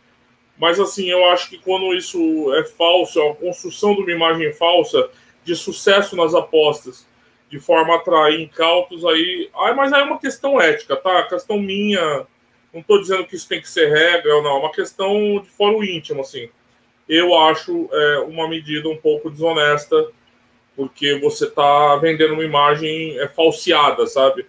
Mas, 0.57 0.79
assim, 0.79 1.09
eu 1.09 1.25
acho 1.25 1.49
que 1.49 1.57
quando 1.57 1.95
isso 1.95 2.53
é 2.55 2.63
falso, 2.63 3.21
a 3.21 3.35
construção 3.35 3.95
de 3.95 4.01
uma 4.01 4.11
imagem 4.11 4.53
falsa 4.53 5.09
de 5.43 5.55
sucesso 5.55 6.15
nas 6.15 6.35
apostas, 6.35 7.06
de 7.49 7.59
forma 7.59 7.93
a 7.93 7.97
atrair 7.97 8.41
incautos, 8.41 9.05
aí. 9.05 9.49
aí 9.55 9.73
mas 9.73 9.93
aí 9.93 10.01
é 10.01 10.03
uma 10.03 10.19
questão 10.19 10.59
ética, 10.59 10.95
tá? 10.95 11.23
Questão 11.23 11.59
minha. 11.59 12.25
Não 12.73 12.81
estou 12.81 12.99
dizendo 12.99 13.25
que 13.25 13.35
isso 13.35 13.47
tem 13.47 13.61
que 13.61 13.69
ser 13.69 13.89
regra 13.89 14.35
ou 14.35 14.43
não, 14.43 14.57
é 14.57 14.59
uma 14.59 14.71
questão 14.71 15.39
de 15.41 15.49
foro 15.49 15.83
íntimo, 15.83 16.21
assim. 16.21 16.49
Eu 17.07 17.33
acho 17.37 17.89
é, 17.91 18.19
uma 18.19 18.47
medida 18.49 18.89
um 18.89 18.97
pouco 18.97 19.29
desonesta 19.29 20.09
porque 20.75 21.15
você 21.15 21.45
está 21.45 21.95
vendendo 21.95 22.35
uma 22.35 22.43
imagem 22.43 23.17
é, 23.19 23.27
falseada, 23.27 24.05
sabe? 24.05 24.45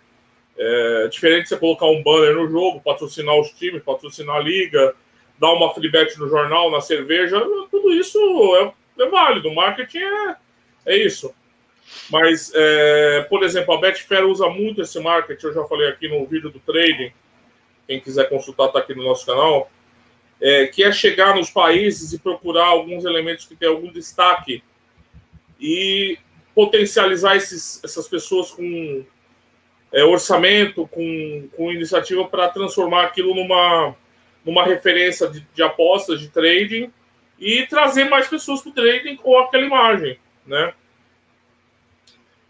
É 0.58 1.08
diferente 1.08 1.48
você 1.48 1.56
colocar 1.56 1.86
um 1.86 2.02
banner 2.02 2.34
no 2.34 2.48
jogo, 2.48 2.82
patrocinar 2.82 3.34
os 3.36 3.50
times, 3.52 3.82
patrocinar 3.82 4.36
a 4.36 4.40
liga, 4.40 4.94
dar 5.38 5.52
uma 5.52 5.72
free 5.72 5.90
no 6.18 6.28
jornal, 6.28 6.70
na 6.70 6.80
cerveja, 6.80 7.40
tudo 7.70 7.92
isso 7.92 8.18
é, 8.56 9.02
é 9.02 9.08
válido. 9.08 9.54
Marketing 9.54 9.98
é, 9.98 10.36
é 10.84 10.96
isso. 10.96 11.32
Mas, 12.10 12.52
é, 12.54 13.26
por 13.28 13.42
exemplo, 13.42 13.74
a 13.74 13.80
Betfair 13.80 14.26
usa 14.26 14.48
muito 14.48 14.82
esse 14.82 14.98
marketing, 15.00 15.46
eu 15.46 15.54
já 15.54 15.64
falei 15.64 15.88
aqui 15.88 16.08
no 16.08 16.26
vídeo 16.26 16.50
do 16.50 16.58
trading, 16.60 17.12
quem 17.86 18.00
quiser 18.00 18.28
consultar 18.28 18.66
está 18.66 18.78
aqui 18.78 18.94
no 18.94 19.04
nosso 19.04 19.26
canal, 19.26 19.70
é, 20.40 20.66
que 20.66 20.82
é 20.82 20.92
chegar 20.92 21.34
nos 21.34 21.50
países 21.50 22.12
e 22.12 22.18
procurar 22.18 22.66
alguns 22.66 23.04
elementos 23.04 23.44
que 23.46 23.56
têm 23.56 23.68
algum 23.68 23.90
destaque 23.90 24.62
e 25.60 26.18
potencializar 26.54 27.36
esses, 27.36 27.82
essas 27.84 28.08
pessoas 28.08 28.50
com 28.50 29.04
é, 29.92 30.04
orçamento, 30.04 30.86
com, 30.88 31.48
com 31.56 31.72
iniciativa 31.72 32.24
para 32.26 32.48
transformar 32.48 33.04
aquilo 33.04 33.34
numa, 33.34 33.94
numa 34.44 34.64
referência 34.64 35.28
de, 35.28 35.46
de, 35.54 35.62
apostas, 35.62 36.20
de 36.20 36.28
trading, 36.28 36.92
e 37.38 37.66
trazer 37.66 38.04
mais 38.04 38.26
pessoas 38.26 38.60
para 38.60 38.70
o 38.70 38.74
trading 38.74 39.16
com 39.16 39.38
aquela 39.38 39.64
imagem, 39.64 40.18
né? 40.46 40.74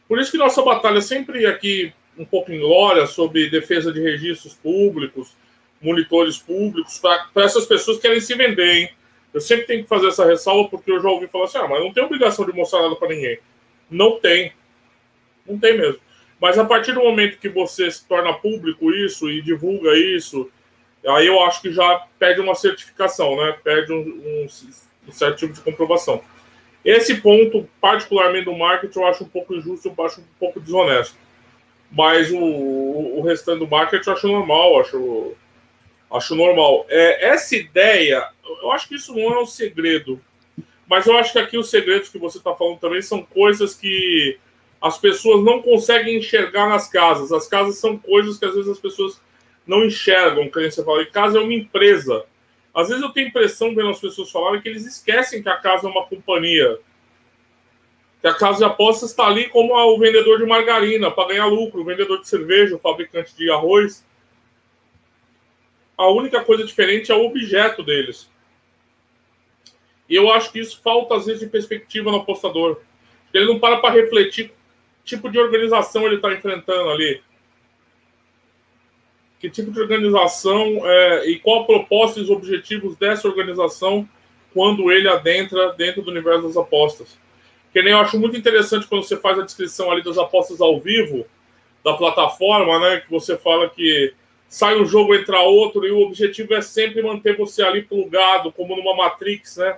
Por 0.09 0.19
isso 0.19 0.31
que 0.31 0.39
nossa 0.39 0.63
batalha 0.63 1.01
sempre 1.03 1.47
aqui, 1.47 1.93
um 2.17 2.25
pouco 2.25 2.51
em 2.51 2.59
glória, 2.59 3.07
sobre 3.07 3.51
defesa 3.51 3.93
de 3.93 4.01
registros 4.01 4.55
públicos, 4.55 5.37
monitores 5.81 6.39
públicos, 6.39 6.99
para 6.99 7.45
essas 7.45 7.67
pessoas 7.67 7.99
que 7.99 8.03
querem 8.03 8.21
se 8.21 8.35
vender, 8.35 8.75
hein? 8.75 8.91
Eu 9.33 9.41
sempre 9.41 9.67
tenho 9.67 9.83
que 9.83 9.89
fazer 9.89 10.09
essa 10.09 10.25
ressalva 10.25 10.69
porque 10.71 10.91
eu 10.91 11.01
já 11.01 11.09
ouvi 11.09 11.27
falar 11.27 11.45
assim: 11.45 11.59
ah, 11.59 11.69
mas 11.69 11.81
não 11.81 11.93
tem 11.93 12.03
obrigação 12.03 12.47
de 12.47 12.53
mostrar 12.53 12.83
nada 12.83 12.97
para 12.97 13.09
ninguém. 13.09 13.39
Não 13.91 14.19
tem. 14.19 14.53
Não 15.47 15.59
tem 15.59 15.77
mesmo. 15.77 16.01
Mas 16.41 16.59
a 16.59 16.65
partir 16.65 16.93
do 16.93 17.01
momento 17.01 17.39
que 17.39 17.49
você 17.49 17.91
se 17.91 18.07
torna 18.07 18.33
público 18.33 18.93
isso 18.93 19.29
e 19.29 19.43
divulga 19.43 19.97
isso, 19.97 20.51
aí 21.07 21.27
eu 21.27 21.43
acho 21.43 21.61
que 21.61 21.73
já 21.73 22.07
pede 22.19 22.41
uma 22.41 22.55
certificação, 22.55 23.37
né? 23.37 23.57
Pede 23.63 23.93
um, 23.93 24.01
um, 24.01 24.47
um 25.09 25.13
certo 25.13 25.39
tipo 25.39 25.53
de 25.53 25.61
comprovação. 25.61 26.23
Esse 26.89 27.17
ponto, 27.17 27.69
particularmente 27.83 28.47
do 28.47 28.57
marketing, 28.57 28.99
eu 28.99 29.07
acho 29.07 29.23
um 29.23 29.29
pouco 29.29 29.55
injusto, 29.55 29.93
eu 29.95 30.07
acho 30.07 30.23
um 30.23 30.25
pouco 30.41 30.59
desonesto. 30.59 31.15
Mas 31.93 32.31
o, 32.31 32.39
o 32.39 33.21
restante 33.21 33.59
do 33.59 33.69
marketing 33.69 34.09
eu 34.09 34.17
acho 34.17 34.27
normal, 34.27 34.81
acho, 34.81 35.35
acho 36.11 36.35
normal. 36.35 36.87
É, 36.89 37.29
essa 37.29 37.55
ideia, 37.55 38.27
eu 38.63 38.73
acho 38.73 38.89
que 38.89 38.95
isso 38.95 39.15
não 39.15 39.35
é 39.35 39.39
um 39.39 39.45
segredo. 39.45 40.19
Mas 40.89 41.07
eu 41.07 41.15
acho 41.19 41.31
que 41.31 41.39
aqui 41.39 41.59
os 41.59 41.69
segredos 41.69 42.09
que 42.09 42.17
você 42.17 42.39
está 42.39 42.55
falando 42.55 42.79
também 42.79 43.03
são 43.03 43.23
coisas 43.23 43.75
que 43.75 44.39
as 44.81 44.97
pessoas 44.97 45.45
não 45.45 45.61
conseguem 45.61 46.17
enxergar 46.17 46.71
nas 46.71 46.89
casas. 46.89 47.31
As 47.33 47.47
casas 47.47 47.77
são 47.77 47.99
coisas 47.99 48.39
que 48.39 48.47
às 48.47 48.55
vezes 48.55 48.71
as 48.71 48.79
pessoas 48.79 49.21
não 49.67 49.85
enxergam, 49.85 50.49
que 50.49 50.71
você 50.71 50.83
fala, 50.83 51.05
casa 51.05 51.37
é 51.37 51.43
uma 51.43 51.53
empresa. 51.53 52.25
Às 52.79 52.91
vezes 52.91 53.03
eu 53.03 53.11
tenho 53.11 53.27
a 53.27 53.31
impressão, 53.31 53.75
vendo 53.75 53.89
as 53.89 53.99
pessoas 53.99 54.31
falarem, 54.31 54.61
que 54.61 54.69
eles 54.69 54.87
esquecem 54.87 55.43
que 55.43 55.49
a 55.49 55.57
casa 55.57 55.89
é 55.89 55.91
uma 55.91 56.07
companhia. 56.07 56.79
Que 58.21 58.29
a 58.29 58.35
casa 58.35 58.59
de 58.59 58.65
apostas 58.65 59.11
está 59.11 59.27
ali 59.27 59.49
como 59.49 59.75
o 59.75 59.99
vendedor 59.99 60.39
de 60.39 60.47
margarina, 60.47 61.11
para 61.11 61.31
ganhar 61.31 61.47
lucro, 61.47 61.81
o 61.81 61.85
vendedor 61.85 62.21
de 62.21 62.29
cerveja, 62.29 62.77
o 62.77 62.79
fabricante 62.79 63.37
de 63.37 63.51
arroz. 63.51 64.07
A 65.97 66.07
única 66.07 66.45
coisa 66.45 66.65
diferente 66.65 67.11
é 67.11 67.17
o 67.17 67.25
objeto 67.25 67.83
deles. 67.83 68.31
E 70.09 70.15
eu 70.15 70.33
acho 70.33 70.53
que 70.53 70.61
isso 70.61 70.81
falta, 70.81 71.17
às 71.17 71.27
vezes, 71.27 71.41
de 71.41 71.49
perspectiva 71.49 72.13
no 72.13 72.19
apostador. 72.19 72.81
Ele 73.35 73.47
não 73.47 73.59
para 73.59 73.79
para 73.79 73.93
refletir 73.93 74.51
que 74.51 74.55
tipo 75.05 75.29
de 75.29 75.41
organização 75.41 76.07
ele 76.07 76.15
está 76.15 76.33
enfrentando 76.33 76.91
ali. 76.91 77.21
Que 79.39 79.49
tipo 79.49 79.71
de 79.71 79.81
organização 79.81 80.81
é, 80.85 81.29
e 81.29 81.39
qual 81.39 81.63
a 81.63 81.65
proposta 81.65 82.19
e 82.19 82.23
os 82.23 82.31
objetivos 82.31 82.97
dessa 82.97 83.29
organização 83.29 84.09
quando 84.53 84.91
ele 84.91 85.09
adentra 85.09 85.73
dentro 85.73 86.03
do 86.03 86.11
universo 86.11 86.49
das 86.49 86.57
apostas. 86.57 87.19
Que 87.73 87.83
nem 87.83 87.93
eu 87.93 87.99
acho 87.99 88.19
muito 88.19 88.37
interessante 88.37 88.87
quando 88.87 89.05
você 89.05 89.17
faz 89.17 89.39
a 89.39 89.45
descrição 89.45 89.91
ali 89.91 90.03
das 90.03 90.19
apostas 90.19 90.61
ao 90.61 90.81
vivo 90.81 91.27
da 91.85 91.95
plataforma, 91.95 92.79
né? 92.81 93.01
Que 93.01 93.11
você 93.11 93.37
fala 93.37 93.69
que 93.69 94.13
sai 94.49 94.81
um 94.81 94.87
jogo, 94.87 95.15
entra 95.15 95.41
outro, 95.41 95.87
e 95.87 95.91
o 95.91 96.01
objetivo 96.01 96.55
é 96.55 96.63
sempre 96.63 97.03
manter 97.03 97.37
você 97.37 97.63
ali 97.63 97.83
plugado, 97.83 98.51
como 98.51 98.75
numa 98.75 98.97
Matrix, 98.97 99.59
né? 99.59 99.77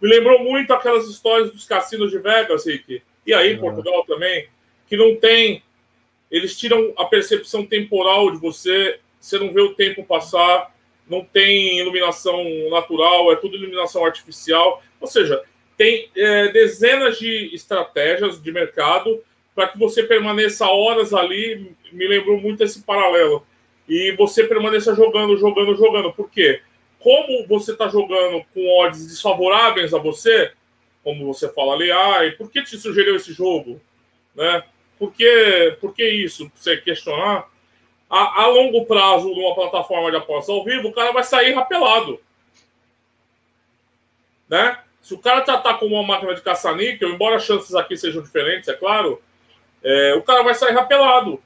Me 0.00 0.08
lembrou 0.08 0.42
muito 0.42 0.72
aquelas 0.72 1.06
histórias 1.06 1.50
dos 1.50 1.66
cassinos 1.66 2.10
de 2.10 2.18
Vegas, 2.18 2.66
Rick. 2.66 3.02
E 3.26 3.34
aí, 3.34 3.52
em 3.52 3.58
Portugal 3.58 4.02
também, 4.06 4.48
que 4.88 4.96
não 4.96 5.14
tem. 5.16 5.62
Eles 6.30 6.58
tiram 6.58 6.92
a 6.96 7.04
percepção 7.04 7.66
temporal 7.66 8.30
de 8.30 8.38
você, 8.38 8.98
você 9.18 9.38
não 9.38 9.52
vê 9.52 9.60
o 9.60 9.74
tempo 9.74 10.04
passar, 10.04 10.74
não 11.08 11.24
tem 11.24 11.78
iluminação 11.78 12.44
natural, 12.70 13.32
é 13.32 13.36
tudo 13.36 13.56
iluminação 13.56 14.04
artificial. 14.04 14.82
Ou 15.00 15.06
seja, 15.06 15.42
tem 15.76 16.08
é, 16.16 16.48
dezenas 16.48 17.18
de 17.18 17.54
estratégias 17.54 18.40
de 18.40 18.52
mercado 18.52 19.22
para 19.54 19.68
que 19.68 19.78
você 19.78 20.02
permaneça 20.04 20.66
horas 20.66 21.12
ali. 21.12 21.74
Me 21.92 22.06
lembrou 22.06 22.40
muito 22.40 22.62
esse 22.62 22.82
paralelo. 22.82 23.44
E 23.88 24.12
você 24.12 24.44
permaneça 24.44 24.94
jogando, 24.94 25.36
jogando, 25.36 25.74
jogando. 25.76 26.12
Por 26.12 26.30
quê? 26.30 26.60
como 27.00 27.46
você 27.46 27.72
está 27.72 27.88
jogando 27.88 28.44
com 28.54 28.80
odds 28.80 29.06
desfavoráveis 29.06 29.92
a 29.92 29.98
você, 29.98 30.52
como 31.02 31.26
você 31.26 31.48
fala 31.48 31.72
ali, 31.72 31.90
ah, 31.90 32.24
e 32.26 32.32
por 32.32 32.50
que 32.50 32.62
te 32.62 32.76
sugeriu 32.76 33.16
esse 33.16 33.32
jogo? 33.32 33.80
Né? 34.34 34.62
Por, 35.00 35.14
que, 35.14 35.78
por 35.80 35.94
que 35.94 36.06
isso? 36.06 36.52
Você 36.54 36.76
questionar. 36.76 37.48
A, 38.10 38.42
a 38.42 38.46
longo 38.48 38.84
prazo, 38.84 39.30
numa 39.30 39.54
plataforma 39.54 40.10
de 40.10 40.18
apostas 40.18 40.54
ao 40.54 40.62
vivo, 40.62 40.88
o 40.88 40.92
cara 40.92 41.10
vai 41.10 41.24
sair 41.24 41.54
rapelado. 41.54 42.20
Né? 44.46 44.78
Se 45.00 45.14
o 45.14 45.18
cara 45.18 45.40
tratar 45.40 45.78
como 45.78 45.94
uma 45.94 46.06
máquina 46.06 46.34
de 46.34 46.42
caça-níquel, 46.42 47.08
embora 47.08 47.36
as 47.36 47.44
chances 47.44 47.74
aqui 47.74 47.96
sejam 47.96 48.22
diferentes, 48.22 48.68
é 48.68 48.74
claro, 48.74 49.22
é, 49.82 50.12
o 50.14 50.22
cara 50.22 50.42
vai 50.42 50.54
sair 50.54 50.74
rapelado. 50.74 51.42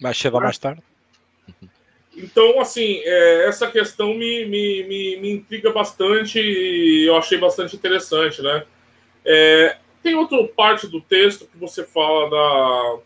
Mas 0.00 0.16
chega 0.16 0.40
mais 0.40 0.58
tarde. 0.58 0.82
Então, 2.16 2.60
assim, 2.60 3.00
é, 3.04 3.46
essa 3.46 3.70
questão 3.70 4.14
me, 4.14 4.46
me, 4.46 4.82
me, 4.82 5.16
me, 5.18 5.30
intriga 5.30 5.70
bastante 5.70 6.40
e 6.40 7.06
eu 7.06 7.16
achei 7.16 7.38
bastante 7.38 7.76
interessante, 7.76 8.42
né? 8.42 8.64
É, 9.24 9.76
tem 10.08 10.14
outra 10.14 10.42
parte 10.48 10.86
do 10.86 11.02
texto 11.02 11.46
que 11.46 11.58
você 11.58 11.84
fala 11.84 12.30
da, 12.30 12.98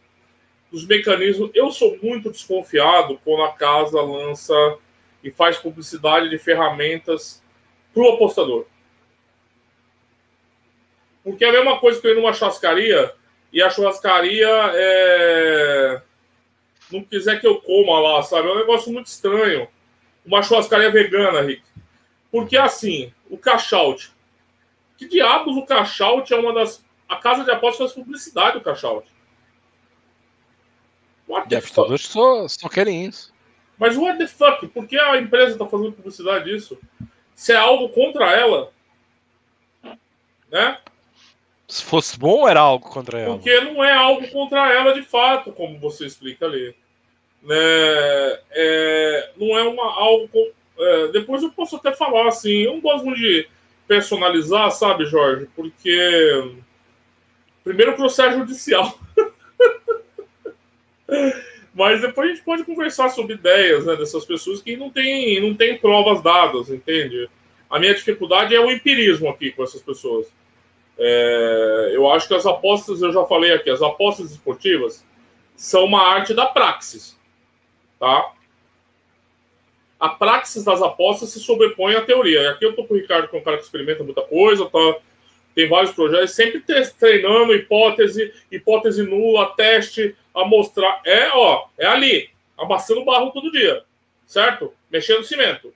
dos 0.71 0.87
mecanismos. 0.87 1.51
Eu 1.53 1.73
sou 1.73 1.99
muito 2.01 2.31
desconfiado 2.31 3.19
quando 3.25 3.43
a 3.43 3.53
casa 3.53 4.01
lança 4.01 4.55
e 5.23 5.31
faz 5.33 5.57
publicidade 5.57 6.31
de 6.31 6.39
ferramentas 6.39 7.43
para 7.93 8.05
o 8.05 8.11
apostador. 8.11 8.67
Porque 11.25 11.45
é 11.45 11.49
a 11.49 11.53
mesma 11.53 11.81
coisa 11.81 12.01
que 12.01 12.07
eu 12.07 12.13
ir 12.13 12.15
numa 12.15 12.33
churrascaria 12.33 13.13
e 13.53 13.61
a 13.61 13.69
churrascaria 13.69 14.49
é 14.75 16.03
não 16.91 17.03
quiser 17.03 17.41
que 17.41 17.47
eu 17.47 17.61
coma 17.61 17.99
lá, 17.99 18.23
sabe? 18.23 18.49
É 18.49 18.53
um 18.53 18.59
negócio 18.59 18.93
muito 18.93 19.07
estranho. 19.07 19.67
Uma 20.25 20.43
churrascaria 20.43 20.91
vegana, 20.91 21.41
Rick. 21.41 21.63
Porque 22.31 22.57
assim, 22.57 23.13
o 23.29 23.37
cash-out. 23.37 24.13
Que 24.97 25.09
diabos 25.09 25.57
o 25.57 25.67
cash-out 25.67 26.33
é 26.33 26.37
uma 26.37 26.53
das. 26.53 26.85
A 27.13 27.17
casa 27.17 27.45
de 27.45 27.51
apostas 27.51 27.79
faz 27.79 27.93
publicidade 27.93 28.59
do 28.59 28.65
cash-out. 28.65 29.07
Deve 31.47 31.71
todos 31.71 32.07
só, 32.07 32.47
só 32.49 32.69
querem 32.69 33.07
isso. 33.07 33.33
Mas 33.79 33.97
what 33.97 34.19
the 34.19 34.27
fuck? 34.27 34.67
Por 34.69 34.87
que 34.87 34.99
a 34.99 35.17
empresa 35.19 35.53
está 35.53 35.67
fazendo 35.67 35.93
publicidade 35.93 36.45
disso? 36.45 36.79
Se 37.35 37.53
é 37.53 37.57
algo 37.57 37.89
contra 37.89 38.31
ela, 38.33 38.71
né? 40.51 40.79
Se 41.67 41.83
fosse 41.83 42.19
bom, 42.19 42.47
era 42.47 42.61
algo 42.61 42.89
contra 42.89 43.19
ela. 43.19 43.35
Porque 43.35 43.61
não 43.61 43.83
é 43.83 43.93
algo 43.93 44.29
contra 44.31 44.73
ela 44.73 44.93
de 44.93 45.03
fato, 45.03 45.53
como 45.53 45.79
você 45.79 46.07
explica 46.07 46.45
ali 46.45 46.75
né, 47.43 47.57
é, 48.51 49.31
não 49.37 49.59
é 49.59 49.63
uma 49.65 49.85
algo. 49.85 50.29
É, 50.79 51.09
depois 51.09 51.43
eu 51.43 51.51
posso 51.51 51.77
até 51.77 51.93
falar 51.93 52.29
assim, 52.29 52.63
eu 52.63 52.75
não 52.75 52.81
gosto 52.81 53.05
muito 53.05 53.21
de 53.21 53.47
personalizar, 53.87 54.71
sabe, 54.71 55.05
Jorge? 55.05 55.49
Porque 55.55 56.57
primeiro 57.65 57.95
processo 57.95 58.39
judicial. 58.39 58.99
Mas 61.75 62.03
depois 62.03 62.31
a 62.31 62.35
gente 62.35 62.45
pode 62.45 62.65
conversar 62.65 63.09
sobre 63.09 63.35
ideias 63.35 63.87
né, 63.87 63.97
dessas 63.97 64.25
pessoas 64.25 64.61
que 64.61 64.77
não 64.77 64.91
têm 64.91 65.41
não 65.41 65.55
tem 65.55 65.79
provas 65.79 66.23
dadas, 66.23 66.69
entende? 66.69 67.29
A 67.71 67.79
minha 67.79 67.95
dificuldade 67.95 68.55
é 68.55 68.61
o 68.61 68.71
empirismo 68.71 69.31
aqui 69.31 69.51
com 69.51 69.63
essas 69.63 69.81
pessoas. 69.81 70.31
É, 70.99 71.93
eu 71.95 72.11
acho 72.11 72.29
que 72.29 72.35
as 72.35 72.45
apostas, 72.45 73.01
eu 73.01 73.13
já 73.13 73.25
falei 73.25 73.53
aqui, 73.53 73.71
as 73.71 73.81
apostas 73.81 74.31
esportivas 74.31 75.07
são 75.57 75.85
uma 75.85 76.03
arte 76.03 76.35
da 76.35 76.47
praxis. 76.47 77.19
Tá? 77.99 78.33
A 79.99 80.11
praxis 80.11 80.65
das 80.65 80.83
apostas 80.83 81.31
se 81.31 81.41
sobrepõe 81.41 81.95
à 81.95 82.03
teoria. 82.03 82.51
Aqui 82.51 82.67
eu 82.67 82.71
estou 82.71 82.87
com 82.87 82.95
o 82.95 82.97
Ricardo, 82.97 83.29
que 83.29 83.37
é 83.37 83.39
um 83.39 83.43
cara 83.43 83.57
que 83.57 83.63
experimenta 83.63 84.05
muita 84.05 84.23
coisa, 84.23 84.69
tá? 84.69 84.97
Tem 85.55 85.69
vários 85.69 85.93
projetos, 85.93 86.33
sempre 86.33 86.61
treinando 86.99 87.55
hipótese, 87.55 88.33
hipótese 88.51 89.03
nula, 89.03 89.55
teste, 89.55 90.17
amostrar. 90.35 91.01
É, 91.05 91.31
ó, 91.33 91.69
é 91.79 91.87
ali, 91.87 92.31
amassando 92.57 93.05
barro 93.05 93.31
todo 93.31 93.53
dia, 93.53 93.85
certo? 94.27 94.73
Mexendo 94.91 95.25
cimento. 95.25 95.75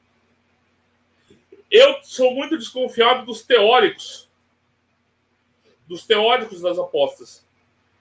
Eu 1.70 1.98
sou 2.02 2.34
muito 2.34 2.56
desconfiado 2.56 3.26
dos 3.26 3.42
teóricos, 3.42 4.30
dos 5.86 6.06
teóricos 6.06 6.62
das 6.62 6.78
apostas, 6.78 7.44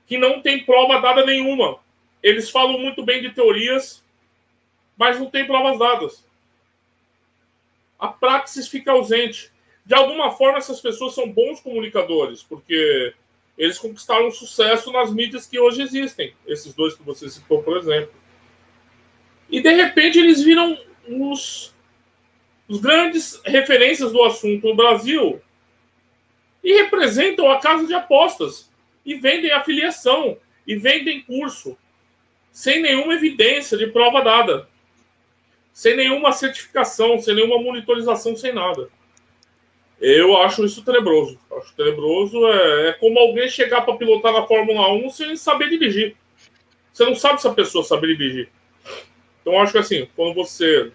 que 0.08 0.18
não 0.18 0.42
tem 0.42 0.64
prova 0.64 1.02
dada 1.02 1.26
nenhuma. 1.26 1.80
Eles 2.24 2.50
falam 2.50 2.80
muito 2.80 3.04
bem 3.04 3.22
de 3.22 3.32
teorias, 3.32 4.04
mas 4.96 5.20
não 5.20 5.30
tem 5.30 5.46
provas 5.46 5.78
dadas. 5.78 6.26
A 8.00 8.08
praxis 8.08 8.68
fica 8.68 8.92
ausente. 8.92 9.52
De 9.86 9.94
alguma 9.94 10.32
forma, 10.32 10.58
essas 10.58 10.82
pessoas 10.82 11.14
são 11.14 11.30
bons 11.30 11.60
comunicadores, 11.60 12.42
porque 12.42 13.14
eles 13.58 13.78
conquistaram 13.78 14.32
sucesso 14.32 14.92
nas 14.92 15.14
mídias 15.14 15.46
que 15.46 15.60
hoje 15.60 15.82
existem. 15.82 16.34
Esses 16.46 16.74
dois 16.74 16.96
que 16.96 17.04
você 17.04 17.30
citou, 17.30 17.62
por 17.62 17.78
exemplo. 17.78 18.14
E, 19.50 19.62
de 19.62 19.70
repente, 19.70 20.18
eles 20.18 20.42
viram 20.42 20.78
os, 21.08 21.74
os 22.68 22.80
grandes 22.80 23.40
referências 23.46 24.12
do 24.12 24.24
assunto 24.24 24.68
no 24.68 24.76
Brasil 24.76 25.40
e 26.64 26.74
representam 26.74 27.50
a 27.52 27.60
casa 27.60 27.86
de 27.86 27.94
apostas 27.94 28.72
e 29.06 29.14
vendem 29.14 29.52
afiliação 29.52 30.38
e 30.66 30.76
vendem 30.76 31.22
curso 31.22 31.78
sem 32.52 32.82
nenhuma 32.82 33.14
evidência 33.14 33.78
de 33.78 33.88
prova 33.88 34.22
dada 34.24 34.68
sem 35.76 35.94
nenhuma 35.94 36.32
certificação, 36.32 37.22
sem 37.22 37.36
nenhuma 37.36 37.62
monitorização, 37.62 38.34
sem 38.34 38.54
nada. 38.54 38.90
Eu 40.00 40.38
acho 40.38 40.66
isso 40.66 40.84
tenebroso. 40.84 41.40
Acho 41.58 41.74
tenebroso 41.76 42.46
é, 42.48 42.90
é 42.90 42.94
como 42.94 43.18
alguém 43.20 43.48
chegar 43.48 43.82
para 43.82 43.96
pilotar 43.96 44.34
na 44.34 44.46
Fórmula 44.46 44.92
1 44.94 45.10
sem 45.10 45.36
saber 45.36 45.70
dirigir. 45.70 46.16
Você 46.92 47.06
não 47.06 47.16
sabe 47.16 47.42
se 47.42 47.48
a 47.48 47.54
pessoa 47.54 47.84
sabe 47.84 48.08
dirigir. 48.08 48.50
Então, 49.42 49.60
acho 49.60 49.74
que 49.74 49.78
assim, 49.78 50.08
quando 50.16 50.34
você 50.34 50.92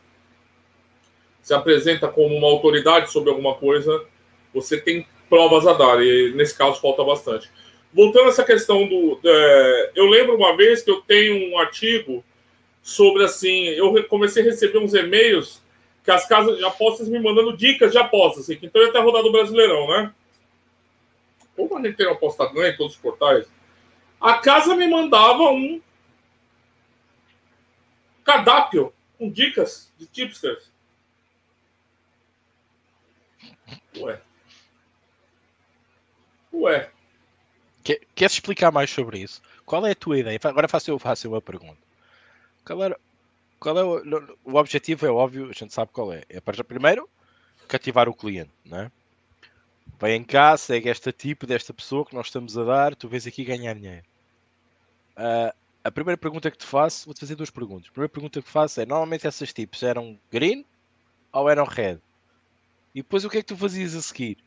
se 1.42 1.54
apresenta 1.54 2.08
como 2.08 2.34
uma 2.36 2.48
autoridade 2.48 3.10
sobre 3.10 3.30
alguma 3.30 3.54
coisa, 3.54 4.04
você 4.52 4.80
tem 4.80 5.06
provas 5.28 5.66
a 5.66 5.72
dar, 5.72 6.02
e 6.02 6.32
nesse 6.34 6.56
caso 6.56 6.80
falta 6.80 7.04
bastante. 7.04 7.48
Voltando 7.92 8.26
a 8.26 8.28
essa 8.28 8.44
questão 8.44 8.86
do. 8.86 9.18
É, 9.24 9.92
eu 9.94 10.06
lembro 10.06 10.36
uma 10.36 10.56
vez 10.56 10.82
que 10.82 10.90
eu 10.90 11.00
tenho 11.00 11.52
um 11.52 11.58
artigo 11.58 12.24
sobre 12.82 13.24
assim, 13.24 13.64
eu 13.68 14.04
comecei 14.04 14.42
a 14.42 14.46
receber 14.46 14.78
uns 14.78 14.94
e-mails 14.94 15.62
que 16.02 16.10
as 16.10 16.26
casas 16.26 16.56
de 16.56 16.64
apostas 16.64 17.08
me 17.08 17.18
mandando 17.18 17.56
dicas 17.56 17.92
de 17.92 17.98
apostas, 17.98 18.44
assim, 18.44 18.58
então 18.62 18.80
eu 18.80 18.86
ia 18.86 18.90
até 18.90 19.00
rodar 19.00 19.22
do 19.22 19.32
Brasileirão, 19.32 19.86
né? 19.88 20.14
Como 21.56 21.76
a 21.76 21.82
gente 21.82 21.96
tem 21.96 22.06
uma 22.06 22.14
aposta 22.14 22.50
ganha 22.52 22.70
em 22.70 22.76
todos 22.76 22.94
os 22.94 23.00
portais, 23.00 23.46
a 24.20 24.38
casa 24.38 24.74
me 24.74 24.86
mandava 24.88 25.44
um 25.50 25.80
cardápio 28.24 28.92
com 29.18 29.30
dicas 29.30 29.92
de 29.98 30.06
tipsters. 30.06 30.70
Ué. 33.98 34.20
Ué. 36.52 36.90
Quer, 37.82 38.00
queres 38.14 38.34
explicar 38.34 38.70
mais 38.70 38.90
sobre 38.90 39.18
isso? 39.18 39.42
Qual 39.64 39.86
é 39.86 39.92
a 39.92 39.94
tua 39.94 40.18
ideia? 40.18 40.38
Agora 40.44 40.68
faço 40.68 40.90
eu 40.90 40.98
faço 40.98 41.28
uma 41.28 41.40
pergunta. 41.40 41.78
Qual, 42.64 42.82
era, 42.82 42.98
qual 43.60 43.78
é 43.78 43.84
o, 43.84 44.38
o 44.44 44.54
objetivo? 44.56 45.06
É 45.06 45.10
óbvio, 45.10 45.50
a 45.50 45.52
gente 45.52 45.72
sabe 45.72 45.92
qual 45.92 46.12
é. 46.12 46.22
É 46.28 46.40
para 46.40 46.64
primeiro 46.64 47.08
cativar 47.68 48.08
o 48.08 48.14
cliente, 48.14 48.50
não 48.64 48.80
é? 48.80 48.90
Vem 50.00 50.24
cá, 50.24 50.56
segue 50.56 50.88
este 50.88 51.12
tipo 51.12 51.46
desta 51.46 51.74
pessoa 51.74 52.06
que 52.06 52.14
nós 52.14 52.26
estamos 52.26 52.56
a 52.56 52.64
dar, 52.64 52.96
tu 52.96 53.06
vês 53.06 53.26
aqui 53.26 53.44
ganhar 53.44 53.74
dinheiro. 53.74 54.04
Uh, 55.16 55.54
a 55.84 55.90
primeira 55.90 56.16
pergunta 56.16 56.50
que 56.50 56.56
te 56.56 56.66
faço, 56.66 57.04
vou-te 57.04 57.20
fazer 57.20 57.34
duas 57.34 57.50
perguntas. 57.50 57.88
A 57.88 57.92
primeira 57.92 58.08
pergunta 58.08 58.40
que 58.40 58.48
faço 58.48 58.80
é: 58.80 58.86
normalmente 58.86 59.26
essas 59.26 59.52
tipos 59.52 59.82
eram 59.82 60.18
green 60.32 60.64
ou 61.32 61.48
eram 61.48 61.64
red? 61.64 61.98
E 62.94 63.02
depois 63.02 63.24
o 63.24 63.30
que 63.30 63.38
é 63.38 63.42
que 63.42 63.48
tu 63.48 63.56
fazias 63.56 63.94
a 63.94 64.00
seguir? 64.00 64.38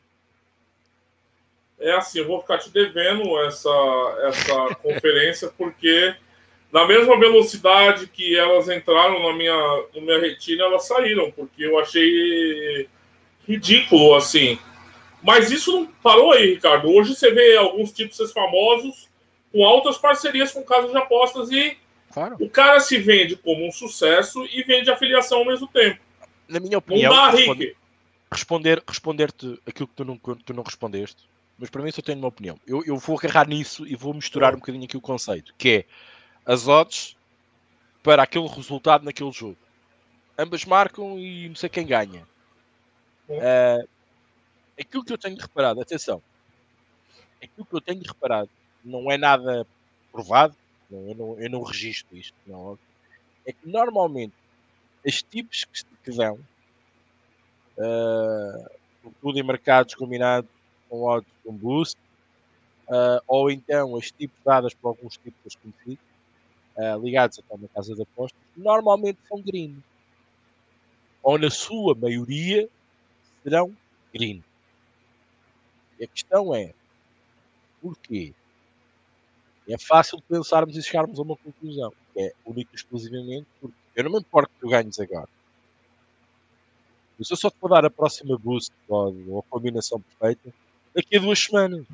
É 1.78 1.92
assim, 1.92 2.18
eu 2.18 2.26
vou 2.26 2.40
ficar 2.40 2.58
te 2.58 2.70
devendo 2.70 3.38
essa, 3.46 3.70
essa 4.22 4.74
conferência, 4.82 5.48
porque 5.56 6.16
na 6.74 6.88
mesma 6.88 7.16
velocidade 7.16 8.08
que 8.08 8.36
elas 8.36 8.68
entraram 8.68 9.22
na 9.22 9.32
minha, 9.32 9.84
na 9.94 10.00
minha 10.00 10.18
retina, 10.18 10.64
elas 10.64 10.84
saíram, 10.88 11.30
porque 11.30 11.64
eu 11.64 11.78
achei 11.78 12.88
ridículo, 13.46 14.16
assim. 14.16 14.58
Mas 15.22 15.52
isso 15.52 15.72
não 15.72 15.86
parou 15.86 16.32
aí, 16.32 16.54
Ricardo. 16.54 16.90
Hoje 16.90 17.14
você 17.14 17.30
vê 17.30 17.56
alguns 17.56 17.92
tipos 17.92 18.32
famosos 18.32 19.08
com 19.52 19.64
altas 19.64 19.96
parcerias 19.98 20.50
com 20.50 20.64
casas 20.64 20.90
de 20.90 20.96
apostas 20.96 21.48
e 21.52 21.78
claro. 22.12 22.36
o 22.40 22.50
cara 22.50 22.80
se 22.80 22.98
vende 22.98 23.36
como 23.36 23.64
um 23.64 23.70
sucesso 23.70 24.44
e 24.46 24.64
vende 24.64 24.90
afiliação 24.90 25.38
ao 25.38 25.46
mesmo 25.46 25.68
tempo. 25.68 26.00
Na 26.48 26.58
minha 26.58 26.78
opinião, 26.78 27.30
responder, 27.30 27.76
responder, 28.32 28.82
responder-te 28.84 29.60
aquilo 29.64 29.86
que 29.86 29.94
tu 29.94 30.04
não, 30.04 30.16
tu 30.18 30.52
não 30.52 30.64
respondeste, 30.64 31.22
mas 31.56 31.70
para 31.70 31.82
mim 31.84 31.92
só 31.92 32.02
tenho 32.02 32.18
uma 32.18 32.26
opinião. 32.26 32.58
Eu, 32.66 32.82
eu 32.84 32.96
vou 32.96 33.16
agarrar 33.16 33.46
nisso 33.46 33.86
e 33.86 33.94
vou 33.94 34.12
misturar 34.12 34.54
um 34.54 34.58
bocadinho 34.58 34.84
aqui 34.84 34.96
o 34.96 35.00
conceito, 35.00 35.54
que 35.56 35.68
é 35.68 35.84
as 36.46 36.68
odds 36.68 37.16
para 38.02 38.22
aquele 38.22 38.46
resultado 38.48 39.04
naquele 39.04 39.32
jogo. 39.32 39.56
Ambas 40.38 40.64
marcam 40.64 41.18
e 41.18 41.48
não 41.48 41.56
sei 41.56 41.68
quem 41.68 41.86
ganha. 41.86 42.26
Uh, 43.28 43.88
aquilo 44.78 45.04
que 45.04 45.12
eu 45.12 45.18
tenho 45.18 45.36
reparado, 45.36 45.80
atenção, 45.80 46.22
aquilo 47.42 47.64
que 47.64 47.74
eu 47.74 47.80
tenho 47.80 48.02
reparado 48.02 48.50
não 48.84 49.10
é 49.10 49.16
nada 49.16 49.66
provado, 50.12 50.54
não, 50.90 51.08
eu, 51.08 51.14
não, 51.14 51.40
eu 51.40 51.50
não 51.50 51.62
registro 51.62 52.16
isto, 52.16 52.36
não, 52.46 52.78
é 53.46 53.52
que 53.52 53.66
normalmente 53.66 54.34
as 55.06 55.22
tipos 55.22 55.64
que, 55.64 55.84
que 56.04 56.16
dão, 56.16 56.38
uh, 57.78 58.70
tudo 59.20 59.38
em 59.38 59.42
mercados 59.42 59.94
combinados 59.94 60.50
com 60.88 61.02
odds 61.02 61.32
com 61.42 61.52
boost, 61.54 61.98
uh, 62.88 63.20
ou 63.26 63.50
então 63.50 63.96
as 63.96 64.10
tipos 64.10 64.38
dadas 64.44 64.74
por 64.74 64.88
alguns 64.88 65.16
tipos 65.16 65.56
conhecidos, 65.56 66.13
uh, 66.76 67.02
ligados 67.02 67.40
a 67.50 67.54
uma 67.54 67.68
casa 67.68 67.94
de 67.94 68.02
apostas, 68.02 68.40
normalmente 68.56 69.18
são 69.28 69.40
green. 69.40 69.82
Ou 71.22 71.38
na 71.38 71.50
sua 71.50 71.94
maioria 71.94 72.68
serão 73.42 73.74
green. 74.12 74.42
E 75.98 76.04
a 76.04 76.08
questão 76.08 76.54
é, 76.54 76.72
porquê? 77.80 78.34
É 79.66 79.78
fácil 79.78 80.20
pensarmos 80.28 80.76
e 80.76 80.82
chegarmos 80.82 81.18
a 81.18 81.22
uma 81.22 81.36
conclusão. 81.36 81.92
É 82.16 82.32
único 82.44 82.70
e 82.72 82.76
exclusivamente 82.76 83.46
porque 83.60 83.76
eu 83.96 84.04
não 84.04 84.12
me 84.12 84.18
importo 84.18 84.52
que 84.52 84.60
tu 84.60 84.68
ganhes 84.68 84.98
agora. 85.00 85.28
Se 87.22 87.32
eu 87.32 87.36
só 87.36 87.48
te 87.48 87.56
vou 87.60 87.70
dar 87.70 87.84
a 87.84 87.90
próxima 87.90 88.36
boost 88.36 88.72
ou, 88.88 89.38
a 89.38 89.50
combinação 89.50 90.00
perfeita 90.00 90.52
daqui 90.94 91.16
a 91.16 91.20
duas 91.20 91.38
semanas. 91.38 91.86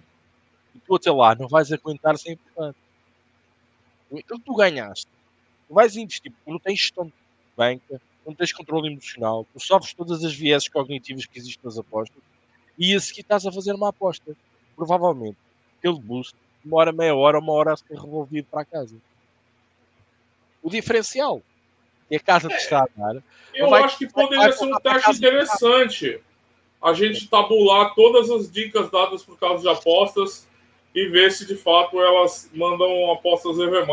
E 0.75 0.79
tu 0.81 0.97
até 0.97 1.11
lá 1.11 1.35
não 1.35 1.47
vais 1.47 1.71
aguentar 1.73 2.19
sem 2.19 2.33
importante. 2.33 2.79
Que 4.11 4.41
tu 4.45 4.55
ganhaste, 4.55 5.07
tu 5.69 5.75
vais 5.75 5.97
investir, 5.97 6.33
porque 6.33 6.51
não 6.51 6.59
tens 6.59 6.81
gestão 6.81 7.07
de 7.07 7.13
banca, 7.57 8.01
não 8.27 8.35
tens 8.35 8.53
controle 8.53 8.91
emocional, 8.91 9.47
tu 9.53 9.61
sofres 9.61 9.95
todas 9.95 10.25
as 10.25 10.35
vieses 10.35 10.69
cognitivas 10.69 11.27
que 11.27 11.39
existem 11.39 11.65
nas 11.65 11.79
apostas 11.79 12.23
e 12.79 12.95
a 12.95 13.01
seguir 13.01 13.21
estás 13.21 13.47
a 13.47 13.53
fazer 13.53 13.75
uma 13.75 13.91
aposta. 13.91 14.35
Provavelmente, 14.75 15.37
aquele 15.79 16.01
boost 16.01 16.35
demora 16.65 16.93
meia 16.93 17.15
hora, 17.15 17.39
uma 17.39 17.53
hora 17.53 17.75
a 17.75 17.77
ser 17.77 17.95
revolvido 17.95 18.49
para 18.51 18.63
a 18.63 18.65
casa. 18.65 18.97
O 20.63 20.71
diferencial 20.71 21.43
que 22.09 22.17
a 22.17 22.21
casa 22.21 22.49
te 22.49 22.57
está 22.57 22.81
a 22.85 22.89
dar. 22.97 23.23
Eu 23.55 23.75
acho 23.75 23.99
que 23.99 24.09
poderia 24.09 24.51
ser 24.53 24.65
um 24.65 24.79
teste 24.79 25.11
interessante. 25.11 26.21
A 26.83 26.95
gente 26.95 27.29
tabular 27.29 27.95
todas 27.95 28.31
as 28.31 28.51
dicas 28.51 28.91
dadas 28.91 29.23
por 29.23 29.39
causa 29.39 29.63
de 29.63 29.69
apostas 29.69 30.49
e 30.95 31.09
ver 31.09 31.31
se 31.33 31.47
de 31.47 31.57
fato 31.57 32.01
elas 32.01 32.51
mandam 32.55 33.13
apostas 33.13 33.59
EV. 33.59 33.87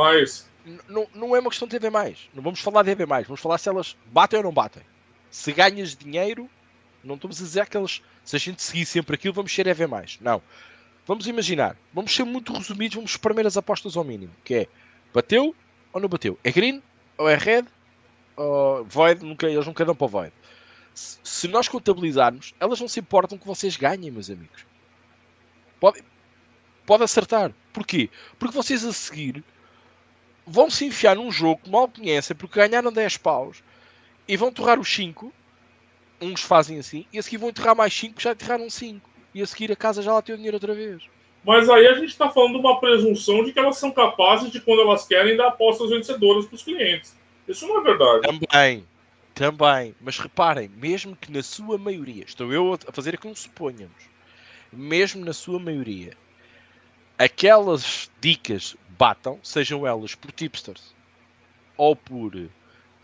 Não, 0.88 1.08
não 1.14 1.36
é 1.36 1.40
uma 1.40 1.50
questão 1.50 1.68
de 1.68 1.76
EV. 1.76 1.90
Não 2.34 2.44
vamos 2.44 2.60
falar 2.60 2.84
de 2.84 2.92
EV. 2.92 3.06
Vamos 3.06 3.40
falar 3.40 3.58
se 3.58 3.70
elas 3.70 3.96
batem 4.08 4.38
ou 4.38 4.44
não 4.44 4.52
batem. 4.52 4.84
Se 5.30 5.52
ganhas 5.52 5.96
dinheiro, 5.96 6.50
não 7.04 7.16
estamos 7.16 7.40
a 7.40 7.44
dizer 7.44 7.68
que 7.68 7.78
elas, 7.78 8.02
se 8.24 8.36
a 8.36 8.40
gente 8.40 8.62
seguir 8.62 8.86
sempre 8.86 9.16
aquilo, 9.16 9.34
vamos 9.34 9.54
ser 9.54 9.68
EV. 9.68 9.88
Não. 10.22 10.42
Vamos 11.06 11.26
imaginar, 11.26 11.78
vamos 11.94 12.14
ser 12.14 12.26
muito 12.26 12.52
resumidos, 12.52 12.96
vamos 12.96 13.12
espremer 13.12 13.48
as 13.48 13.56
apostas 13.56 13.96
ao 13.96 14.04
mínimo, 14.04 14.34
que 14.44 14.54
é 14.54 14.68
bateu 15.14 15.56
ou 15.94 16.02
não 16.02 16.10
bateu? 16.10 16.38
É 16.44 16.52
green 16.52 16.84
ou 17.18 17.30
é 17.30 17.36
red? 17.36 17.64
Ou 18.36 18.84
void, 18.84 19.24
nunca, 19.24 19.50
eles 19.50 19.66
nunca 19.66 19.86
dão 19.86 19.96
para 19.96 20.08
void. 20.08 20.34
Se, 20.94 21.18
se 21.24 21.48
nós 21.48 21.70
contabilizarmos, 21.70 22.54
elas 22.60 22.82
não 22.82 22.90
se 22.90 23.00
importam 23.00 23.38
que 23.38 23.48
vocês 23.48 23.78
ganhem, 23.78 24.12
meus 24.12 24.30
amigos. 24.30 24.66
Pode, 25.80 26.04
pode 26.88 27.04
acertar. 27.04 27.52
Porquê? 27.72 28.10
Porque 28.40 28.56
vocês 28.56 28.84
a 28.84 28.94
seguir 28.94 29.44
vão 30.48 30.70
se 30.70 30.86
enfiar 30.86 31.18
num 31.18 31.30
jogo 31.30 31.62
que 31.64 31.70
mal 31.70 31.88
conhecem 31.90 32.36
porque 32.36 32.60
ganharam 32.60 32.92
10 32.92 33.18
paus 33.18 33.62
e 34.28 34.36
vão 34.38 34.52
torrar 34.52 34.80
os 34.80 34.92
5. 34.92 35.32
Uns 36.20 36.42
fazem 36.42 36.80
assim, 36.80 37.06
e 37.14 37.20
a 37.20 37.22
seguir 37.22 37.38
vão 37.38 37.50
enterrar 37.50 37.76
mais 37.76 37.94
5 37.94 38.20
já 38.20 38.32
enterraram 38.32 38.68
5 38.68 39.08
e 39.36 39.42
a 39.42 39.46
seguir 39.46 39.72
a 39.72 39.76
casa 39.76 40.02
já 40.02 40.14
lá 40.14 40.22
tem 40.22 40.34
o 40.34 40.38
dinheiro 40.38 40.56
outra 40.56 40.74
vez. 40.74 41.04
Mas 41.44 41.70
aí 41.70 41.86
a 41.86 41.94
gente 41.94 42.10
está 42.10 42.30
falando 42.30 42.54
de 42.54 42.60
uma 42.60 42.80
presunção 42.80 43.44
de 43.44 43.52
que 43.54 43.60
elas 43.60 43.78
são 43.78 43.92
capazes 43.92 44.52
de, 44.52 44.60
quando 44.60 44.82
elas 44.82 45.06
querem, 45.06 45.38
dar 45.38 45.50
apostas 45.50 45.92
vencedoras 45.92 46.46
para 46.46 46.56
os 46.56 46.64
clientes. 46.64 47.16
Isso 47.48 47.68
não 47.68 47.80
é 47.80 47.84
verdade. 47.84 48.22
Também, 48.22 48.86
também. 49.36 49.96
Mas 50.02 50.18
reparem, 50.18 50.70
mesmo 50.70 51.16
que 51.16 51.32
na 51.32 51.44
sua 51.44 51.78
maioria, 51.78 52.24
estou 52.26 52.52
eu 52.52 52.74
a 52.74 52.92
fazer 52.92 53.14
aquilo 53.14 53.34
que 53.34 53.40
suponhamos, 53.40 54.10
mesmo 54.74 55.24
na 55.24 55.34
sua 55.34 55.60
maioria, 55.60 56.18
aquelas 57.18 58.10
dicas 58.22 58.76
batam, 58.90 59.40
sejam 59.44 59.86
elas 59.86 60.16
por 60.16 60.32
tipsters 60.32 60.96
ou 61.76 61.96
por 61.96 62.36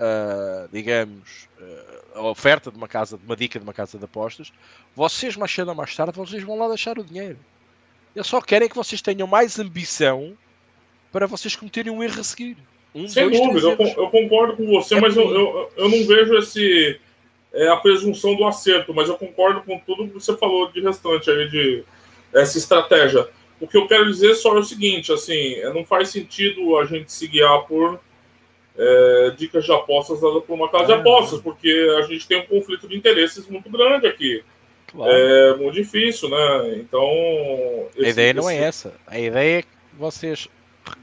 uh, 0.03 0.67
digamos, 0.71 1.47
uh, 1.59 2.19
a 2.19 2.21
oferta 2.23 2.71
de 2.71 2.77
uma 2.77 2.87
casa, 2.87 3.17
de 3.17 3.25
uma 3.25 3.35
dica 3.35 3.59
de 3.59 3.63
uma 3.63 3.73
casa 3.73 3.97
de 3.97 4.05
apostas, 4.05 4.51
vocês 4.95 5.35
mais 5.35 5.51
cedo 5.51 5.69
ou 5.69 5.75
mais 5.75 5.95
tarde 5.95 6.13
vocês 6.15 6.43
vão 6.43 6.57
lá 6.57 6.67
deixar 6.67 6.97
o 6.97 7.03
dinheiro. 7.03 7.39
Eles 8.15 8.27
só 8.27 8.41
querem 8.41 8.69
que 8.69 8.75
vocês 8.75 9.01
tenham 9.01 9.27
mais 9.27 9.57
ambição 9.57 10.37
para 11.11 11.25
vocês 11.25 11.55
cometerem 11.55 11.91
um 11.91 12.03
erro 12.03 12.19
a 12.19 12.23
seguir. 12.23 12.57
Um, 12.93 13.07
Sem 13.07 13.29
dois, 13.29 13.39
dúvida, 13.39 13.67
eu, 13.69 14.03
eu, 14.03 14.09
concordo 14.09 14.55
com 14.55 14.67
você, 14.67 14.95
é 14.95 15.01
mas 15.01 15.17
eu, 15.17 15.23
eu, 15.33 15.71
eu, 15.75 15.89
não 15.89 16.05
vejo 16.05 16.37
esse 16.37 16.99
é, 17.51 17.67
a 17.69 17.77
presunção 17.77 18.35
do 18.35 18.45
acerto, 18.45 18.93
mas 18.93 19.09
eu 19.09 19.17
concordo 19.17 19.61
com 19.61 19.79
tudo 19.79 20.07
que 20.07 20.13
você 20.13 20.37
falou 20.37 20.71
de 20.71 20.79
restante 20.79 21.29
aí 21.29 21.49
de 21.49 21.83
essa 22.31 22.57
estratégia. 22.57 23.27
O 23.59 23.67
que 23.67 23.77
eu 23.77 23.87
quero 23.87 24.05
dizer 24.05 24.35
só 24.35 24.55
é 24.55 24.59
o 24.59 24.63
seguinte, 24.63 25.11
assim, 25.11 25.61
não 25.73 25.85
faz 25.85 26.09
sentido 26.09 26.77
a 26.77 26.85
gente 26.85 27.11
se 27.11 27.27
guiar 27.27 27.65
por 27.65 27.99
é, 28.77 29.33
dicas 29.37 29.65
de 29.65 29.71
apostas 29.71 30.19
dadas 30.19 30.43
por 30.43 30.53
uma 30.53 30.69
casa 30.69 30.87
de 30.87 30.93
apostas, 30.93 31.39
porque 31.39 31.69
a 31.97 32.01
gente 32.03 32.27
tem 32.27 32.39
um 32.39 32.45
conflito 32.45 32.87
de 32.87 32.95
interesses 32.95 33.47
muito 33.47 33.69
grande 33.69 34.07
aqui. 34.07 34.43
Claro. 34.87 35.11
É 35.11 35.55
muito 35.55 35.73
difícil, 35.73 36.29
né? 36.29 36.75
Então. 36.77 37.07
Esse, 37.95 38.05
a 38.05 38.09
ideia 38.09 38.33
não 38.33 38.49
é 38.49 38.57
essa. 38.57 38.93
A 39.07 39.19
ideia 39.19 39.59
é 39.59 39.61
que 39.61 39.67
vocês 39.97 40.47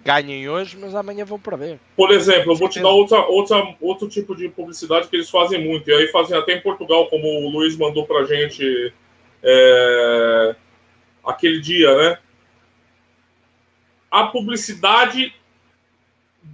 ganhem 0.05 0.49
hoje, 0.49 0.77
mas 0.79 0.95
amanhã 0.95 1.25
vão 1.25 1.39
perder. 1.39 1.79
Por 1.97 2.11
exemplo, 2.11 2.53
eu 2.53 2.57
vou 2.57 2.69
te 2.69 2.81
dar 2.81 2.91
outra, 2.91 3.27
outra, 3.27 3.75
outro 3.81 4.09
tipo 4.09 4.37
de 4.37 4.49
publicidade 4.49 5.09
que 5.09 5.17
eles 5.17 5.31
fazem 5.31 5.65
muito. 5.65 5.89
E 5.89 5.93
aí 5.93 6.09
fazem 6.09 6.37
até 6.37 6.55
em 6.55 6.61
Portugal, 6.61 7.09
como 7.09 7.27
o 7.27 7.51
Luiz 7.51 7.77
mandou 7.77 8.07
pra 8.07 8.25
gente 8.25 8.93
é, 9.43 10.55
aquele 11.25 11.61
dia, 11.61 11.95
né? 11.97 12.19
A 14.11 14.27
publicidade 14.27 15.33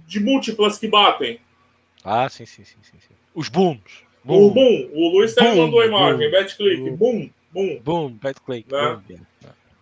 de 0.07 0.19
múltiplas 0.19 0.77
que 0.77 0.87
batem. 0.87 1.39
Ah, 2.03 2.29
sim, 2.29 2.45
sim, 2.45 2.63
sim, 2.63 2.77
sim. 2.81 2.97
sim. 2.99 3.15
Os 3.33 3.49
booms. 3.49 4.05
Boom. 4.23 4.47
O 4.47 4.51
boom. 4.51 4.89
O 4.93 5.09
Luiz 5.09 5.37
até 5.37 5.55
mandou 5.55 5.79
a 5.79 5.85
imagem. 5.85 6.29
Bad 6.29 6.55
click. 6.55 6.89
Boom. 6.91 7.29
Boom. 7.51 7.79
Boom. 7.79 8.09
Bad 8.11 8.41
click. 8.41 8.71
Né? 8.71 9.01
Boom. 9.07 9.19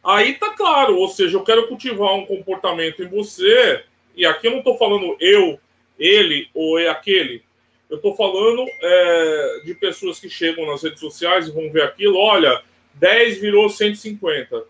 Aí 0.04 0.36
tá 0.36 0.52
claro. 0.52 0.98
Ou 0.98 1.08
seja, 1.10 1.36
eu 1.36 1.44
quero 1.44 1.68
cultivar 1.68 2.14
um 2.14 2.26
comportamento 2.26 3.02
em 3.02 3.08
você. 3.08 3.84
E 4.16 4.26
aqui 4.26 4.48
eu 4.48 4.52
não 4.52 4.62
tô 4.62 4.78
falando 4.78 5.18
eu 5.20 5.60
ele 5.98 6.48
ou 6.54 6.78
é 6.80 6.90
aquele. 6.90 7.44
Eu 7.90 7.98
estou 7.98 8.16
falando 8.16 8.66
é, 8.82 9.62
de 9.66 9.74
pessoas 9.76 10.20
que 10.20 10.30
chegam 10.30 10.66
nas 10.68 10.84
redes 10.84 11.00
sociais 11.00 11.48
e 11.48 11.52
vão 11.52 11.72
ver 11.72 11.84
aquilo. 11.84 12.18
Olha, 12.18 12.62
10 12.96 13.40
virou 13.40 13.70
150. 13.70 14.64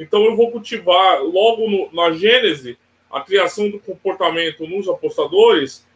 Então 0.00 0.24
eu 0.24 0.34
vou 0.34 0.50
cultivar 0.50 1.22
logo 1.22 1.68
no, 1.68 1.92
na 1.92 2.10
gênese 2.12 2.78
a 3.10 3.20
criação 3.20 3.70
do 3.70 3.78
comportamento 3.78 4.66
nos 4.66 4.88
apostadores 4.88 5.86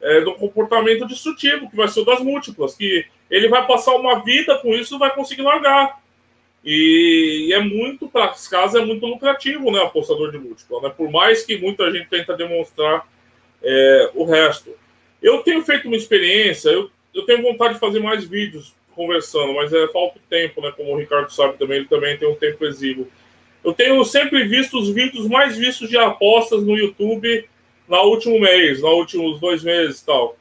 é, 0.00 0.20
do 0.20 0.34
comportamento 0.34 1.06
destrutivo, 1.06 1.68
que 1.68 1.76
vai 1.76 1.88
ser 1.88 2.00
o 2.00 2.04
das 2.04 2.20
múltiplas, 2.20 2.76
que 2.76 3.04
ele 3.28 3.48
vai 3.48 3.66
passar 3.66 3.96
uma 3.96 4.22
vida 4.22 4.56
com 4.58 4.72
isso 4.74 4.94
e 4.94 4.98
vai 4.98 5.12
conseguir 5.12 5.42
largar. 5.42 6.00
E, 6.64 7.48
e 7.48 7.52
é 7.52 7.60
muito, 7.60 8.08
para 8.08 8.26
as 8.26 8.46
casas, 8.46 8.80
é 8.80 8.84
muito 8.84 9.04
lucrativo, 9.06 9.70
né, 9.70 9.82
apostador 9.82 10.30
de 10.30 10.38
múltipla, 10.38 10.80
né? 10.82 10.94
Por 10.96 11.10
mais 11.10 11.44
que 11.44 11.56
muita 11.56 11.90
gente 11.90 12.08
tenta 12.08 12.36
demonstrar 12.36 13.06
é, 13.62 14.10
o 14.14 14.24
resto. 14.24 14.70
Eu 15.22 15.42
tenho 15.42 15.62
feito 15.62 15.88
uma 15.88 15.96
experiência, 15.96 16.70
eu, 16.70 16.90
eu 17.14 17.24
tenho 17.26 17.42
vontade 17.42 17.74
de 17.74 17.80
fazer 17.80 18.00
mais 18.00 18.24
vídeos 18.24 18.74
conversando, 18.94 19.54
mas 19.54 19.72
é 19.72 19.86
falta 19.88 20.20
tempo, 20.28 20.60
né? 20.60 20.72
Como 20.76 20.92
o 20.92 20.98
Ricardo 20.98 21.32
sabe 21.32 21.56
também, 21.58 21.78
ele 21.78 21.88
também 21.88 22.16
tem 22.16 22.28
um 22.28 22.34
tempo 22.34 22.64
exíguo. 22.64 23.08
Eu 23.64 23.72
tenho 23.72 24.02
sempre 24.04 24.44
visto 24.44 24.78
os 24.78 24.90
vídeos 24.90 25.26
mais 25.26 25.56
vistos 25.56 25.88
de 25.88 25.96
apostas 25.96 26.62
no 26.62 26.76
YouTube 26.76 27.48
no 27.88 28.02
último 28.02 28.38
mês, 28.38 28.82
nos 28.82 28.92
últimos 28.92 29.40
dois 29.40 29.62
meses 29.62 30.00
e 30.00 30.06
tal. 30.06 30.36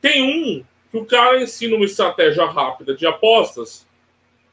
Tem 0.00 0.22
um 0.22 0.64
que 0.90 0.98
o 0.98 1.04
cara 1.04 1.42
ensina 1.42 1.74
uma 1.74 1.84
estratégia 1.84 2.44
rápida 2.44 2.94
de 2.94 3.06
apostas, 3.06 3.86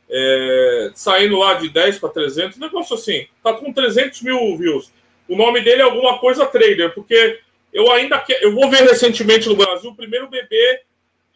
é, 0.09 0.91
saindo 0.95 1.37
lá 1.37 1.53
de 1.53 1.69
10 1.69 1.99
para 1.99 2.09
300, 2.09 2.57
negócio 2.57 2.95
assim, 2.95 3.27
tá 3.43 3.53
com 3.53 3.71
300 3.71 4.21
mil 4.23 4.57
views. 4.57 4.91
O 5.27 5.35
nome 5.35 5.61
dele 5.61 5.81
é 5.81 5.85
alguma 5.85 6.17
coisa 6.17 6.45
trader, 6.45 6.93
porque 6.93 7.39
eu 7.71 7.91
ainda 7.91 8.23
eu 8.41 8.53
vou 8.53 8.69
ver 8.69 8.81
recentemente 8.83 9.47
no 9.47 9.55
Brasil 9.55 9.91
o 9.91 9.95
primeiro 9.95 10.27
bebê 10.27 10.81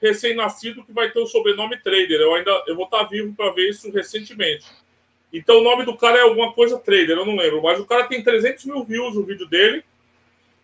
recém-nascido 0.02 0.84
que 0.84 0.92
vai 0.92 1.10
ter 1.10 1.20
o 1.20 1.28
sobrenome 1.28 1.78
trader. 1.78 2.20
Eu 2.20 2.34
ainda 2.34 2.64
eu 2.68 2.76
vou 2.76 2.86
estar 2.86 3.00
tá 3.00 3.04
vivo 3.06 3.34
para 3.34 3.52
ver 3.52 3.70
isso 3.70 3.90
recentemente. 3.92 4.66
Então 5.38 5.60
o 5.60 5.64
nome 5.64 5.84
do 5.84 5.98
cara 5.98 6.18
é 6.18 6.22
alguma 6.22 6.54
coisa 6.54 6.80
trader, 6.80 7.18
eu 7.18 7.26
não 7.26 7.36
lembro, 7.36 7.62
mas 7.62 7.78
o 7.78 7.86
cara 7.86 8.06
tem 8.06 8.24
300 8.24 8.64
mil 8.64 8.86
views 8.86 9.18
o 9.18 9.24
vídeo 9.24 9.46
dele 9.46 9.84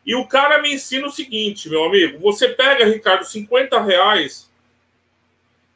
e 0.05 0.15
o 0.15 0.25
cara 0.25 0.61
me 0.61 0.73
ensina 0.73 1.05
o 1.05 1.11
seguinte, 1.11 1.69
meu 1.69 1.83
amigo: 1.83 2.19
você 2.19 2.47
pega, 2.47 2.85
Ricardo, 2.85 3.25
50 3.25 3.81
reais 3.81 4.49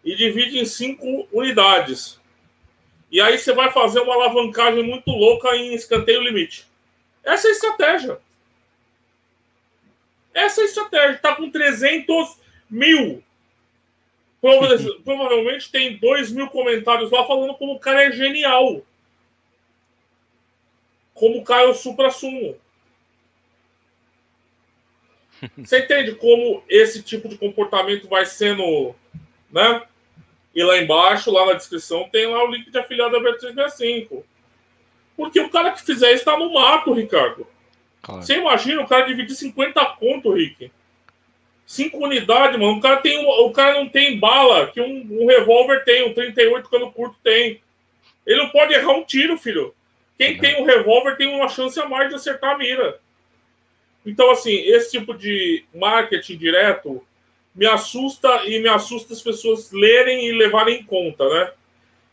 e 0.01 0.15
divide 0.15 0.59
em 0.59 0.65
cinco 0.65 1.27
unidades. 1.29 2.21
E 3.11 3.19
aí 3.19 3.37
você 3.37 3.51
vai 3.51 3.69
fazer 3.69 3.99
uma 3.99 4.13
alavancagem 4.13 4.81
muito 4.81 5.11
louca 5.11 5.53
em 5.57 5.73
escanteio 5.73 6.23
limite. 6.23 6.65
Essa 7.21 7.47
é 7.47 7.49
a 7.49 7.53
estratégia. 7.53 8.19
Essa 10.33 10.61
é 10.61 10.63
a 10.63 10.67
estratégia. 10.67 11.15
Está 11.15 11.35
com 11.35 11.51
300 11.51 12.37
mil. 12.69 13.21
Provavelmente 15.03 15.71
tem 15.71 15.97
2 15.97 16.31
mil 16.31 16.47
comentários 16.49 17.09
lá 17.11 17.25
falando 17.25 17.55
como 17.55 17.73
o 17.73 17.79
cara 17.79 18.03
é 18.03 18.11
genial. 18.11 18.81
Como 21.13 21.39
o 21.39 21.43
cara 21.43 21.63
é 21.63 21.67
o 21.67 21.73
supra-sumo. 21.73 22.57
Você 25.57 25.79
entende 25.79 26.15
como 26.15 26.63
esse 26.69 27.01
tipo 27.01 27.27
de 27.27 27.37
comportamento 27.37 28.07
vai 28.07 28.25
sendo, 28.25 28.93
né? 29.51 29.81
E 30.53 30.63
lá 30.63 30.77
embaixo, 30.77 31.31
lá 31.31 31.45
na 31.45 31.53
descrição, 31.53 32.07
tem 32.09 32.27
lá 32.27 32.43
o 32.43 32.51
link 32.51 32.69
de 32.69 32.77
afiliado 32.77 33.11
da 33.11 33.19
Bet365. 33.19 34.23
Porque 35.17 35.39
o 35.39 35.49
cara 35.49 35.71
que 35.71 35.83
fizer 35.83 36.11
isso 36.11 36.19
está 36.19 36.37
no 36.37 36.53
mato, 36.53 36.93
Ricardo. 36.93 37.47
Claro. 38.01 38.21
Você 38.21 38.37
imagina 38.37 38.81
o 38.81 38.87
cara 38.87 39.05
dividir 39.05 39.35
50 39.35 39.83
conto, 39.97 40.31
Rick. 40.31 40.71
Cinco 41.65 41.97
unidades, 41.97 42.59
mano. 42.59 42.77
O 42.77 42.81
cara, 42.81 42.97
tem, 42.97 43.25
o 43.25 43.51
cara 43.51 43.73
não 43.79 43.89
tem 43.89 44.19
bala 44.19 44.67
que 44.67 44.79
um, 44.79 45.23
um 45.23 45.25
revólver 45.25 45.83
tem, 45.83 46.07
um 46.07 46.13
38 46.13 46.69
cano 46.69 46.91
curto 46.91 47.15
tem. 47.23 47.61
Ele 48.25 48.41
não 48.41 48.49
pode 48.49 48.73
errar 48.73 48.93
um 48.93 49.03
tiro, 49.03 49.37
filho. 49.37 49.73
Quem 50.17 50.37
tem 50.37 50.61
um 50.61 50.65
revólver 50.65 51.15
tem 51.17 51.27
uma 51.27 51.49
chance 51.49 51.79
a 51.79 51.87
mais 51.87 52.09
de 52.09 52.15
acertar 52.15 52.55
a 52.55 52.57
mira. 52.57 52.99
Então, 54.05 54.29
assim, 54.29 54.53
esse 54.53 54.91
tipo 54.91 55.13
de 55.13 55.65
marketing 55.73 56.37
direto 56.37 57.05
me 57.53 57.65
assusta 57.65 58.43
e 58.45 58.59
me 58.59 58.69
assusta 58.69 59.13
as 59.13 59.21
pessoas 59.21 59.71
lerem 59.71 60.27
e 60.27 60.31
levarem 60.33 60.79
em 60.79 60.83
conta, 60.83 61.27
né? 61.27 61.51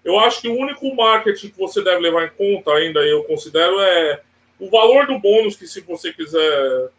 Eu 0.05 0.19
acho 0.19 0.41
que 0.41 0.49
o 0.49 0.57
único 0.57 0.95
marketing 0.95 1.51
que 1.51 1.59
você 1.59 1.83
deve 1.83 2.01
levar 2.01 2.25
em 2.25 2.31
conta 2.31 2.73
ainda, 2.73 3.01
eu 3.01 3.23
considero, 3.25 3.81
é 3.81 4.21
o 4.59 4.71
valor 4.71 5.07
do 5.07 5.19
bônus 5.19 5.55
que 5.55 5.67
se 5.67 5.81
você 5.83 6.13
quiser 6.13 6.91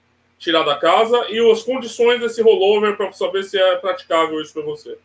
tirar 0.44 0.64
da 0.64 0.76
casa 0.76 1.26
e 1.30 1.52
as 1.52 1.64
condições 1.64 2.20
desse 2.20 2.42
rollover 2.42 2.98
para 2.98 3.12
saber 3.14 3.44
se 3.44 3.58
é 3.58 3.76
praticável 3.78 4.42
isso 4.42 4.54
para 4.54 4.64
você. 4.64 4.98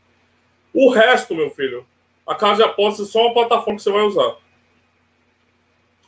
O 0.75 0.91
resto, 0.91 1.35
meu 1.35 1.51
filho, 1.51 1.87
a 2.27 2.35
casa 2.35 2.63
de 2.63 2.69
apostas 2.69 3.09
é 3.09 3.13
só 3.13 3.27
uma 3.27 3.35
plataforma 3.35 3.77
que 3.77 3.83
você 3.83 3.91
vai 3.91 4.03
usar. 4.03 4.37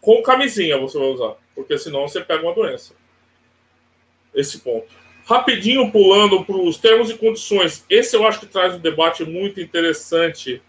Com 0.01 0.23
camisinha 0.23 0.79
você 0.79 0.99
vai 0.99 1.09
usar, 1.09 1.37
porque 1.55 1.79
senão 1.79 2.09
você 2.09 2.21
pega 2.21 2.43
uma 2.43 2.55
doença 2.55 2.95
esse 4.35 4.61
ponto. 4.61 4.89
Rapidinho 5.25 5.91
pulando 5.91 6.45
para 6.45 6.57
os 6.57 6.77
termos 6.77 7.11
e 7.11 7.17
condições. 7.17 7.85
Esse 7.89 8.17
eu 8.17 8.27
acho 8.27 8.41
que 8.41 8.47
traz 8.47 8.75
um 8.75 8.79
debate 8.79 9.25
muito 9.25 9.61
interessante. 9.61 10.63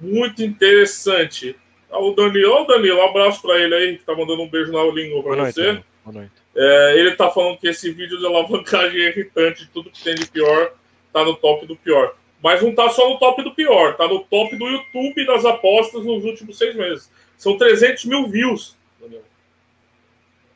Muito 0.00 0.42
interessante. 0.42 1.56
Ah, 1.90 2.00
o 2.00 2.12
Danilo, 2.12 2.62
o 2.62 2.64
Danilo, 2.64 2.98
um 2.98 3.08
abraço 3.08 3.40
para 3.42 3.58
ele 3.58 3.74
aí, 3.74 3.94
que 3.94 4.00
está 4.00 4.14
mandando 4.14 4.42
um 4.42 4.48
beijo 4.48 4.72
na 4.72 4.82
língua 4.84 5.22
para 5.22 5.44
você. 5.44 5.72
Noite, 5.72 5.84
Boa 6.06 6.18
noite. 6.18 6.34
É, 6.54 6.98
ele 6.98 7.10
está 7.10 7.28
falando 7.32 7.58
que 7.58 7.66
esse 7.66 7.90
vídeo 7.90 8.16
de 8.16 8.24
alavancagem 8.24 9.00
é 9.00 9.08
irritante, 9.08 9.68
tudo 9.74 9.90
que 9.90 10.04
tem 10.04 10.14
de 10.14 10.28
pior 10.28 10.72
está 11.08 11.24
no 11.24 11.34
top 11.34 11.66
do 11.66 11.74
pior. 11.74 12.14
Mas 12.40 12.62
não 12.62 12.70
está 12.70 12.88
só 12.90 13.10
no 13.10 13.18
top 13.18 13.42
do 13.42 13.52
pior, 13.52 13.90
está 13.90 14.06
no 14.06 14.20
top 14.20 14.54
do 14.54 14.68
YouTube 14.68 15.26
das 15.26 15.44
apostas 15.44 16.04
nos 16.04 16.24
últimos 16.24 16.56
seis 16.56 16.76
meses. 16.76 17.10
São 17.36 17.58
300 17.58 18.04
mil 18.04 18.28
views. 18.28 18.76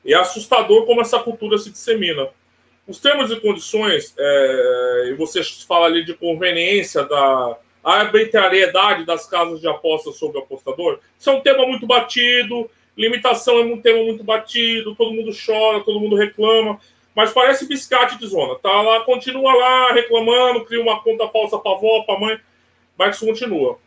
E 0.05 0.14
é 0.14 0.16
assustador 0.16 0.86
como 0.86 1.01
essa 1.01 1.18
cultura 1.18 1.59
se 1.59 1.70
dissemina. 1.70 2.28
Os 2.86 3.01
termos 3.01 3.32
e 3.32 3.40
condições, 3.40 4.14
é, 4.16 5.09
e 5.09 5.14
você 5.14 5.42
fala 5.66 5.86
ali 5.86 6.05
de 6.05 6.14
conveniência 6.14 7.03
da 7.03 7.59
arbitrariedade 7.82 9.05
das 9.05 9.26
casas 9.26 9.61
de 9.61 9.66
apostas 9.66 10.16
sobre 10.16 10.38
o 10.38 10.42
apostador, 10.42 11.01
isso 11.18 11.28
é 11.28 11.32
um 11.32 11.40
tema 11.40 11.66
muito 11.66 11.88
batido, 11.88 12.70
limitação 12.97 13.59
é 13.59 13.64
um 13.64 13.80
tema 13.80 14.03
muito 14.03 14.24
batido, 14.24 14.95
todo 14.95 15.12
mundo 15.12 15.32
chora, 15.32 15.84
todo 15.84 16.01
mundo 16.01 16.16
reclama, 16.16 16.80
mas 17.14 17.32
parece 17.32 17.66
biscate 17.66 18.18
de 18.18 18.26
zona. 18.26 18.57
Tá 18.57 18.82
lá, 18.82 19.01
continua 19.01 19.53
lá 19.55 19.93
reclamando, 19.93 20.64
cria 20.64 20.80
uma 20.80 21.03
conta 21.03 21.28
falsa 21.28 21.59
para 21.59 21.72
avó, 21.72 22.03
para 22.03 22.18
mãe, 22.18 22.41
mas 22.97 23.16
isso 23.16 23.26
continua. 23.26 23.78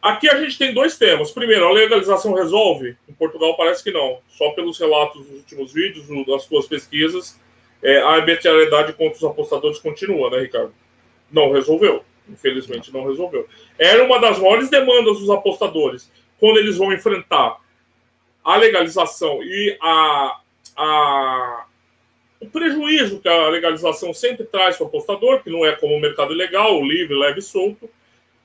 Aqui 0.00 0.28
a 0.28 0.40
gente 0.40 0.56
tem 0.56 0.72
dois 0.72 0.96
temas. 0.96 1.32
Primeiro, 1.32 1.66
a 1.66 1.72
legalização 1.72 2.32
resolve? 2.32 2.96
Em 3.08 3.12
Portugal 3.12 3.56
parece 3.56 3.82
que 3.82 3.90
não. 3.90 4.18
Só 4.28 4.50
pelos 4.50 4.78
relatos 4.78 5.26
dos 5.26 5.38
últimos 5.38 5.72
vídeos, 5.72 6.06
das 6.24 6.44
suas 6.44 6.66
pesquisas, 6.66 7.38
é, 7.82 7.98
a 7.98 8.10
arbitrariedade 8.10 8.92
contra 8.92 9.16
os 9.16 9.24
apostadores 9.24 9.78
continua, 9.78 10.30
né, 10.30 10.40
Ricardo? 10.40 10.72
Não 11.30 11.52
resolveu. 11.52 12.04
Infelizmente 12.28 12.92
não 12.92 13.06
resolveu. 13.06 13.48
Era 13.78 14.04
uma 14.04 14.20
das 14.20 14.38
maiores 14.38 14.68
demandas 14.68 15.18
dos 15.18 15.30
apostadores 15.30 16.10
quando 16.38 16.58
eles 16.58 16.76
vão 16.76 16.92
enfrentar 16.92 17.58
a 18.52 18.56
legalização 18.56 19.42
e 19.42 19.76
a, 19.80 20.40
a, 20.76 21.64
o 22.40 22.48
prejuízo 22.48 23.20
que 23.20 23.28
a 23.28 23.48
legalização 23.48 24.12
sempre 24.14 24.44
traz 24.44 24.76
para 24.76 24.84
o 24.84 24.88
apostador, 24.88 25.42
que 25.42 25.50
não 25.50 25.66
é 25.66 25.72
como 25.72 25.94
o 25.94 26.00
mercado 26.00 26.32
legal, 26.32 26.82
livre, 26.82 27.14
leve 27.14 27.40
e 27.40 27.42
solto 27.42 27.88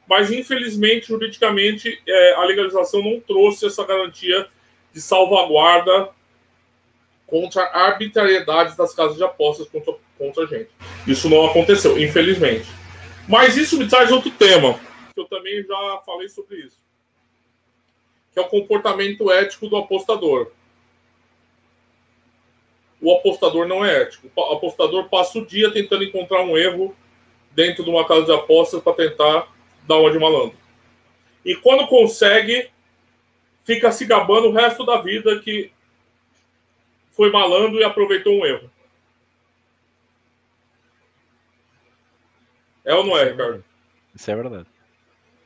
mas 0.07 0.31
infelizmente, 0.31 1.07
juridicamente, 1.07 2.01
é, 2.07 2.33
a 2.33 2.43
legalização 2.43 3.01
não 3.01 3.19
trouxe 3.19 3.65
essa 3.65 3.85
garantia 3.85 4.47
de 4.91 5.01
salvaguarda 5.01 6.09
contra 7.25 7.63
a 7.63 7.87
arbitrariedade 7.87 8.77
das 8.77 8.93
casas 8.93 9.17
de 9.17 9.23
apostas 9.23 9.67
contra, 9.69 9.93
contra 10.17 10.43
a 10.43 10.45
gente. 10.45 10.69
Isso 11.07 11.29
não 11.29 11.45
aconteceu, 11.45 11.97
infelizmente. 11.97 12.67
Mas 13.27 13.55
isso 13.55 13.77
me 13.77 13.87
traz 13.87 14.11
outro 14.11 14.29
tema, 14.31 14.79
que 15.15 15.21
eu 15.21 15.25
também 15.25 15.63
já 15.63 16.01
falei 16.05 16.27
sobre 16.27 16.57
isso, 16.57 16.77
que 18.33 18.39
é 18.39 18.41
o 18.41 18.47
comportamento 18.47 19.31
ético 19.31 19.67
do 19.67 19.77
apostador. 19.77 20.51
O 22.99 23.13
apostador 23.13 23.67
não 23.67 23.85
é 23.85 24.01
ético. 24.01 24.31
O 24.35 24.53
apostador 24.53 25.09
passa 25.09 25.37
o 25.37 25.45
dia 25.45 25.71
tentando 25.71 26.03
encontrar 26.03 26.41
um 26.41 26.57
erro 26.57 26.95
dentro 27.51 27.83
de 27.83 27.89
uma 27.89 28.07
casa 28.07 28.25
de 28.25 28.33
apostas 28.33 28.81
para 28.81 28.93
tentar 28.93 29.53
da 29.87 29.95
onde 29.95 30.17
malandro. 30.17 30.57
E 31.45 31.55
quando 31.55 31.87
consegue, 31.87 32.69
fica 33.63 33.91
se 33.91 34.05
gabando 34.05 34.47
o 34.47 34.53
resto 34.53 34.85
da 34.85 35.01
vida 35.01 35.39
que 35.39 35.71
foi 37.11 37.29
malandro 37.29 37.79
e 37.79 37.83
aproveitou 37.83 38.33
um 38.33 38.45
erro. 38.45 38.71
É 42.85 42.93
ou 42.95 43.05
não 43.05 43.17
é, 43.17 43.25
Ricardo? 43.25 43.63
Isso 44.15 44.31
é 44.31 44.35
verdade. 44.35 44.72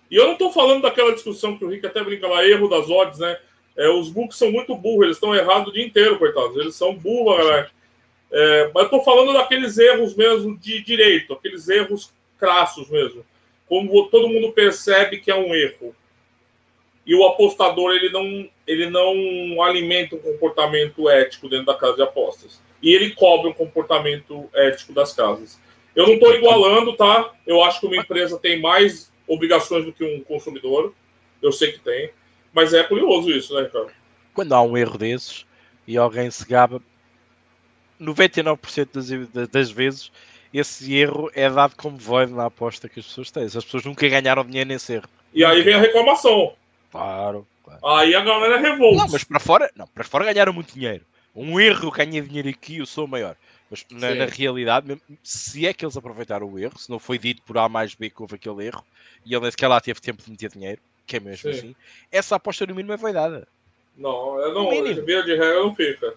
E 0.10 0.16
eu 0.16 0.26
não 0.26 0.34
estou 0.34 0.52
falando 0.52 0.82
daquela 0.82 1.14
discussão 1.14 1.58
que 1.58 1.66
o 1.66 1.70
Rick 1.70 1.86
até 1.86 2.04
brinca 2.04 2.28
lá, 2.28 2.46
erro 2.46 2.68
das 2.68 2.90
odds, 2.90 3.20
né? 3.20 3.38
É, 3.76 3.90
os 3.90 4.10
books 4.10 4.38
são 4.38 4.52
muito 4.52 4.76
burros, 4.76 5.04
eles 5.04 5.18
estão 5.18 5.36
errados 5.36 5.70
o 5.70 5.74
dia 5.74 5.86
inteiro, 5.86 6.18
coitados. 6.18 6.58
Eles 6.58 6.76
são 6.76 6.96
burros, 6.96 7.38
galera. 7.38 7.72
É, 8.32 8.72
mas 8.74 8.84
eu 8.84 8.86
estou 8.86 9.04
falando 9.04 9.34
daqueles 9.34 9.78
erros 9.78 10.16
mesmo 10.16 10.58
de 10.58 10.82
direito, 10.82 11.34
aqueles 11.34 11.70
erros 11.70 12.12
crassos 12.40 12.90
mesmo. 12.90 13.26
Como 13.68 14.08
todo 14.08 14.30
mundo 14.30 14.52
percebe 14.52 15.18
que 15.18 15.30
é 15.30 15.36
um 15.36 15.54
erro. 15.54 15.96
E 17.06 17.16
o 17.16 17.26
apostador 17.26 17.94
ele 17.94 18.10
não, 18.10 18.50
ele 18.66 18.90
não 18.90 19.62
alimenta 19.62 20.16
um 20.16 20.20
comportamento 20.20 21.10
ético 21.10 21.48
dentro 21.48 21.68
da 21.68 21.76
casa 21.76 21.96
de 21.96 22.02
apostas. 22.02 22.62
E 22.82 22.94
ele 22.94 23.12
cobra 23.12 23.50
um 23.50 23.54
comportamento 23.54 24.50
ético 24.54 24.94
das 24.94 25.14
casas. 25.14 25.60
Eu 25.96 26.06
não 26.06 26.14
estou 26.16 26.34
igualando, 26.34 26.96
tá? 26.96 27.34
Eu 27.46 27.64
acho 27.64 27.80
que 27.80 27.88
uma 27.88 27.98
empresa 27.98 28.38
tem 28.38 28.60
mais 28.60 29.12
obrigações 29.28 29.86
do 29.86 29.94
que 29.94 30.04
um 30.04 30.24
consumidor. 30.24 30.94
Eu 31.42 31.52
sei 31.52 31.72
que 31.72 31.80
tem. 31.80 32.12
Mas 32.54 32.74
é 32.74 32.84
curioso 32.84 33.30
isso, 33.30 33.54
né, 33.56 33.66
cara? 33.66 33.88
Quando 34.34 34.54
há 34.54 34.62
um 34.62 34.78
erro 34.78 34.98
desses 34.98 35.46
e 35.86 35.98
alguém 35.98 36.32
se 36.32 36.46
gaba, 36.46 36.82
99% 38.00 39.30
das, 39.34 39.50
das 39.50 39.72
vezes 39.72 40.12
esse 40.54 40.96
erro 40.96 41.30
é 41.34 41.50
dado 41.50 41.76
como 41.76 41.98
void 41.98 42.32
na 42.32 42.46
aposta 42.46 42.88
que 42.88 43.00
as 43.00 43.06
pessoas 43.06 43.32
têm. 43.32 43.44
As 43.44 43.54
pessoas 43.54 43.86
nunca 43.86 44.08
ganharam 44.08 44.46
dinheiro 44.46 44.70
nesse 44.70 44.94
erro. 44.94 45.10
E 45.34 45.44
aí 45.44 45.62
vem 45.62 45.76
a 45.76 45.80
reclamação. 45.80 46.54
Claro, 46.92 47.46
claro. 47.64 47.86
Aí 47.86 48.16
a 48.16 48.22
galera 48.22 48.58
revolta. 48.58 48.98
Não, 48.98 49.10
mas 49.10 49.24
para 49.24 49.40
fora, 49.40 49.72
não, 49.76 49.88
para 49.88 50.04
fora 50.04 50.26
ganharam 50.26 50.54
muito 50.54 50.74
dinheiro. 50.74 51.06
Um 51.36 51.60
erro 51.60 51.92
ganha 51.92 52.22
dinheiro 52.22 52.50
aqui, 52.50 52.78
eu 52.78 52.86
sou 52.86 53.06
o 53.06 53.08
maior. 53.08 53.36
Mas 53.70 53.86
na, 53.92 54.16
na, 54.16 54.26
realidade, 54.26 54.98
se 55.22 55.68
é 55.68 55.74
que 55.74 55.84
eles 55.84 55.98
aproveitaram 55.98 56.50
o 56.50 56.58
erro, 56.58 56.78
se 56.78 56.90
não 56.90 57.00
foi 57.00 57.18
dito 57.18 57.42
por 57.42 57.58
A 57.58 57.68
mais 57.68 57.94
B 57.94 58.10
que 58.10 58.22
houve 58.22 58.36
aquele 58.36 58.66
erro, 58.66 58.84
e 59.26 59.34
ele 59.34 59.42
nem 59.42 59.52
sequer 59.52 59.68
lá 59.68 59.82
teve 59.82 60.00
tempo 60.00 60.24
de 60.24 60.32
meter 60.32 60.50
dinheiro, 60.50 60.82
que 61.06 61.18
é 61.18 61.20
mesmo 61.20 61.52
Sim. 61.52 61.58
assim, 61.58 61.76
essa 62.12 62.36
aposta 62.36 62.66
no 62.66 62.74
mínimo 62.74 62.94
é 62.94 62.98
foi 62.98 63.12
dada. 63.12 63.48
Não, 63.98 64.42
é 64.42 64.54
não, 64.54 64.70
via 64.70 65.24
de 65.24 65.32
regra 65.32 65.60
não 65.60 65.76
fica. 65.76 66.14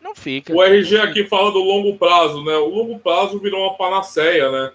Não 0.00 0.14
fica. 0.14 0.54
O 0.54 0.62
RG 0.62 0.98
aqui 1.00 1.24
fala 1.24 1.50
do 1.50 1.58
longo 1.58 1.98
prazo, 1.98 2.44
né? 2.44 2.54
O 2.56 2.68
longo 2.68 2.98
prazo 3.00 3.38
virou 3.38 3.62
uma 3.62 3.76
panaceia, 3.76 4.50
né? 4.50 4.72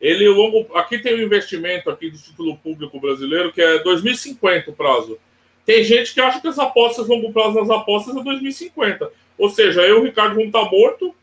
Ele, 0.00 0.28
o 0.28 0.34
longo. 0.34 0.74
Aqui 0.76 0.98
tem 0.98 1.14
um 1.14 1.22
investimento 1.22 1.90
aqui 1.90 2.08
do 2.08 2.16
título 2.16 2.56
público 2.56 2.98
brasileiro 3.00 3.52
que 3.52 3.60
é 3.60 3.80
2050 3.80 4.70
o 4.70 4.74
prazo. 4.74 5.18
Tem 5.66 5.84
gente 5.84 6.14
que 6.14 6.20
acha 6.20 6.40
que 6.40 6.48
as 6.48 6.58
apostas, 6.58 7.08
longo 7.08 7.32
prazo 7.32 7.54
das 7.54 7.68
apostas 7.68 8.16
é 8.16 8.22
2050. 8.22 9.12
Ou 9.36 9.50
seja, 9.50 9.82
eu, 9.82 10.00
o 10.00 10.04
Ricardo, 10.04 10.34
vamos 10.34 10.46
estar 10.46 10.70
morto 10.70 11.14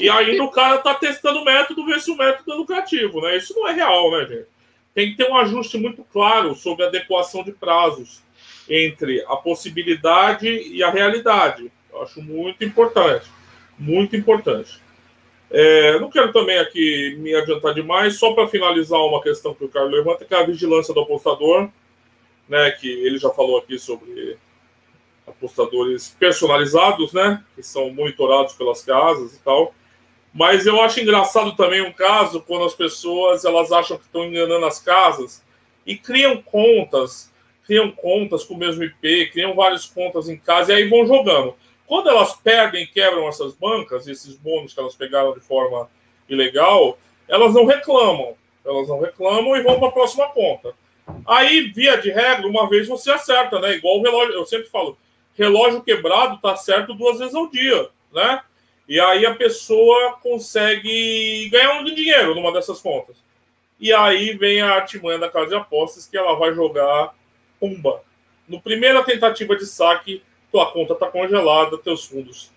e 0.00 0.08
ainda 0.08 0.42
o 0.42 0.50
cara 0.50 0.78
tá 0.78 0.94
testando 0.94 1.40
o 1.40 1.44
método, 1.44 1.84
ver 1.84 2.00
se 2.00 2.10
o 2.10 2.16
método 2.16 2.52
é 2.52 2.54
lucrativo, 2.54 3.20
né? 3.20 3.36
Isso 3.36 3.54
não 3.54 3.68
é 3.68 3.72
real, 3.72 4.10
né, 4.10 4.26
gente? 4.26 4.46
Tem 4.94 5.10
que 5.10 5.16
ter 5.16 5.30
um 5.30 5.36
ajuste 5.36 5.78
muito 5.78 6.04
claro 6.04 6.54
sobre 6.54 6.84
a 6.84 6.88
adequação 6.88 7.44
de 7.44 7.52
prazos 7.52 8.22
entre 8.68 9.22
a 9.28 9.36
possibilidade 9.36 10.48
e 10.48 10.82
a 10.82 10.90
realidade. 10.90 11.70
Eu 11.92 12.02
acho 12.02 12.22
muito 12.22 12.64
importante. 12.64 13.26
Muito 13.78 14.16
importante. 14.16 14.80
É, 15.50 15.98
não 15.98 16.10
quero 16.10 16.32
também 16.32 16.58
aqui 16.58 17.16
me 17.18 17.34
adiantar 17.34 17.74
demais, 17.74 18.18
só 18.18 18.32
para 18.32 18.46
finalizar 18.46 19.00
uma 19.00 19.22
questão 19.22 19.52
que 19.52 19.64
o 19.64 19.68
Carlos 19.68 19.92
levanta, 19.92 20.24
que 20.24 20.32
é 20.32 20.38
a 20.38 20.46
vigilância 20.46 20.94
do 20.94 21.00
apostador, 21.00 21.68
né, 22.48 22.70
que 22.72 22.88
ele 22.88 23.18
já 23.18 23.30
falou 23.30 23.58
aqui 23.58 23.78
sobre 23.78 24.38
apostadores 25.30 26.14
personalizados, 26.18 27.12
né, 27.12 27.42
que 27.54 27.62
são 27.62 27.90
monitorados 27.92 28.54
pelas 28.54 28.82
casas 28.82 29.34
e 29.34 29.40
tal. 29.40 29.74
Mas 30.32 30.66
eu 30.66 30.80
acho 30.80 31.00
engraçado 31.00 31.56
também 31.56 31.82
um 31.82 31.92
caso 31.92 32.40
quando 32.40 32.64
as 32.64 32.74
pessoas 32.74 33.44
elas 33.44 33.72
acham 33.72 33.98
que 33.98 34.04
estão 34.04 34.24
enganando 34.24 34.64
as 34.66 34.80
casas 34.80 35.44
e 35.84 35.96
criam 35.96 36.40
contas, 36.40 37.32
criam 37.66 37.90
contas 37.90 38.44
com 38.44 38.54
o 38.54 38.58
mesmo 38.58 38.84
IP, 38.84 39.30
criam 39.32 39.54
várias 39.54 39.86
contas 39.86 40.28
em 40.28 40.36
casa 40.36 40.72
e 40.72 40.76
aí 40.76 40.88
vão 40.88 41.06
jogando. 41.06 41.54
Quando 41.86 42.08
elas 42.08 42.36
perdem 42.36 42.84
e 42.84 42.86
quebram 42.86 43.26
essas 43.26 43.54
bancas, 43.54 44.06
esses 44.06 44.36
bônus 44.36 44.72
que 44.72 44.78
elas 44.78 44.94
pegaram 44.94 45.34
de 45.34 45.40
forma 45.40 45.90
ilegal, 46.28 46.96
elas 47.26 47.52
não 47.52 47.66
reclamam. 47.66 48.34
Elas 48.64 48.88
não 48.88 49.00
reclamam 49.00 49.56
e 49.56 49.62
vão 49.62 49.80
para 49.80 49.88
a 49.88 49.92
próxima 49.92 50.28
conta. 50.28 50.72
Aí, 51.26 51.72
via 51.72 51.96
de 51.96 52.10
regra, 52.10 52.46
uma 52.46 52.68
vez 52.68 52.86
você 52.86 53.10
acerta, 53.10 53.58
né? 53.58 53.74
Igual 53.74 53.98
o 53.98 54.02
relógio, 54.02 54.34
eu 54.34 54.46
sempre 54.46 54.68
falo, 54.68 54.96
relógio 55.36 55.82
quebrado 55.82 56.38
tá 56.40 56.56
certo 56.56 56.94
duas 56.94 57.18
vezes 57.18 57.34
ao 57.34 57.48
dia, 57.48 57.88
né? 58.12 58.42
E 58.88 58.98
aí 58.98 59.24
a 59.24 59.34
pessoa 59.34 60.18
consegue 60.22 61.48
ganhar 61.50 61.80
um 61.80 61.84
dinheiro 61.84 62.34
numa 62.34 62.52
dessas 62.52 62.80
contas. 62.80 63.16
E 63.78 63.92
aí 63.92 64.36
vem 64.36 64.60
a 64.60 64.74
artimanha 64.74 65.18
da 65.18 65.30
casa 65.30 65.50
de 65.50 65.54
apostas 65.54 66.06
que 66.06 66.16
ela 66.16 66.34
vai 66.34 66.52
jogar 66.52 67.14
pumba. 67.58 68.02
No 68.48 68.60
primeira 68.60 69.02
tentativa 69.04 69.56
de 69.56 69.64
saque, 69.64 70.22
tua 70.50 70.72
conta 70.72 70.94
está 70.94 71.06
congelada, 71.06 71.78
teus 71.78 72.04
fundos 72.04 72.50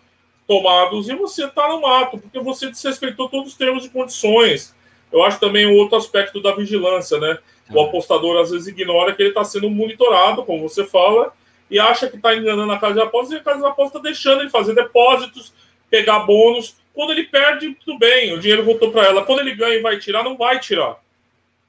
tomados 0.47 1.07
e 1.07 1.15
você 1.15 1.45
está 1.45 1.67
no 1.69 1.81
mato, 1.81 2.17
porque 2.17 2.39
você 2.39 2.69
desrespeitou 2.69 3.29
todos 3.29 3.51
os 3.51 3.57
termos 3.57 3.85
e 3.85 3.89
condições. 3.89 4.75
Eu 5.11 5.23
acho 5.23 5.39
também 5.39 5.65
um 5.67 5.77
outro 5.77 5.97
aspecto 5.97 6.41
da 6.41 6.53
vigilância, 6.53 7.19
né? 7.19 7.37
O 7.71 7.79
ah. 7.79 7.85
apostador 7.85 8.41
às 8.41 8.51
vezes 8.51 8.67
ignora 8.67 9.13
que 9.13 9.21
ele 9.21 9.29
está 9.29 9.43
sendo 9.43 9.69
monitorado, 9.69 10.43
como 10.43 10.67
você 10.67 10.83
fala, 10.83 11.31
e 11.69 11.79
acha 11.79 12.07
que 12.07 12.15
está 12.15 12.35
enganando 12.35 12.71
a 12.71 12.79
casa 12.79 12.95
de 12.95 13.01
apostas 13.01 13.37
e 13.37 13.41
a 13.41 13.43
casa 13.43 13.59
de 13.59 13.65
apostas 13.65 13.95
está 13.95 13.99
deixando 13.99 14.41
ele 14.41 14.49
fazer 14.49 14.75
depósitos, 14.75 15.53
pegar 15.89 16.19
bônus. 16.19 16.75
Quando 16.93 17.11
ele 17.11 17.23
perde, 17.23 17.75
tudo 17.83 17.97
bem, 17.97 18.33
o 18.33 18.39
dinheiro 18.39 18.63
voltou 18.63 18.91
para 18.91 19.05
ela. 19.05 19.25
Quando 19.25 19.39
ele 19.39 19.55
ganha 19.55 19.75
e 19.75 19.81
vai 19.81 19.97
tirar, 19.97 20.23
não 20.23 20.37
vai 20.37 20.59
tirar. 20.59 20.97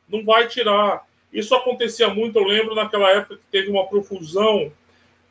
Não 0.08 0.24
vai 0.24 0.46
tirar. 0.46 1.02
Isso 1.32 1.54
acontecia 1.54 2.08
muito, 2.08 2.38
eu 2.38 2.44
lembro 2.44 2.74
naquela 2.74 3.10
época 3.10 3.36
que 3.36 3.42
teve 3.50 3.70
uma 3.70 3.86
profusão 3.86 4.70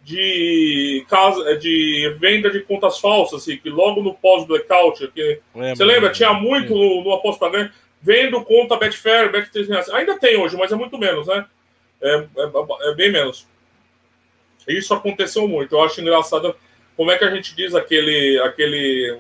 de 0.04 1.06
casa 1.10 1.56
de 1.58 2.14
venda 2.20 2.50
de 2.50 2.60
contas 2.60 3.00
falsas, 3.00 3.42
assim, 3.42 3.58
que 3.58 3.70
logo 3.70 4.04
no 4.04 4.14
pós-blackout, 4.14 5.08
que, 5.08 5.40
você 5.54 5.86
lembra? 5.86 6.12
Tinha 6.12 6.34
muito 6.34 6.76
no, 6.76 7.04
no 7.04 7.14
aposta 7.14 7.50
ganha, 7.50 7.72
vendo 8.02 8.44
conta 8.44 8.76
Betfair, 8.76 9.32
Bet360. 9.32 9.94
Ainda 9.94 10.20
tem 10.20 10.36
hoje, 10.36 10.58
mas 10.58 10.72
é 10.74 10.76
muito 10.76 10.98
menos, 10.98 11.28
né? 11.28 11.46
É, 12.02 12.16
é, 12.16 12.90
é, 12.90 12.96
bem 12.96 13.12
menos. 13.14 13.48
Isso 14.68 14.94
aconteceu 14.94 15.48
muito. 15.48 15.76
Eu 15.76 15.84
acho 15.84 16.00
engraçado 16.02 16.56
como 16.96 17.12
é 17.12 17.18
que 17.18 17.24
a 17.24 17.34
gente 17.34 17.56
diz 17.56 17.74
aquele, 17.76 18.40
aquele, 18.40 19.20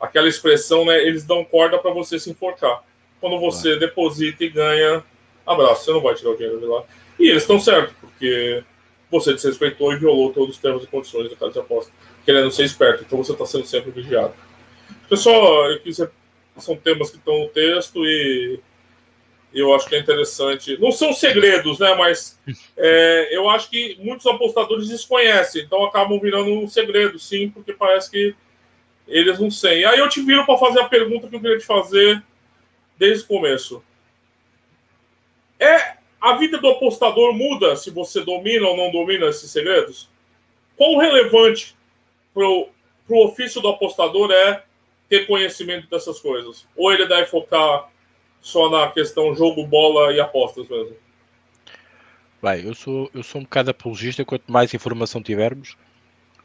aquela 0.00 0.28
expressão, 0.28 0.84
né? 0.84 1.02
Eles 1.02 1.24
dão 1.24 1.44
corda 1.44 1.78
para 1.78 1.90
você 1.92 2.18
se 2.18 2.30
enforcar. 2.30 2.82
Quando 3.20 3.38
você 3.40 3.76
deposita 3.76 4.44
e 4.44 4.48
ganha, 4.48 5.02
abraço, 5.46 5.84
você 5.84 5.92
não 5.92 6.00
vai 6.00 6.14
tirar 6.14 6.30
o 6.30 6.36
dinheiro 6.36 6.60
de 6.60 6.66
lá. 6.66 6.84
E 7.18 7.28
eles 7.28 7.42
estão 7.42 7.58
certos, 7.58 7.94
porque 8.00 8.62
você 9.10 9.32
desrespeitou 9.32 9.92
e 9.92 9.96
violou 9.96 10.32
todos 10.32 10.56
os 10.56 10.60
termos 10.60 10.84
e 10.84 10.86
condições 10.86 11.30
da 11.30 11.36
casa 11.36 11.52
de 11.52 11.58
aposta, 11.60 11.92
querendo 12.24 12.50
ser 12.50 12.64
esperto. 12.64 13.04
Então 13.04 13.18
você 13.22 13.32
está 13.32 13.46
sendo 13.46 13.64
sempre 13.64 13.90
vigiado. 13.90 14.34
Pessoal, 15.08 15.68
são 16.58 16.76
temas 16.76 17.10
que 17.10 17.16
estão 17.16 17.40
no 17.40 17.48
texto 17.48 18.04
e 18.04 18.60
eu 19.60 19.74
acho 19.74 19.88
que 19.88 19.94
é 19.94 19.98
interessante. 19.98 20.76
Não 20.80 20.90
são 20.90 21.12
segredos, 21.12 21.78
né? 21.78 21.94
Mas 21.94 22.38
é, 22.76 23.28
eu 23.30 23.48
acho 23.48 23.70
que 23.70 23.96
muitos 24.00 24.26
apostadores 24.26 24.88
desconhecem, 24.88 25.62
então 25.62 25.84
acabam 25.84 26.18
virando 26.18 26.52
um 26.52 26.68
segredo, 26.68 27.18
sim, 27.18 27.48
porque 27.50 27.72
parece 27.72 28.10
que 28.10 28.34
eles 29.06 29.38
não 29.38 29.50
sei. 29.50 29.84
Aí 29.84 29.98
eu 29.98 30.08
te 30.08 30.20
viro 30.20 30.44
para 30.44 30.58
fazer 30.58 30.80
a 30.80 30.88
pergunta 30.88 31.28
que 31.28 31.36
eu 31.36 31.40
queria 31.40 31.58
te 31.58 31.66
fazer 31.66 32.22
desde 32.98 33.24
o 33.24 33.28
começo. 33.28 33.82
É 35.58 35.94
a 36.20 36.36
vida 36.36 36.58
do 36.58 36.68
apostador 36.68 37.34
muda 37.34 37.76
se 37.76 37.90
você 37.90 38.22
domina 38.22 38.66
ou 38.66 38.76
não 38.76 38.90
domina 38.90 39.26
esses 39.26 39.50
segredos? 39.50 40.08
Quão 40.76 40.96
relevante 40.96 41.76
para 42.32 42.48
o 42.48 42.70
ofício 43.24 43.60
do 43.60 43.68
apostador 43.68 44.32
é 44.32 44.64
ter 45.08 45.26
conhecimento 45.26 45.88
dessas 45.88 46.18
coisas? 46.18 46.66
Ou 46.74 46.92
ele 46.92 47.06
deve 47.06 47.26
focar 47.26 47.92
só 48.44 48.68
na 48.68 48.90
questão 48.90 49.34
jogo, 49.34 49.66
bola 49.66 50.12
e 50.12 50.20
apostas 50.20 50.68
mesmo? 50.68 50.94
Bem, 52.42 52.62
eu 52.62 52.74
sou, 52.74 53.10
eu 53.14 53.22
sou 53.22 53.40
um 53.40 53.44
bocado 53.44 53.70
apologista. 53.70 54.22
Quanto 54.22 54.52
mais 54.52 54.74
informação 54.74 55.22
tivermos, 55.22 55.78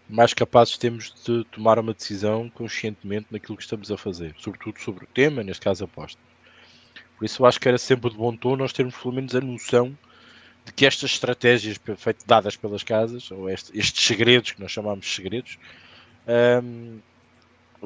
mais 0.08 0.34
capazes 0.34 0.78
temos 0.78 1.14
de 1.26 1.44
tomar 1.52 1.78
uma 1.78 1.94
decisão 1.94 2.50
conscientemente 2.52 3.28
naquilo 3.30 3.58
que 3.58 3.64
estamos 3.64 3.92
a 3.92 3.98
fazer, 3.98 4.34
sobretudo 4.40 4.80
sobre 4.80 5.04
o 5.04 5.08
tema, 5.08 5.44
neste 5.44 5.62
caso 5.62 5.84
aposta. 5.84 6.22
Por 7.18 7.26
isso 7.26 7.42
eu 7.42 7.46
acho 7.46 7.60
que 7.60 7.68
era 7.68 7.78
sempre 7.78 8.10
de 8.10 8.16
bom 8.16 8.34
tom 8.34 8.56
nós 8.56 8.72
termos 8.72 8.96
pelo 8.96 9.14
menos 9.14 9.36
a 9.36 9.42
noção 9.42 9.96
de 10.64 10.72
que 10.72 10.86
estas 10.86 11.12
estratégias 11.12 11.78
feito, 11.98 12.26
dadas 12.26 12.56
pelas 12.56 12.82
casas, 12.82 13.30
ou 13.30 13.50
este, 13.50 13.78
estes 13.78 14.06
segredos, 14.06 14.54
que 14.54 14.62
nós 14.62 14.72
chamamos 14.72 15.06
de 15.06 15.12
segredos, 15.12 15.60
um, 16.64 17.00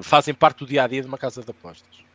fazem 0.04 0.36
parte 0.36 0.60
do 0.60 0.68
dia 0.68 0.84
a 0.84 0.88
dia 0.88 1.02
de 1.02 1.08
uma 1.08 1.18
casa 1.18 1.42
de 1.42 1.50
apostas. 1.50 2.13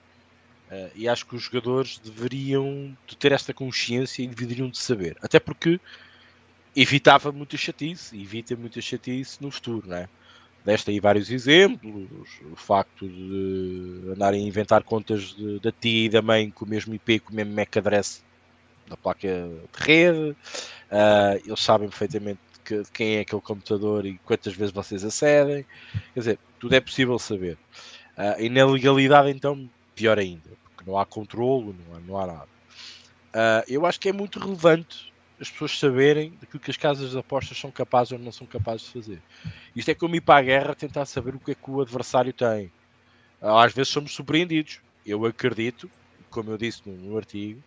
Uh, 0.70 0.90
e 0.94 1.08
acho 1.08 1.24
que 1.24 1.34
os 1.34 1.42
jogadores 1.42 1.98
deveriam 1.98 2.96
de 3.06 3.16
ter 3.16 3.32
esta 3.32 3.54
consciência 3.54 4.22
e 4.22 4.26
deveriam 4.26 4.68
de 4.68 4.76
saber. 4.76 5.16
Até 5.22 5.40
porque 5.40 5.80
evitava 6.76 7.32
muita 7.32 7.56
chatice, 7.56 8.20
evita 8.20 8.54
muita 8.54 8.80
chatice 8.80 9.42
no 9.42 9.50
futuro, 9.50 9.88
não 9.88 9.96
é? 9.96 10.08
Deste 10.64 10.90
aí 10.90 11.00
vários 11.00 11.30
exemplos, 11.30 12.08
o 12.52 12.56
facto 12.56 13.08
de 13.08 14.12
andarem 14.12 14.44
a 14.44 14.46
inventar 14.46 14.82
contas 14.82 15.34
de, 15.34 15.58
da 15.60 15.72
tia 15.72 16.04
e 16.04 16.08
da 16.08 16.20
mãe 16.20 16.50
com 16.50 16.64
o 16.64 16.68
mesmo 16.68 16.94
IP, 16.94 17.20
com 17.20 17.32
o 17.32 17.34
mesmo 17.34 17.54
MAC 17.54 17.78
address 17.78 18.22
da 18.86 18.96
placa 18.96 19.28
de 19.28 19.82
rede, 19.82 20.30
uh, 20.30 21.40
eles 21.44 21.60
sabem 21.60 21.88
perfeitamente 21.88 22.40
que, 22.64 22.82
quem 22.92 23.16
é 23.16 23.20
aquele 23.20 23.40
computador 23.40 24.04
e 24.04 24.18
quantas 24.18 24.54
vezes 24.54 24.72
vocês 24.72 25.04
acedem, 25.04 25.64
quer 26.12 26.20
dizer, 26.20 26.38
tudo 26.58 26.74
é 26.74 26.80
possível 26.80 27.18
saber. 27.18 27.56
Uh, 28.16 28.42
e 28.42 28.48
na 28.50 28.66
legalidade, 28.66 29.30
então, 29.30 29.70
pior 29.98 30.16
ainda, 30.16 30.50
porque 30.62 30.88
não 30.88 30.96
há 30.96 31.04
controlo, 31.04 31.74
não 31.88 31.96
há, 31.96 32.00
não 32.00 32.18
há 32.18 32.26
nada. 32.26 32.48
Uh, 33.28 33.64
eu 33.66 33.84
acho 33.84 33.98
que 33.98 34.08
é 34.08 34.12
muito 34.12 34.38
relevante 34.38 35.12
as 35.40 35.50
pessoas 35.50 35.78
saberem 35.78 36.30
daquilo 36.40 36.60
que 36.60 36.70
as 36.70 36.76
casas 36.76 37.10
de 37.10 37.18
apostas 37.18 37.58
são 37.58 37.70
capazes 37.70 38.12
ou 38.12 38.18
não 38.18 38.32
são 38.32 38.46
capazes 38.46 38.86
de 38.86 38.92
fazer. 38.92 39.22
Isto 39.74 39.90
é 39.90 39.94
como 39.94 40.14
ir 40.14 40.20
para 40.20 40.38
a 40.38 40.42
guerra 40.42 40.74
tentar 40.74 41.04
saber 41.04 41.34
o 41.34 41.40
que 41.40 41.52
é 41.52 41.54
que 41.54 41.70
o 41.70 41.80
adversário 41.80 42.32
tem. 42.32 42.70
Às 43.40 43.72
vezes 43.72 43.92
somos 43.92 44.12
surpreendidos. 44.14 44.80
Eu 45.06 45.24
acredito, 45.24 45.90
como 46.30 46.50
eu 46.50 46.58
disse 46.58 46.82
no, 46.86 46.96
no 46.96 47.16
artigo, 47.16 47.62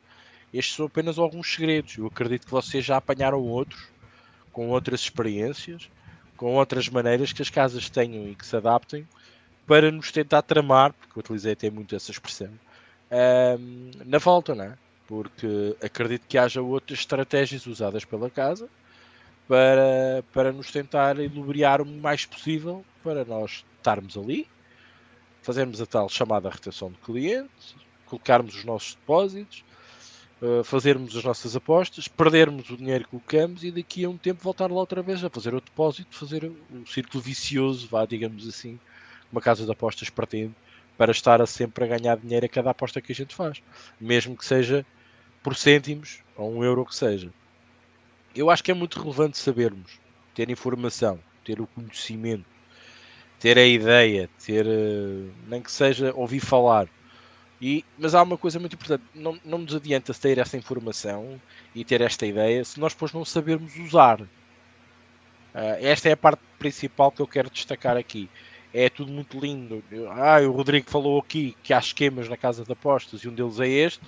estes 0.53 0.75
são 0.75 0.85
apenas 0.85 1.17
alguns 1.17 1.53
segredos. 1.53 1.97
Eu 1.97 2.07
acredito 2.07 2.45
que 2.45 2.51
vocês 2.51 2.83
já 2.83 2.97
apanharam 2.97 3.41
outros, 3.41 3.87
com 4.51 4.69
outras 4.69 5.01
experiências, 5.01 5.89
com 6.35 6.55
outras 6.55 6.89
maneiras 6.89 7.31
que 7.31 7.41
as 7.41 7.49
casas 7.49 7.89
tenham 7.89 8.27
e 8.27 8.35
que 8.35 8.45
se 8.45 8.55
adaptem 8.55 9.07
para 9.71 9.89
nos 9.89 10.11
tentar 10.11 10.41
tramar, 10.41 10.91
porque 10.91 11.17
utilizei 11.17 11.53
até 11.53 11.69
muito 11.69 11.95
essa 11.95 12.11
expressão, 12.11 12.51
um, 13.57 13.91
na 14.05 14.17
volta, 14.17 14.53
não 14.53 14.65
é? 14.65 14.77
Porque 15.07 15.77
acredito 15.81 16.27
que 16.27 16.37
haja 16.37 16.61
outras 16.61 16.99
estratégias 16.99 17.65
usadas 17.65 18.03
pela 18.03 18.29
casa 18.29 18.67
para, 19.47 20.25
para 20.33 20.51
nos 20.51 20.73
tentar 20.73 21.17
ilubriar 21.19 21.81
o 21.81 21.85
mais 21.85 22.25
possível 22.25 22.83
para 23.01 23.23
nós 23.23 23.63
estarmos 23.77 24.17
ali, 24.17 24.45
fazermos 25.41 25.79
a 25.79 25.85
tal 25.85 26.09
chamada 26.09 26.49
retenção 26.49 26.91
de 26.91 26.97
clientes, 26.97 27.73
colocarmos 28.07 28.53
os 28.53 28.65
nossos 28.65 28.95
depósitos, 28.95 29.63
uh, 30.41 30.65
fazermos 30.65 31.15
as 31.15 31.23
nossas 31.23 31.55
apostas, 31.55 32.09
perdermos 32.09 32.69
o 32.71 32.75
dinheiro 32.75 33.05
que 33.05 33.11
colocamos 33.11 33.63
e 33.63 33.71
daqui 33.71 34.03
a 34.03 34.09
um 34.09 34.17
tempo 34.17 34.43
voltar 34.43 34.69
lá 34.69 34.75
outra 34.81 35.01
vez 35.01 35.23
a 35.23 35.29
fazer 35.29 35.53
o 35.53 35.61
depósito, 35.61 36.13
fazer 36.13 36.51
um 36.69 36.85
círculo 36.85 37.23
vicioso, 37.23 37.87
vá, 37.87 38.05
digamos 38.05 38.45
assim, 38.45 38.77
uma 39.31 39.41
casa 39.41 39.65
de 39.65 39.71
apostas 39.71 40.09
pretende, 40.09 40.53
para 40.97 41.11
estar 41.11 41.41
a 41.41 41.45
sempre 41.45 41.83
a 41.83 41.97
ganhar 41.97 42.17
dinheiro 42.17 42.45
a 42.45 42.49
cada 42.49 42.69
aposta 42.69 43.01
que 43.01 43.11
a 43.11 43.15
gente 43.15 43.33
faz, 43.33 43.61
mesmo 43.99 44.37
que 44.37 44.45
seja 44.45 44.85
por 45.41 45.55
cêntimos 45.55 46.19
ou 46.35 46.53
um 46.53 46.63
euro 46.63 46.85
que 46.85 46.95
seja. 46.95 47.31
Eu 48.35 48.49
acho 48.49 48.63
que 48.63 48.71
é 48.71 48.73
muito 48.73 49.01
relevante 49.01 49.37
sabermos, 49.37 49.99
ter 50.35 50.49
informação, 50.49 51.19
ter 51.43 51.59
o 51.59 51.67
conhecimento, 51.67 52.45
ter 53.39 53.57
a 53.57 53.65
ideia, 53.65 54.29
ter 54.45 54.65
eh, 54.67 55.29
nem 55.47 55.61
que 55.61 55.71
seja 55.71 56.13
ouvir 56.15 56.39
falar. 56.39 56.87
E, 57.59 57.83
mas 57.97 58.15
há 58.15 58.21
uma 58.21 58.37
coisa 58.37 58.59
muito 58.59 58.73
importante: 58.73 59.03
não, 59.13 59.39
não 59.43 59.57
nos 59.59 59.75
adianta 59.75 60.13
ter 60.13 60.37
essa 60.37 60.57
informação 60.57 61.41
e 61.73 61.83
ter 61.83 62.01
esta 62.01 62.25
ideia 62.25 62.63
se 62.63 62.79
nós 62.79 62.93
depois 62.93 63.11
não 63.11 63.25
sabermos 63.25 63.75
usar. 63.77 64.21
Uh, 64.21 64.27
esta 65.81 66.07
é 66.09 66.13
a 66.13 66.17
parte 66.17 66.41
principal 66.57 67.11
que 67.11 67.21
eu 67.21 67.27
quero 67.27 67.49
destacar 67.49 67.97
aqui 67.97 68.29
é 68.73 68.89
tudo 68.89 69.11
muito 69.11 69.39
lindo. 69.39 69.83
Ah, 70.11 70.39
o 70.41 70.51
Rodrigo 70.51 70.89
falou 70.89 71.19
aqui 71.19 71.55
que 71.61 71.73
há 71.73 71.79
esquemas 71.79 72.29
na 72.29 72.37
casa 72.37 72.63
de 72.63 72.71
apostas 72.71 73.21
e 73.21 73.27
um 73.27 73.33
deles 73.33 73.59
é 73.59 73.67
este, 73.67 74.03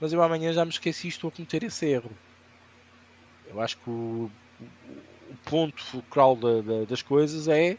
mas 0.00 0.12
eu 0.12 0.22
amanhã 0.22 0.52
já 0.52 0.64
me 0.64 0.70
esqueci 0.70 1.06
e 1.06 1.10
estou 1.10 1.28
a 1.28 1.30
cometer 1.30 1.62
esse 1.62 1.86
erro. 1.86 2.10
Eu 3.48 3.60
acho 3.60 3.76
que 3.78 3.90
o, 3.90 4.30
o 5.30 5.36
ponto 5.44 5.82
fulcral 5.82 6.34
da, 6.34 6.60
da, 6.60 6.84
das 6.84 7.02
coisas 7.02 7.46
é 7.46 7.76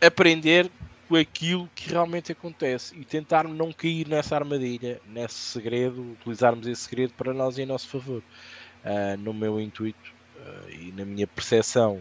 aprender 0.00 0.70
com 1.08 1.16
aquilo 1.16 1.68
que 1.74 1.90
realmente 1.90 2.32
acontece 2.32 2.96
e 2.96 3.04
tentar 3.04 3.44
não 3.44 3.72
cair 3.72 4.06
nessa 4.08 4.36
armadilha, 4.36 5.00
nesse 5.06 5.34
segredo, 5.34 6.12
utilizarmos 6.12 6.66
esse 6.66 6.82
segredo 6.82 7.14
para 7.14 7.32
nós 7.32 7.58
em 7.58 7.66
nosso 7.66 7.88
favor. 7.88 8.22
Uh, 8.84 9.16
no 9.18 9.34
meu 9.34 9.60
intuito 9.60 10.12
uh, 10.36 10.70
e 10.70 10.92
na 10.92 11.04
minha 11.04 11.26
percepção 11.26 12.00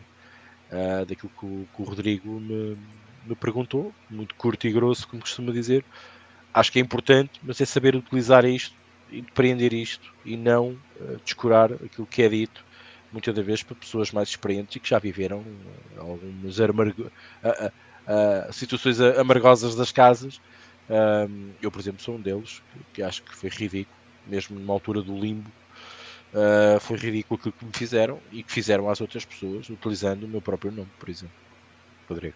uh, 0.75 1.05
daquilo 1.05 1.31
que 1.39 1.45
o, 1.45 1.67
que 1.73 1.81
o 1.81 1.85
Rodrigo 1.85 2.39
me, 2.39 2.77
me, 3.25 3.35
perguntou, 3.35 3.93
muito 4.09 4.35
curto 4.35 4.67
e 4.67 4.71
grosso, 4.71 5.07
como 5.07 5.21
costuma 5.21 5.51
dizer. 5.51 5.83
Acho 6.53 6.71
que 6.71 6.79
é 6.79 6.81
importante, 6.81 7.39
mas 7.41 7.59
é 7.59 7.65
saber 7.65 7.95
utilizar 7.95 8.45
isto 8.45 8.75
e 9.09 9.21
depreender 9.21 9.73
isto 9.73 10.13
e 10.25 10.35
não 10.35 10.77
uh, 10.99 11.19
descurar 11.23 11.71
aquilo 11.73 12.07
que 12.07 12.21
é 12.21 12.29
dito 12.29 12.63
muitas 13.11 13.33
das 13.33 13.45
vezes 13.45 13.63
para 13.63 13.75
pessoas 13.75 14.11
mais 14.11 14.29
experientes 14.29 14.75
e 14.75 14.79
que 14.79 14.89
já 14.89 14.99
viveram 14.99 15.39
uh, 15.39 15.99
algumas 15.99 16.59
amargo, 16.59 17.11
situações 18.51 18.99
amargosas 19.01 19.73
das 19.73 19.91
casas. 19.91 20.39
eu, 21.61 21.71
por 21.71 21.79
exemplo, 21.79 22.03
sou 22.03 22.15
um 22.15 22.21
deles 22.21 22.61
que, 22.71 22.79
que 22.93 23.03
acho 23.03 23.23
que 23.23 23.35
foi 23.35 23.49
ridículo, 23.49 23.97
mesmo 24.27 24.59
numa 24.59 24.73
altura 24.73 25.01
do 25.01 25.17
limbo, 25.17 25.51
Uh, 26.35 26.77
foi 26.81 26.97
ridículo 26.97 27.39
aquilo 27.39 27.53
que 27.57 27.63
me 27.63 27.71
fizeram 27.71 28.19
e 28.29 28.43
que 28.43 28.51
fizeram 28.51 28.89
às 28.89 28.99
outras 28.99 29.23
pessoas, 29.23 29.69
utilizando 29.69 30.25
o 30.25 30.27
meu 30.27 30.41
próprio 30.41 30.69
nome, 30.69 30.89
por 30.99 31.07
exemplo. 31.07 31.33
Rodrigo. 32.09 32.35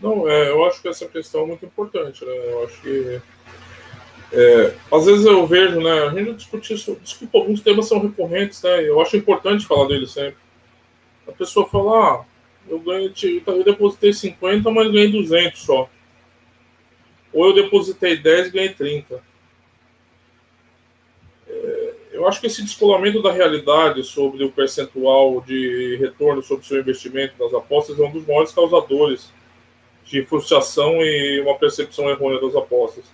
Não, 0.00 0.26
é, 0.26 0.48
eu 0.48 0.64
acho 0.64 0.80
que 0.80 0.88
essa 0.88 1.06
questão 1.06 1.42
é 1.42 1.46
muito 1.48 1.66
importante, 1.66 2.24
né? 2.24 2.32
Eu 2.32 2.64
acho 2.64 2.80
que. 2.80 3.20
É, 4.32 4.74
às 4.90 5.04
vezes 5.04 5.26
eu 5.26 5.46
vejo, 5.46 5.82
né? 5.82 6.04
A 6.04 6.08
gente 6.14 6.32
discute 6.32 6.72
isso, 6.72 6.98
desculpa, 7.02 7.36
alguns 7.36 7.60
temas 7.60 7.86
são 7.86 8.00
recorrentes, 8.00 8.62
né? 8.62 8.88
Eu 8.88 9.02
acho 9.02 9.18
importante 9.18 9.66
falar 9.66 9.88
deles 9.88 10.10
sempre. 10.10 10.40
A 11.28 11.32
pessoa 11.32 11.68
fala, 11.68 12.22
ah, 12.22 12.24
eu 12.66 12.80
ganhei, 12.80 13.42
eu 13.46 13.64
depositei 13.64 14.14
50, 14.14 14.70
mas 14.70 14.90
ganhei 14.90 15.12
200 15.12 15.60
só. 15.60 15.90
Ou 17.34 17.48
eu 17.48 17.54
depositei 17.54 18.16
10 18.16 18.48
e 18.48 18.50
ganhei 18.50 18.70
30 18.72 19.31
eu 22.22 22.28
acho 22.28 22.40
que 22.40 22.46
esse 22.46 22.62
descolamento 22.62 23.20
da 23.20 23.32
realidade 23.32 24.04
sobre 24.04 24.44
o 24.44 24.52
percentual 24.52 25.40
de 25.40 25.96
retorno 25.96 26.40
sobre 26.40 26.64
o 26.64 26.66
seu 26.66 26.78
investimento 26.78 27.34
nas 27.38 27.52
apostas 27.52 27.98
é 27.98 28.02
um 28.02 28.12
dos 28.12 28.24
maiores 28.24 28.52
causadores 28.52 29.32
de 30.04 30.24
frustração 30.24 31.02
e 31.02 31.40
uma 31.40 31.58
percepção 31.58 32.08
errônea 32.08 32.40
das 32.40 32.54
apostas. 32.54 33.04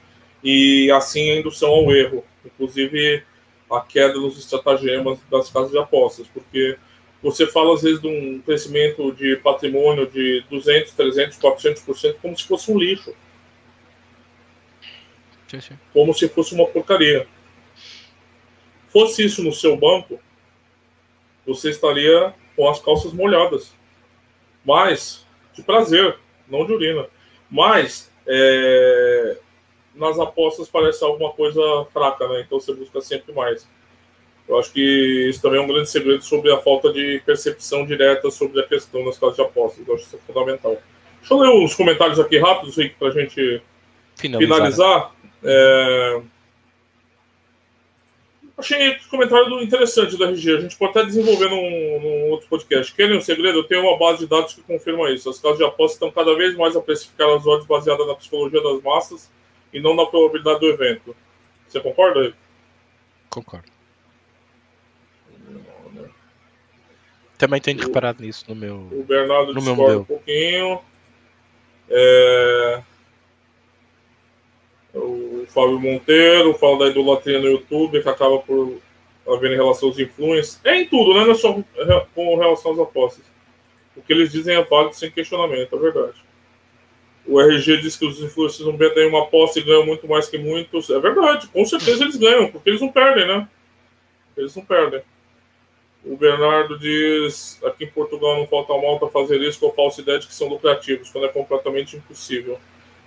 E 0.45 0.91
assim 0.91 1.31
a 1.31 1.37
indução 1.37 1.71
ao 1.71 1.91
erro, 1.91 2.23
inclusive 2.45 3.23
a 3.71 3.81
queda 3.81 4.15
nos 4.15 4.39
estratagemas 4.39 5.19
das 5.31 5.51
casas 5.51 5.71
de 5.71 5.79
apostas, 5.79 6.27
porque 6.29 6.77
você 7.23 7.47
fala 7.47 7.75
às 7.75 7.83
vezes 7.83 8.01
de 8.03 8.09
um 8.09 8.43
crescimento 8.43 9.11
de 9.13 9.37
patrimônio 9.37 10.07
de 10.07 10.45
200, 10.51 10.93
300, 10.93 11.39
400% 11.39 12.17
como 12.21 12.37
se 12.37 12.45
fosse 12.45 12.71
um 12.71 12.79
lixo. 12.79 13.15
Sim, 15.49 15.61
sim. 15.63 15.79
Como 15.95 16.13
se 16.13 16.29
fosse 16.29 16.55
uma 16.55 16.67
porcaria. 16.67 17.27
Fosse 18.99 19.25
isso 19.25 19.45
no 19.45 19.53
seu 19.53 19.77
banco, 19.77 20.19
você 21.47 21.71
estaria 21.71 22.35
com 22.57 22.69
as 22.69 22.81
calças 22.81 23.13
molhadas. 23.13 23.73
Mas, 24.65 25.25
de 25.55 25.63
prazer, 25.63 26.19
não 26.49 26.67
de 26.67 26.73
urina. 26.73 27.07
Mas, 27.49 28.11
é, 28.27 29.37
nas 29.95 30.19
apostas 30.19 30.69
parece 30.69 31.05
alguma 31.05 31.31
coisa 31.31 31.61
fraca, 31.93 32.27
né? 32.27 32.43
Então 32.45 32.59
você 32.59 32.75
busca 32.75 33.01
sempre 33.01 33.33
mais. 33.33 33.69
Eu 34.49 34.59
acho 34.59 34.73
que 34.73 35.29
isso 35.29 35.41
também 35.41 35.61
é 35.61 35.63
um 35.63 35.69
grande 35.69 35.89
segredo 35.89 36.25
sobre 36.25 36.53
a 36.53 36.59
falta 36.59 36.93
de 36.93 37.23
percepção 37.25 37.87
direta 37.87 38.33
sobre 38.33 38.61
a 38.61 38.67
questão 38.67 39.05
das 39.05 39.17
casas 39.17 39.37
de 39.37 39.43
apostas. 39.43 39.87
Eu 39.87 39.95
acho 39.95 40.07
isso 40.07 40.19
fundamental. 40.27 40.77
Deixa 41.21 41.35
eu 41.35 41.39
ler 41.39 41.51
uns 41.51 41.73
comentários 41.73 42.19
aqui 42.19 42.37
rápidos, 42.37 42.77
Rick, 42.77 42.97
para 42.97 43.11
a 43.11 43.13
gente 43.13 43.63
finalizar. 44.17 44.57
finalizar. 44.57 45.13
É... 45.45 46.21
Achei 48.59 48.91
o 48.91 49.09
comentário 49.09 49.63
interessante 49.63 50.17
do 50.17 50.25
RG. 50.25 50.57
A 50.57 50.61
gente 50.61 50.77
pode 50.77 50.91
até 50.91 51.07
desenvolver 51.07 51.49
num, 51.49 52.01
num 52.01 52.31
outro 52.31 52.49
podcast. 52.49 52.93
Querem 52.93 53.17
um 53.17 53.21
segredo? 53.21 53.59
Eu 53.59 53.65
tenho 53.65 53.83
uma 53.83 53.97
base 53.97 54.19
de 54.19 54.27
dados 54.27 54.53
que 54.53 54.63
confirma 54.63 55.09
isso. 55.11 55.31
As 55.31 55.39
casas 55.39 55.59
de 55.59 55.65
apostas 55.65 55.93
estão 55.93 56.11
cada 56.11 56.37
vez 56.37 56.57
mais 56.57 56.75
a 56.75 56.81
precificar 56.81 57.29
as 57.31 57.47
odds 57.47 57.69
baseadas 57.69 58.05
na 58.05 58.17
psicologia 58.17 58.61
das 58.61 58.83
massas 58.83 59.31
e 59.73 59.81
não 59.81 59.95
na 59.95 60.05
probabilidade 60.05 60.59
do 60.59 60.67
evento. 60.67 61.15
Você 61.69 61.79
concorda? 61.79 62.35
Concordo. 63.31 63.71
Também 67.39 67.61
tenho 67.61 67.79
o, 67.79 67.87
reparado 67.87 68.21
nisso 68.21 68.45
no 68.49 68.57
meu. 68.57 68.89
O 68.91 69.05
Bernardo 69.05 69.55
no 69.55 69.63
meu 69.63 70.01
um 70.01 70.05
pouquinho. 70.05 70.81
É... 71.89 72.83
O 74.99 75.47
Fábio 75.49 75.79
Monteiro 75.79 76.55
fala 76.55 76.81
da 76.81 76.87
idolatria 76.89 77.39
no 77.39 77.47
YouTube, 77.47 78.03
que 78.03 78.09
acaba 78.09 78.39
por 78.39 78.79
haver 79.27 79.53
em 79.53 79.57
relação 79.57 79.89
aos 79.89 79.99
influencers. 79.99 80.61
É 80.65 80.81
em 80.81 80.89
tudo, 80.89 81.15
né? 81.15 81.25
Não 81.25 81.33
é 81.33 81.35
só 81.35 81.57
com 82.15 82.37
relação 82.37 82.73
às 82.73 82.79
apostas. 82.79 83.25
O 83.97 84.03
que 84.03 84.13
eles 84.13 84.33
dizem 84.33 84.57
é 84.57 84.65
válido 84.65 84.95
sem 84.95 85.11
questionamento, 85.11 85.75
é 85.75 85.79
verdade. 85.79 86.25
O 87.27 87.41
RG 87.41 87.79
diz 87.79 87.97
que 87.97 88.07
os 88.07 88.21
influencers 88.21 88.67
não 88.67 88.77
vendem 88.77 89.09
uma 89.09 89.23
aposta 89.23 89.59
e 89.59 89.63
ganham 89.63 89.85
muito 89.85 90.09
mais 90.09 90.29
que 90.29 90.39
muitos. 90.39 90.89
É 90.89 90.99
verdade, 90.99 91.49
com 91.49 91.65
certeza 91.65 92.05
eles 92.05 92.17
ganham, 92.17 92.51
porque 92.51 92.71
eles 92.71 92.81
não 92.81 92.91
perdem, 92.91 93.27
né? 93.27 93.49
Eles 94.37 94.55
não 94.57 94.65
perdem. 94.65 95.03
O 96.05 96.17
Bernardo 96.17 96.79
diz: 96.79 97.61
aqui 97.65 97.85
em 97.85 97.91
Portugal 97.91 98.39
não 98.39 98.47
falta 98.47 98.73
malta 98.73 99.09
fazer 99.09 99.41
isso 99.43 99.61
com 99.61 99.69
a 99.69 99.75
falsa 99.75 100.01
ideia 100.01 100.19
de 100.19 100.27
que 100.27 100.35
são 100.35 100.49
lucrativos, 100.49 101.11
quando 101.11 101.27
é 101.27 101.29
completamente 101.29 101.97
impossível. 101.97 102.59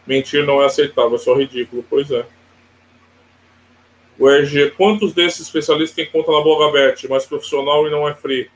Mentir 0.06 0.46
não 0.46 0.62
é 0.62 0.66
aceitável, 0.66 1.16
é 1.16 1.20
só 1.20 1.36
ridículo. 1.36 1.86
Pois 1.90 2.10
é. 2.12 2.26
O 4.18 4.30
RG, 4.30 4.72
quantos 4.72 5.14
desses 5.14 5.42
especialistas 5.42 5.96
tem 5.96 6.06
conta 6.06 6.32
na 6.32 6.42
Blogabet, 6.42 7.08
mais 7.08 7.26
profissional 7.26 7.88
e 7.88 7.90
não 7.90 8.08
é 8.08 8.14
free? 8.14 8.50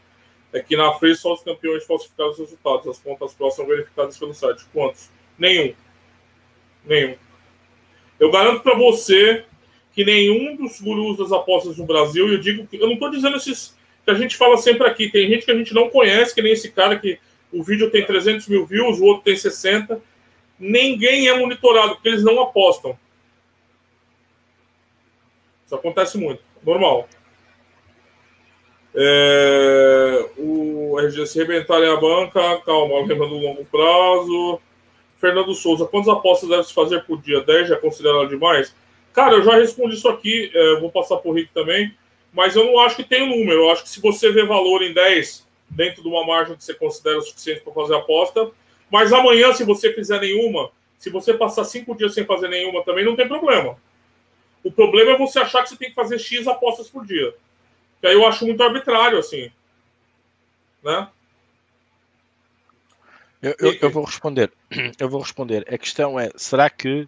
É 0.54 0.60
que 0.60 0.78
na 0.78 0.94
free 0.94 1.16
só 1.16 1.34
os 1.34 1.42
campeões 1.42 1.86
falsificaram 1.86 2.32
os 2.32 2.38
resultados. 2.38 2.88
As 2.88 3.00
contas 3.00 3.34
próximas 3.34 3.56
são 3.56 3.66
verificadas 3.68 4.18
pelo 4.18 4.34
site. 4.34 4.64
Quantos? 4.72 5.10
Nenhum. 5.38 5.74
Nenhum. 6.86 7.16
Eu 8.20 8.32
garanto 8.32 8.62
para 8.62 8.76
você 8.76 9.44
que 9.94 10.06
nenhum 10.06 10.56
dos 10.56 10.80
gurus 10.80 11.18
das 11.18 11.32
apostas 11.32 11.78
no 11.78 11.86
Brasil, 11.86 12.32
eu 12.32 12.38
digo 12.38 12.68
que 12.68 12.78
eu 12.78 12.86
não 12.86 12.94
estou 12.94 13.10
dizendo 13.10 13.38
esses 13.38 13.76
que 14.04 14.12
a 14.12 14.14
gente 14.14 14.38
fala 14.38 14.58
sempre 14.58 14.86
aqui, 14.86 15.10
tem 15.10 15.28
gente 15.28 15.46
que 15.46 15.52
a 15.52 15.56
gente 15.56 15.74
não 15.74 15.90
conhece, 15.90 16.36
que 16.36 16.42
nem 16.42 16.54
esse 16.54 16.72
cara 16.72 17.00
que 17.00 17.18
o 17.52 17.64
vídeo 17.64 17.90
tem 17.90 18.06
300 18.06 18.48
mil 18.48 18.66
views, 18.66 19.00
o 19.00 19.06
outro 19.06 19.24
tem 19.24 19.36
60. 19.36 20.00
Ninguém 20.60 21.28
é 21.28 21.38
monitorado, 21.38 21.96
porque 21.96 22.10
eles 22.10 22.24
não 22.24 22.42
apostam. 22.42 22.98
Isso 25.66 25.76
acontece 25.76 26.18
muito. 26.18 26.42
Normal. 26.64 27.08
É, 28.94 30.30
o 30.38 30.98
RG 31.00 31.28
se 31.28 31.38
rebentarem 31.38 31.90
a 31.90 31.98
banca, 31.98 32.62
calma, 32.66 33.06
lembra 33.06 33.28
do 33.28 33.38
longo 33.38 33.66
prazo. 33.66 34.62
Fernando 35.18 35.54
Souza, 35.54 35.86
quantas 35.86 36.10
apostas 36.10 36.50
deve 36.50 36.64
se 36.64 36.74
fazer 36.74 37.04
por 37.04 37.22
dia? 37.22 37.42
10 37.42 37.70
já 37.70 37.76
é 37.76 37.80
considerado 37.80 38.28
demais? 38.30 38.76
Cara, 39.12 39.36
eu 39.36 39.44
já 39.44 39.56
respondi 39.56 39.96
isso 39.96 40.08
aqui, 40.08 40.52
é, 40.54 40.80
vou 40.80 40.92
passar 40.92 41.18
por 41.18 41.34
Rick 41.34 41.52
também, 41.54 41.94
mas 42.34 42.56
eu 42.56 42.66
não 42.66 42.80
acho 42.80 42.98
que 42.98 43.04
tem 43.04 43.24
um 43.24 43.38
número. 43.40 43.64
Eu 43.64 43.72
acho 43.72 43.84
que 43.84 43.90
se 43.90 44.02
você 44.02 44.32
vê 44.32 44.46
valor 44.46 44.82
em 44.82 44.94
10, 44.94 45.48
dentro 45.70 46.02
de 46.02 46.08
uma 46.08 46.26
margem 46.26 46.56
que 46.56 46.64
você 46.64 46.74
considera 46.74 47.20
suficiente 47.22 47.62
para 47.62 47.74
fazer 47.74 47.96
aposta, 47.96 48.52
mas 48.90 49.12
amanhã, 49.12 49.54
se 49.54 49.64
você 49.64 49.94
fizer 49.94 50.20
nenhuma, 50.22 50.72
se 50.98 51.10
você 51.10 51.34
passar 51.34 51.64
cinco 51.64 51.96
dias 51.96 52.14
sem 52.14 52.26
fazer 52.26 52.48
nenhuma 52.48 52.84
também, 52.84 53.06
não 53.06 53.16
tem 53.16 53.28
problema. 53.28 53.78
O 54.64 54.72
problema 54.72 55.12
é 55.12 55.18
você 55.18 55.40
achar 55.40 55.62
que 55.62 55.70
você 55.70 55.78
tem 55.78 55.90
que 55.90 55.96
fazer 55.96 56.18
X 56.18 56.48
apostas 56.48 56.90
por 56.90 57.06
dia. 57.06 57.36
Que 58.02 58.08
aí 58.08 58.14
eu 58.14 58.26
acho 58.26 58.46
muito 58.46 58.64
arbitrário, 58.64 59.20
assim. 59.20 59.52
Né? 60.84 61.08
Eu, 63.42 63.56
eu, 63.60 63.78
eu, 63.82 63.90
vou 63.92 64.04
responder. 64.04 64.52
Eu 65.00 65.08
vou 65.08 65.22
responder. 65.22 65.66
A 65.72 65.78
questão 65.78 66.20
é: 66.20 66.32
será 66.36 66.68
que 66.68 67.08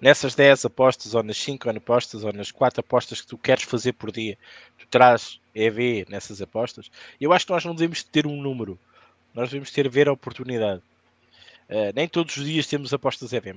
nessas 0.00 0.34
10 0.34 0.66
apostas, 0.66 1.14
ou 1.14 1.22
nas 1.22 1.38
5 1.38 1.70
apostas, 1.70 2.24
ou 2.24 2.32
nas 2.32 2.50
4 2.50 2.80
apostas 2.80 3.22
que 3.22 3.26
tu 3.26 3.38
queres 3.38 3.64
fazer 3.64 3.94
por 3.94 4.12
dia, 4.12 4.36
tu 4.76 4.86
traz 4.88 5.40
EV 5.54 6.04
nessas 6.10 6.42
apostas? 6.42 6.90
Eu 7.18 7.32
acho 7.32 7.46
que 7.46 7.52
nós 7.52 7.64
não 7.64 7.74
devemos 7.74 8.02
ter 8.02 8.26
um 8.26 8.36
número. 8.36 8.78
Nós 9.32 9.48
devemos 9.48 9.70
ter 9.70 9.88
ver 9.88 10.08
a 10.08 10.12
oportunidade. 10.12 10.82
Uh, 11.68 11.92
nem 11.94 12.06
todos 12.08 12.36
os 12.36 12.44
dias 12.44 12.66
temos 12.66 12.92
apostas 12.92 13.32
EV. 13.32 13.54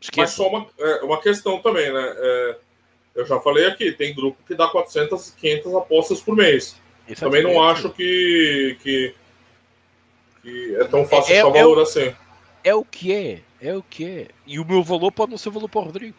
Esqueça. 0.00 0.20
Mas 0.20 0.30
só 0.32 0.48
uma, 0.48 0.66
é, 0.78 1.04
uma 1.04 1.20
questão 1.20 1.60
também, 1.60 1.92
né? 1.92 2.14
É, 2.16 2.56
eu 3.14 3.26
já 3.26 3.40
falei 3.40 3.66
aqui, 3.66 3.92
tem 3.92 4.14
grupo 4.14 4.36
que 4.46 4.54
dá 4.54 4.68
400, 4.68 5.30
500 5.30 5.74
apostas 5.74 6.20
por 6.20 6.36
mês. 6.36 6.76
Também 7.18 7.42
não 7.42 7.62
acho 7.62 7.90
que, 7.90 8.76
que, 8.82 9.14
que, 10.42 10.76
é 10.76 10.84
tão 10.84 11.06
fácil 11.06 11.34
é, 11.34 11.40
achar 11.40 11.48
é, 11.48 11.62
valor 11.62 11.82
assim. 11.82 12.14
É 12.62 12.74
o 12.74 12.84
que 12.84 13.12
é, 13.12 13.40
é 13.60 13.74
o 13.74 13.82
que 13.82 14.04
é. 14.04 14.28
E 14.46 14.58
o 14.58 14.64
meu 14.64 14.82
valor 14.82 15.12
pode 15.12 15.30
não 15.30 15.38
ser 15.38 15.50
valor 15.50 15.68
para 15.68 15.80
o 15.80 15.84
Rodrigo. 15.84 16.16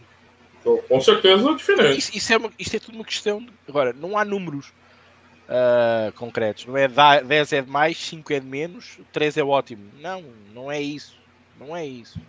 Então, 0.62 0.78
com 0.88 1.02
certeza 1.02 1.50
é 1.50 1.54
diferente. 1.56 2.00
Isso, 2.00 2.12
isso, 2.16 2.34
é 2.34 2.38
uma, 2.38 2.52
isto 2.58 2.76
é 2.76 2.80
tudo 2.80 2.96
uma 2.96 3.06
questão. 3.06 3.40
De, 3.40 3.52
agora, 3.68 3.94
não 3.94 4.18
há 4.18 4.24
números 4.24 4.72
uh, 5.50 6.12
concretos. 6.14 6.66
Não 6.66 6.78
é 6.78 6.88
10 6.88 7.54
é 7.54 7.62
de 7.62 7.70
mais, 7.70 7.98
5 7.98 8.34
é 8.34 8.40
de 8.40 8.46
menos, 8.46 9.00
3 9.12 9.38
é 9.38 9.44
ótimo. 9.44 9.92
Não, 10.00 10.24
não 10.54 10.72
é 10.72 10.82
isso. 10.82 11.18
Não 11.60 11.76
é 11.76 11.86
isso. 11.86 12.20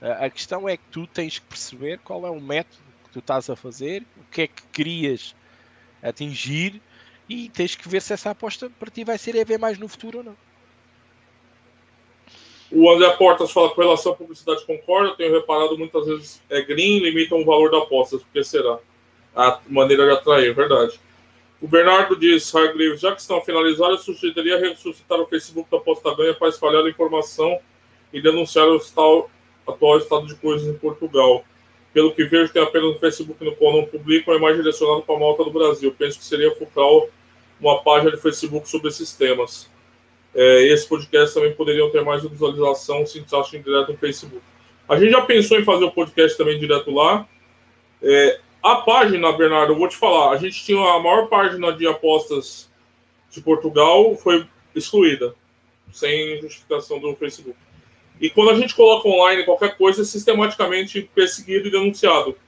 Uh, 0.00 0.24
a 0.24 0.30
questão 0.30 0.68
é 0.68 0.76
que 0.76 0.84
tu 0.90 1.06
tens 1.06 1.38
que 1.38 1.46
perceber 1.46 1.98
qual 1.98 2.26
é 2.26 2.30
o 2.30 2.40
método 2.40 2.82
que 3.04 3.10
tu 3.10 3.18
estás 3.20 3.48
a 3.48 3.56
fazer, 3.56 4.02
o 4.16 4.24
que 4.30 4.42
é 4.42 4.46
que 4.46 4.62
querias 4.72 5.34
atingir 6.02 6.80
e 7.28 7.48
tens 7.48 7.74
que 7.74 7.88
ver 7.88 8.02
se 8.02 8.12
essa 8.12 8.30
aposta 8.30 8.70
para 8.78 8.90
ti 8.90 9.04
vai 9.04 9.16
ser 9.16 9.34
EV 9.34 9.56
mais 9.58 9.78
no 9.78 9.88
futuro 9.88 10.18
ou 10.18 10.24
não. 10.24 10.36
O 12.70 12.90
André 12.90 13.08
Portas 13.10 13.52
fala 13.52 13.70
com 13.70 13.80
relação 13.80 14.12
à 14.12 14.16
publicidade 14.16 14.66
concorda, 14.66 15.14
tenho 15.16 15.32
reparado 15.32 15.78
muitas 15.78 16.06
vezes 16.06 16.42
é 16.50 16.60
green, 16.60 16.98
limitam 16.98 17.40
o 17.40 17.44
valor 17.44 17.70
da 17.70 17.78
aposta, 17.78 18.18
porque 18.18 18.42
será 18.42 18.78
a 19.34 19.60
maneira 19.68 20.04
de 20.06 20.12
atrair, 20.12 20.50
é 20.50 20.52
verdade. 20.52 20.98
O 21.64 21.66
Bernardo 21.66 22.14
diz, 22.14 22.54
Hargreaves, 22.54 23.00
já 23.00 23.14
que 23.14 23.22
estão 23.22 23.40
finalizados, 23.40 24.06
eu 24.06 24.14
sugeriria 24.14 24.58
ressuscitar 24.58 25.18
o 25.18 25.26
Facebook 25.26 25.70
da 25.70 25.78
Aposta 25.78 26.14
Ganha 26.14 26.34
para 26.34 26.50
espalhar 26.50 26.84
a 26.84 26.90
informação 26.90 27.58
e 28.12 28.20
denunciar 28.20 28.68
o 28.68 28.78
tal, 28.94 29.30
atual 29.66 29.96
estado 29.96 30.26
de 30.26 30.34
coisas 30.34 30.68
em 30.68 30.76
Portugal. 30.76 31.42
Pelo 31.94 32.12
que 32.12 32.22
vejo, 32.24 32.52
tem 32.52 32.62
apenas 32.62 32.92
no 32.92 32.98
Facebook 32.98 33.42
no 33.42 33.56
qual 33.56 33.72
não 33.72 33.86
publicam, 33.86 34.34
é 34.34 34.38
mais 34.38 34.54
direcionado 34.58 35.04
para 35.04 35.16
a 35.16 35.18
malta 35.18 35.42
do 35.42 35.50
Brasil. 35.50 35.94
Penso 35.98 36.18
que 36.18 36.26
seria 36.26 36.54
focal 36.54 37.08
uma 37.58 37.82
página 37.82 38.10
de 38.10 38.18
Facebook 38.18 38.68
sobre 38.68 38.88
esses 38.88 39.14
temas. 39.14 39.70
É, 40.34 40.64
esse 40.64 40.86
podcast 40.86 41.32
também 41.32 41.54
poderiam 41.54 41.88
ter 41.88 42.04
mais 42.04 42.22
visualização 42.22 43.06
se 43.06 43.24
acham 43.32 43.62
direto 43.62 43.90
no 43.90 43.96
Facebook. 43.96 44.42
A 44.86 45.00
gente 45.00 45.12
já 45.12 45.22
pensou 45.22 45.58
em 45.58 45.64
fazer 45.64 45.86
o 45.86 45.90
podcast 45.90 46.36
também 46.36 46.58
direto 46.58 46.90
lá. 46.90 47.26
É, 48.02 48.38
a 48.64 48.76
página, 48.76 49.30
Bernardo, 49.30 49.74
eu 49.74 49.78
vou 49.78 49.86
te 49.86 49.94
falar, 49.94 50.30
a 50.30 50.38
gente 50.38 50.64
tinha 50.64 50.80
a 50.80 50.98
maior 50.98 51.28
página 51.28 51.70
de 51.70 51.86
apostas 51.86 52.70
de 53.30 53.42
Portugal, 53.42 54.16
foi 54.16 54.48
excluída, 54.74 55.34
sem 55.92 56.40
justificação 56.40 56.98
do 56.98 57.14
Facebook. 57.14 57.58
E 58.18 58.30
quando 58.30 58.52
a 58.52 58.54
gente 58.54 58.74
coloca 58.74 59.06
online 59.06 59.44
qualquer 59.44 59.76
coisa, 59.76 60.00
é 60.00 60.04
sistematicamente 60.06 61.02
perseguido 61.14 61.68
e 61.68 61.70
denunciado. 61.70 62.38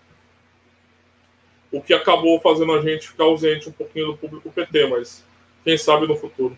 O 1.70 1.82
que 1.82 1.92
acabou 1.92 2.40
fazendo 2.40 2.72
a 2.72 2.80
gente 2.80 3.08
ficar 3.08 3.24
ausente 3.24 3.68
um 3.68 3.72
pouquinho 3.72 4.06
do 4.06 4.16
público 4.16 4.50
PT, 4.50 4.86
mas 4.86 5.22
quem 5.64 5.76
sabe 5.76 6.06
no 6.06 6.16
futuro. 6.16 6.56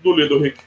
Do 0.00 0.14
Lido 0.14 0.38
Rick. 0.38 0.60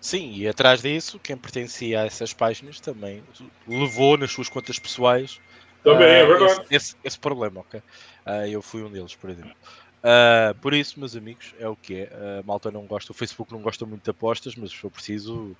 Sim, 0.00 0.32
e 0.34 0.48
atrás 0.48 0.80
disso, 0.80 1.20
quem 1.22 1.36
pertencia 1.36 2.00
a 2.00 2.06
essas 2.06 2.32
páginas 2.32 2.80
também 2.80 3.22
levou 3.68 4.16
nas 4.16 4.32
suas 4.32 4.48
contas 4.48 4.78
pessoais 4.78 5.38
também, 5.82 6.08
é 6.08 6.26
verdade. 6.26 6.52
Esse, 6.52 6.74
esse, 6.74 6.96
esse, 7.04 7.18
problema, 7.18 7.60
ok? 7.60 7.80
Uh, 8.26 8.46
eu 8.50 8.62
fui 8.62 8.82
um 8.82 8.90
deles, 8.90 9.14
por 9.14 9.30
exemplo. 9.30 9.54
Uh, 10.00 10.54
por 10.60 10.72
isso, 10.72 10.98
meus 10.98 11.14
amigos, 11.14 11.54
é 11.58 11.68
o 11.68 11.76
que 11.76 11.94
é. 11.94 12.04
Uh, 12.04 12.46
malta 12.46 12.70
não 12.70 12.86
gosta, 12.86 13.12
o 13.12 13.14
Facebook 13.14 13.52
não 13.52 13.60
gosta 13.60 13.84
muito 13.84 14.02
de 14.02 14.10
apostas, 14.10 14.56
mas 14.56 14.70
se 14.70 14.76
for 14.76 14.90
preciso, 14.90 15.54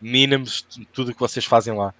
mina-me 0.00 0.46
tudo 0.92 1.10
o 1.10 1.14
que 1.14 1.20
vocês 1.20 1.44
fazem 1.44 1.74
lá. 1.74 1.94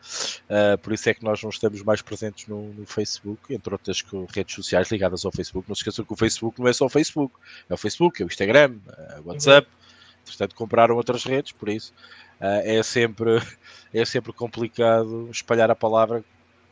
Uh, 0.44 0.76
por 0.78 0.92
isso 0.92 1.08
é 1.08 1.14
que 1.14 1.22
nós 1.22 1.40
não 1.42 1.50
estamos 1.50 1.82
mais 1.82 2.02
presentes 2.02 2.48
no, 2.48 2.72
no, 2.72 2.86
Facebook, 2.86 3.54
entre 3.54 3.72
outras 3.72 4.04
redes 4.34 4.54
sociais 4.54 4.90
ligadas 4.90 5.24
ao 5.24 5.30
Facebook. 5.30 5.68
Não 5.68 5.74
se 5.74 5.80
esqueçam 5.82 6.04
que 6.04 6.12
o 6.12 6.16
Facebook 6.16 6.60
não 6.60 6.68
é 6.68 6.72
só 6.72 6.86
o 6.86 6.90
Facebook, 6.90 7.34
é 7.68 7.74
o 7.74 7.78
Facebook, 7.78 8.22
é 8.22 8.24
o 8.24 8.28
Instagram, 8.28 8.76
é 9.16 9.20
o 9.20 9.28
WhatsApp. 9.28 9.68
Uhum. 9.68 9.84
Portanto, 10.24 10.54
compraram 10.54 10.96
outras 10.96 11.22
redes, 11.22 11.52
por 11.52 11.68
isso 11.68 11.92
é, 12.40 12.82
sempre, 12.82 13.40
é 13.92 14.04
sempre 14.04 14.32
complicado 14.32 15.28
espalhar 15.30 15.70
a 15.70 15.74
palavra 15.74 16.24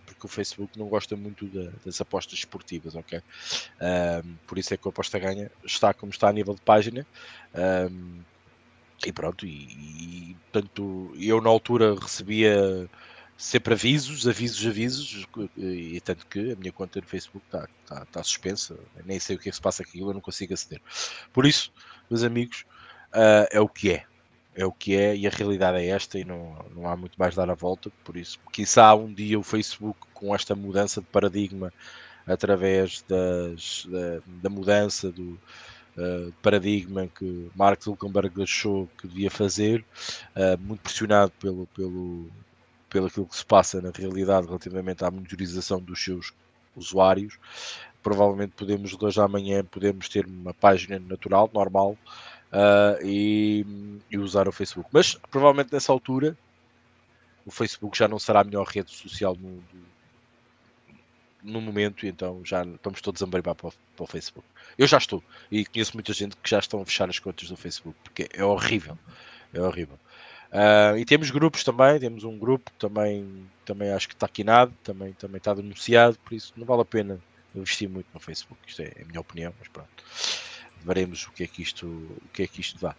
porque 0.07 0.27
o 0.27 0.29
Facebook 0.29 0.79
não 0.79 0.87
gosta 0.89 1.17
muito 1.17 1.47
das 1.85 2.01
apostas 2.01 2.39
esportivas, 2.39 2.95
ok? 2.95 3.21
Um, 3.81 4.35
por 4.47 4.59
isso 4.59 4.75
é 4.75 4.77
que 4.77 4.87
a 4.87 4.91
aposta 4.91 5.19
ganha 5.19 5.51
está 5.65 5.93
como 5.95 6.11
está 6.11 6.29
a 6.29 6.33
nível 6.33 6.55
de 6.55 6.61
página. 6.63 7.07
Um, 7.91 8.21
e 9.05 9.13
pronto, 9.13 9.45
e, 9.47 9.51
e 9.51 10.37
portanto, 10.53 11.13
eu 11.19 11.41
na 11.41 11.51
altura 11.51 11.95
recebia 11.95 12.89
sempre 13.37 13.75
avisos, 13.75 14.29
avisos, 14.29 14.65
avisos, 14.65 15.27
e 15.57 16.01
tanto 16.01 16.27
que 16.27 16.53
a 16.53 16.57
minha 16.57 16.71
conta 16.71 17.01
no 17.01 17.07
Facebook 17.07 17.45
está 17.47 17.69
tá, 17.87 18.05
tá 18.05 18.23
suspensa, 18.23 18.79
nem 19.05 19.19
sei 19.19 19.35
o 19.35 19.39
que 19.39 19.49
é 19.49 19.51
que 19.51 19.57
se 19.57 19.63
passa 19.63 19.83
aqui, 19.83 19.99
eu 19.99 20.15
não 20.15 20.21
consigo 20.21 20.55
aceder. 20.55 20.81
Por 21.33 21.45
isso, 21.45 21.73
meus 22.09 22.23
amigos, 22.23 22.65
uh, 23.13 23.49
é 23.51 23.61
o 23.61 23.69
que 23.69 23.91
é 23.91 24.05
é 24.55 24.65
o 24.65 24.73
que 24.73 24.97
é 24.97 25.17
e 25.17 25.27
a 25.27 25.31
realidade 25.31 25.79
é 25.79 25.87
esta 25.89 26.19
e 26.19 26.25
não, 26.25 26.65
não 26.75 26.89
há 26.89 26.97
muito 26.97 27.17
mais 27.17 27.35
dar 27.35 27.51
a 27.51 27.55
volta, 27.55 27.91
por 28.05 28.17
isso, 28.17 28.39
quizá 28.53 28.95
um 28.95 29.13
dia 29.13 29.39
o 29.39 29.43
Facebook 29.43 29.99
com 30.13 30.35
esta 30.35 30.55
mudança 30.55 31.01
de 31.01 31.07
paradigma 31.07 31.73
através 32.27 33.03
das, 33.09 33.87
da, 33.91 34.21
da 34.43 34.51
mudança 34.51 35.11
do 35.11 35.39
uh, 35.97 36.33
paradigma 36.43 37.09
que 37.09 37.51
Mark 37.55 37.83
Zuckerberg 37.83 38.43
achou 38.43 38.89
que 38.99 39.09
devia 39.09 39.31
fazer, 39.31 39.85
uh, 40.37 40.59
muito 40.61 40.81
pressionado 40.81 41.33
pelo, 41.41 41.67
pelo, 41.69 42.31
pelo 42.89 43.07
aquilo 43.07 43.27
que 43.27 43.37
se 43.37 43.45
passa 43.45 43.81
na 43.81 43.91
realidade 43.91 44.47
relativamente 44.47 45.05
à 45.05 45.11
monitorização 45.11 45.81
dos 45.81 46.03
seus 46.03 46.33
usuários, 46.77 47.39
provavelmente 48.03 48.53
podemos 48.57 48.97
de 48.97 49.05
hoje 49.05 49.21
à 49.21 49.25
amanhã 49.25 49.65
podemos 49.65 50.09
ter 50.09 50.27
uma 50.27 50.53
página 50.53 50.99
natural, 50.99 51.51
normal, 51.53 51.97
uh, 52.53 53.05
e, 53.05 53.65
e, 54.11 54.19
usar 54.19 54.47
o 54.47 54.53
Facebook. 54.53 54.89
Mas 54.93 55.15
provavelmente 55.31 55.73
nessa 55.73 55.93
altura 55.93 56.37
o 57.45 57.51
Facebook 57.51 57.97
já 57.97 58.07
não 58.07 58.19
será 58.19 58.41
a 58.41 58.45
melhor 58.45 58.67
rede 58.67 58.91
social 58.93 59.37
no, 59.41 59.63
no 61.43 61.61
momento, 61.61 62.07
então 62.07 62.41
já 62.45 62.63
estamos 62.63 63.01
todos 63.01 63.21
a 63.23 63.27
embaribar 63.27 63.55
para, 63.55 63.71
para 63.97 64.05
o 64.05 64.07
Facebook. 64.07 64.47
Eu 64.79 64.87
já 64.87 64.99
estou 64.99 65.23
e 65.51 65.65
conheço 65.65 65.95
muita 65.95 66.13
gente 66.13 66.37
que 66.37 66.49
já 66.49 66.59
estão 66.59 66.81
a 66.81 66.85
fechar 66.85 67.09
as 67.09 67.19
contas 67.19 67.49
do 67.49 67.57
Facebook 67.57 67.97
porque 68.05 68.29
é 68.33 68.45
horrível. 68.45 68.97
É 69.53 69.61
horrível. 69.61 69.99
Uh, 70.53 70.99
e 70.99 71.05
temos 71.05 71.31
grupos 71.31 71.65
também, 71.65 71.99
temos 71.99 72.25
um 72.25 72.39
grupo 72.39 72.71
também, 72.79 73.49
também 73.65 73.91
acho 73.91 74.07
que 74.07 74.15
está 74.15 74.29
quinado, 74.29 74.73
também, 74.85 75.13
também 75.15 75.39
está 75.39 75.55
denunciado, 75.55 76.19
por 76.19 76.35
isso 76.35 76.53
não 76.57 76.67
vale 76.67 76.83
a 76.83 76.85
pena 76.85 77.19
investir 77.55 77.89
muito 77.89 78.07
no 78.13 78.21
Facebook. 78.21 78.61
Isto 78.67 78.83
é 78.83 78.93
a 79.01 79.05
minha 79.07 79.21
opinião, 79.21 79.53
mas 79.59 79.69
pronto 79.69 80.05
veremos 80.85 81.27
o 81.27 81.33
que 81.33 81.45
é 81.45 81.47
que 81.47 81.63
isto, 81.63 81.87
o 81.87 82.29
que 82.33 82.43
é 82.43 82.47
que 82.47 82.61
isto 82.61 82.81
dá. 82.81 82.95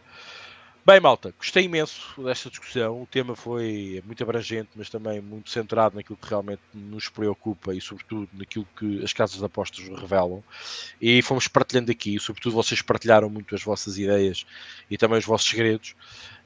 Bem, 0.85 0.99
malta, 0.99 1.33
gostei 1.37 1.63
imenso 1.63 2.21
desta 2.21 2.49
discussão. 2.49 3.03
O 3.03 3.05
tema 3.05 3.37
foi 3.37 4.03
muito 4.05 4.21
abrangente, 4.21 4.71
mas 4.75 4.89
também 4.89 5.21
muito 5.21 5.49
centrado 5.49 5.95
naquilo 5.95 6.17
que 6.17 6.27
realmente 6.27 6.61
nos 6.73 7.07
preocupa 7.07 7.73
e, 7.73 7.79
sobretudo, 7.79 8.27
naquilo 8.33 8.67
que 8.77 9.01
as 9.01 9.13
casas 9.13 9.37
de 9.37 9.45
apostas 9.45 9.87
revelam. 9.87 10.43
E 11.01 11.21
fomos 11.21 11.47
partilhando 11.47 11.89
aqui, 11.89 12.19
sobretudo, 12.19 12.55
vocês 12.55 12.81
partilharam 12.81 13.29
muito 13.29 13.55
as 13.55 13.63
vossas 13.63 13.97
ideias 13.97 14.45
e 14.91 14.97
também 14.97 15.19
os 15.19 15.25
vossos 15.25 15.49
segredos. 15.49 15.95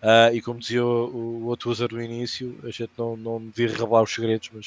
Uh, 0.03 0.35
e 0.35 0.39
como 0.39 0.59
dizia 0.59 0.85
o, 0.85 1.07
o 1.41 1.45
outro 1.45 1.71
user 1.71 1.91
no 1.91 1.99
início, 1.99 2.59
a 2.63 2.69
gente 2.69 2.91
não, 2.95 3.17
não 3.17 3.43
devia 3.43 3.75
revelar 3.75 4.03
os 4.03 4.13
segredos, 4.13 4.51
mas 4.53 4.65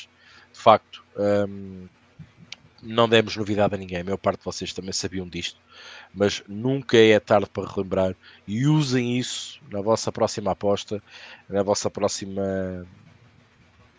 de 0.52 0.58
facto. 0.58 1.04
Um, 1.16 1.86
não 2.82 3.08
demos 3.08 3.36
novidade 3.36 3.74
a 3.74 3.78
ninguém, 3.78 4.00
a 4.00 4.04
maior 4.04 4.16
parte 4.16 4.38
de 4.38 4.44
vocês 4.44 4.72
também 4.72 4.92
sabiam 4.92 5.28
disto, 5.28 5.60
mas 6.14 6.42
nunca 6.48 6.96
é 6.96 7.18
tarde 7.20 7.48
para 7.48 7.68
relembrar 7.68 8.14
e 8.46 8.66
usem 8.66 9.18
isso 9.18 9.60
na 9.70 9.80
vossa 9.80 10.10
próxima 10.10 10.52
aposta, 10.52 11.02
na 11.48 11.62
vossa 11.62 11.90
próxima 11.90 12.86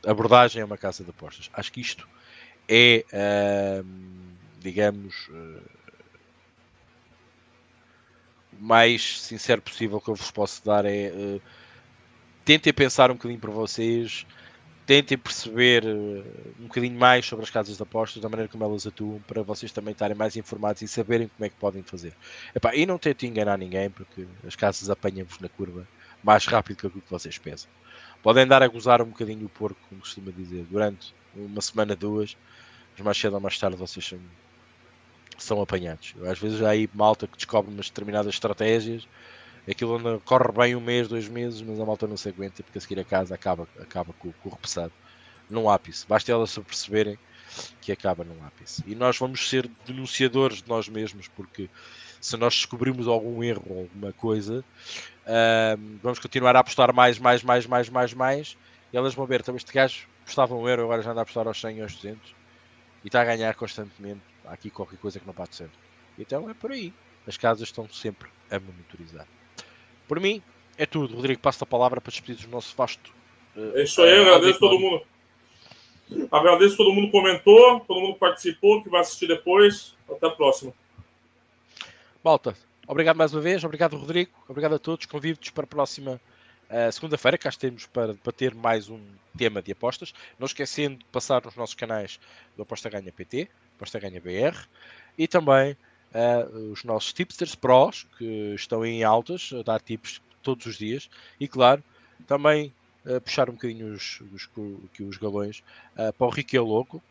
abordagem 0.06 0.62
a 0.62 0.66
uma 0.66 0.78
casa 0.78 1.04
de 1.04 1.10
apostas. 1.10 1.50
Acho 1.54 1.72
que 1.72 1.82
isto 1.82 2.08
é, 2.68 3.06
uh, 3.14 3.86
digamos, 4.60 5.28
uh, 5.30 5.62
mais 8.60 9.22
sincero 9.22 9.62
possível 9.62 10.00
que 10.00 10.10
eu 10.10 10.16
vos 10.16 10.32
posso 10.32 10.64
dar 10.64 10.86
é 10.86 11.12
uh, 11.12 11.42
tentem 12.46 12.74
pensar 12.74 13.12
um 13.12 13.16
bocadinho 13.16 13.40
para 13.40 13.52
vocês 13.52 14.26
tentem 14.92 15.18
perceber 15.18 15.86
uh, 15.86 16.22
um 16.60 16.64
bocadinho 16.64 17.00
mais 17.00 17.26
sobre 17.26 17.46
as 17.46 17.50
casas 17.50 17.78
de 17.78 17.82
apostas, 17.82 18.22
da 18.22 18.28
maneira 18.28 18.52
como 18.52 18.66
elas 18.66 18.86
atuam, 18.86 19.22
para 19.26 19.42
vocês 19.42 19.72
também 19.72 19.94
estarem 19.94 20.18
mais 20.18 20.36
informados 20.36 20.82
e 20.82 20.88
saberem 20.90 21.30
como 21.30 21.46
é 21.46 21.50
que 21.50 21.56
podem 21.56 21.82
fazer. 21.82 22.14
Epá, 22.54 22.76
e 22.76 22.86
não 22.86 22.98
tentem 22.98 23.30
enganar 23.30 23.58
ninguém, 23.58 23.90
porque 23.90 24.28
as 24.46 24.54
casas 24.54 24.90
apanham-vos 24.90 25.40
na 25.40 25.48
curva 25.48 25.88
mais 26.22 26.46
rápido 26.46 26.76
que 26.76 26.88
aquilo 26.88 27.02
que 27.02 27.10
vocês 27.10 27.38
pensam. 27.38 27.72
Podem 28.22 28.46
dar 28.46 28.62
a 28.62 28.68
gozar 28.68 29.02
um 29.02 29.06
bocadinho 29.06 29.46
o 29.46 29.50
porco, 29.50 29.80
como 29.88 30.02
costuma 30.02 30.30
dizer, 30.30 30.66
durante 30.70 31.16
uma 31.34 31.62
semana, 31.62 31.96
duas, 31.96 32.36
mas 32.98 33.06
mais 33.06 33.18
cedo 33.18 33.36
ou 33.36 33.40
mais 33.40 33.58
tarde 33.58 33.78
vocês 33.78 34.06
são, 34.06 34.20
são 35.38 35.62
apanhados. 35.62 36.16
Às 36.30 36.38
vezes 36.38 36.62
há 36.62 36.72
aí 36.72 36.90
malta 36.94 37.28
que 37.28 37.38
descobre 37.38 37.74
umas 37.74 37.86
determinadas 37.86 38.34
estratégias 38.34 39.08
aquilo 39.70 39.96
anda, 39.96 40.20
corre 40.26 40.52
bem 40.52 40.76
um 40.76 40.82
mês, 40.82 41.08
dois 41.08 41.28
meses, 41.28 41.62
mas 41.62 41.80
a 41.80 41.86
malta 41.86 42.08
não 42.08 42.18
se 42.18 42.30
aguenta 42.30 42.64
porque 42.64 42.78
a 42.78 42.82
seguir 42.82 43.00
a 43.00 43.04
casa 43.04 43.36
acaba, 43.36 43.68
acaba 43.80 44.14
com, 44.14 44.32
com 44.32 44.50
o 44.50 44.52
repassado 44.52 44.94
num 45.50 45.70
ápice. 45.70 46.06
Basta 46.08 46.32
elas 46.32 46.50
se 46.50 46.62
perceberem 46.62 47.18
que 47.82 47.92
acaba 47.92 48.24
num 48.24 48.44
ápice. 48.46 48.84
E 48.88 48.96
nós 48.96 49.18
vamos 49.18 49.50
ser 49.50 49.70
denunciadores 49.86 50.62
de 50.62 50.70
nós 50.70 50.88
mesmos, 50.88 51.28
porque 51.28 51.70
se 52.20 52.38
nós 52.38 52.54
descobrirmos 52.54 53.08
algum 53.08 53.44
erro 53.44 53.82
alguma 53.82 54.14
coisa, 54.14 54.64
uh, 55.26 56.00
vamos 56.02 56.20
continuar 56.20 56.56
a 56.56 56.60
apostar 56.60 56.94
mais, 56.94 57.20
mais, 57.20 57.44
mais, 57.44 57.66
mais, 57.66 57.90
mais, 57.90 58.14
mais, 58.14 58.58
e 58.94 58.98
elas 58.98 59.14
vão 59.14 59.26
ver, 59.26 59.42
então 59.42 59.56
este 59.56 59.74
gajo 59.74 60.08
custava 60.24 60.56
um 60.56 60.68
euro, 60.68 60.84
agora 60.84 61.02
já 61.02 61.12
anda 61.12 61.22
a 61.22 61.24
apostar 61.24 61.48
aos 61.48 61.60
100 61.60 61.78
e 61.78 61.82
aos 61.82 61.96
200, 61.96 62.36
e 63.04 63.08
está 63.08 63.22
a 63.22 63.26
ganhar 63.26 63.54
constantemente. 63.56 64.22
Há 64.46 64.54
aqui 64.54 64.70
qualquer 64.70 64.98
coisa 64.98 65.20
que 65.20 65.28
não 65.28 65.34
bate 65.34 65.56
certo. 65.56 65.78
Então 66.18 66.50
é 66.50 66.54
por 66.54 66.72
aí. 66.72 66.94
As 67.28 67.38
casas 67.38 67.68
estão 67.68 67.88
sempre 67.90 68.30
a 68.50 68.60
monitorizar. 68.60 69.28
Por 70.12 70.20
mim, 70.20 70.44
é 70.78 70.86
tudo. 70.86 71.16
Rodrigo, 71.16 71.40
passo 71.40 71.64
a 71.64 71.66
palavra 71.66 72.02
para 72.02 72.12
despedir 72.12 72.46
do 72.46 72.52
nosso 72.52 72.76
vasto. 72.76 73.14
Uh, 73.56 73.78
é 73.78 73.84
isso 73.84 74.02
aí, 74.02 74.20
uh, 74.20 74.24
agradeço 74.24 74.60
todo 74.60 74.78
mundo. 74.78 75.02
Agradeço 76.30 76.76
todo 76.76 76.92
mundo 76.92 77.06
que 77.06 77.12
comentou, 77.14 77.80
todo 77.80 78.02
mundo 78.02 78.14
que 78.16 78.20
participou, 78.20 78.84
que 78.84 78.90
vai 78.90 79.00
assistir 79.00 79.28
depois. 79.28 79.96
Até 80.12 80.28
a 80.28 80.32
próxima. 80.32 80.74
Malta, 82.22 82.58
obrigado 82.86 83.16
mais 83.16 83.34
uma 83.34 83.40
vez, 83.40 83.64
obrigado 83.64 83.96
Rodrigo, 83.96 84.32
obrigado 84.50 84.76
a 84.76 84.80
todos. 84.80 85.06
Convido-vos 85.06 85.50
para 85.50 85.64
a 85.64 85.68
próxima 85.68 86.20
uh, 86.70 86.92
segunda-feira, 86.92 87.38
cá 87.38 87.48
estamos 87.48 87.86
para, 87.86 88.14
para 88.16 88.34
ter 88.34 88.54
mais 88.54 88.90
um 88.90 89.00
tema 89.38 89.62
de 89.62 89.72
apostas. 89.72 90.14
Não 90.38 90.46
esquecendo 90.46 90.98
de 90.98 91.06
passar 91.06 91.42
nos 91.46 91.56
nossos 91.56 91.76
canais 91.76 92.20
do 92.58 92.64
Aposta 92.64 92.90
Ganha 92.90 93.14
PT, 93.14 93.48
Aposta 93.78 93.98
Ganha 93.98 94.20
BR 94.20 94.60
e 95.18 95.26
também 95.26 95.78
uh, 96.14 96.72
os 96.72 96.84
nossos 96.84 97.14
tipsters 97.14 97.56
pros, 97.56 98.08
que 98.18 98.54
estão 98.56 98.86
em 98.86 99.04
altas, 99.04 99.52
a 99.58 99.64
dar 99.64 99.82
tips 99.82 100.22
todos 100.42 100.66
os 100.66 100.78
dias, 100.78 101.10
e 101.40 101.48
claro, 101.48 101.84
também 102.28 102.74
puxar 103.26 103.50
um 103.50 103.54
bocadinho 103.54 103.94
os, 103.94 104.22
os, 104.32 104.48
aqui 104.86 105.02
os 105.02 105.18
galões 105.18 105.64
uh, 105.98 106.14
para 106.14 106.28
o 106.28 106.30
Ricky 106.30 106.56
é 106.56 106.62
Louco, 106.62 107.02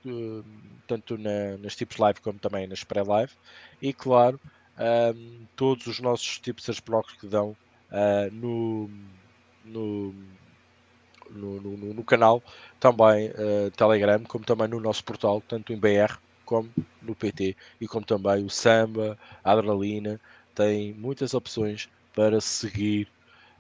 tanto 0.87 1.19
na, 1.19 1.57
nas 1.59 1.75
tips 1.75 1.97
live 1.97 2.21
como 2.21 2.39
também 2.39 2.69
nas 2.69 2.85
pré-live, 2.85 3.33
e 3.83 3.93
claro, 3.93 4.41
todos 5.57 5.89
os 5.89 5.99
nossos 5.99 6.39
tipsters 6.39 6.79
pros 6.79 7.11
que 7.21 7.27
dão 7.27 7.57
no, 8.33 8.89
no 9.65 10.15
no, 11.31 11.61
no, 11.61 11.95
no, 11.95 12.05
canal, 12.05 12.43
também 12.79 13.29
uh, 13.31 13.71
Telegram, 13.77 14.23
como 14.25 14.45
também 14.45 14.69
no 14.69 14.81
nosso 14.81 15.05
portal, 15.05 15.41
tanto 15.47 15.73
em 15.73 15.77
BR 15.77 16.19
como 16.51 16.69
no 17.01 17.15
PT 17.15 17.57
e 17.81 17.87
como 17.87 18.05
também 18.05 18.45
o 18.45 18.51
Samba, 18.51 19.17
a 19.45 19.53
Adrenalina, 19.53 20.21
tem 20.53 20.93
muitas 20.95 21.33
opções 21.33 21.89
para 22.13 22.41
seguir 22.41 23.07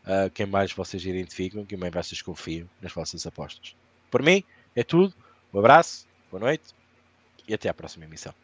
uh, 0.02 0.28
quem 0.34 0.44
mais 0.44 0.72
vocês 0.72 1.06
identificam, 1.06 1.64
quem 1.64 1.78
mais 1.78 1.94
vocês 1.94 2.20
confiam 2.20 2.68
nas 2.82 2.92
vossas 2.92 3.24
apostas. 3.28 3.76
Por 4.10 4.24
mim, 4.24 4.42
é 4.74 4.82
tudo. 4.82 5.14
Um 5.54 5.60
abraço, 5.60 6.08
boa 6.32 6.40
noite 6.40 6.74
e 7.46 7.54
até 7.54 7.68
à 7.68 7.74
próxima 7.74 8.06
emissão. 8.06 8.34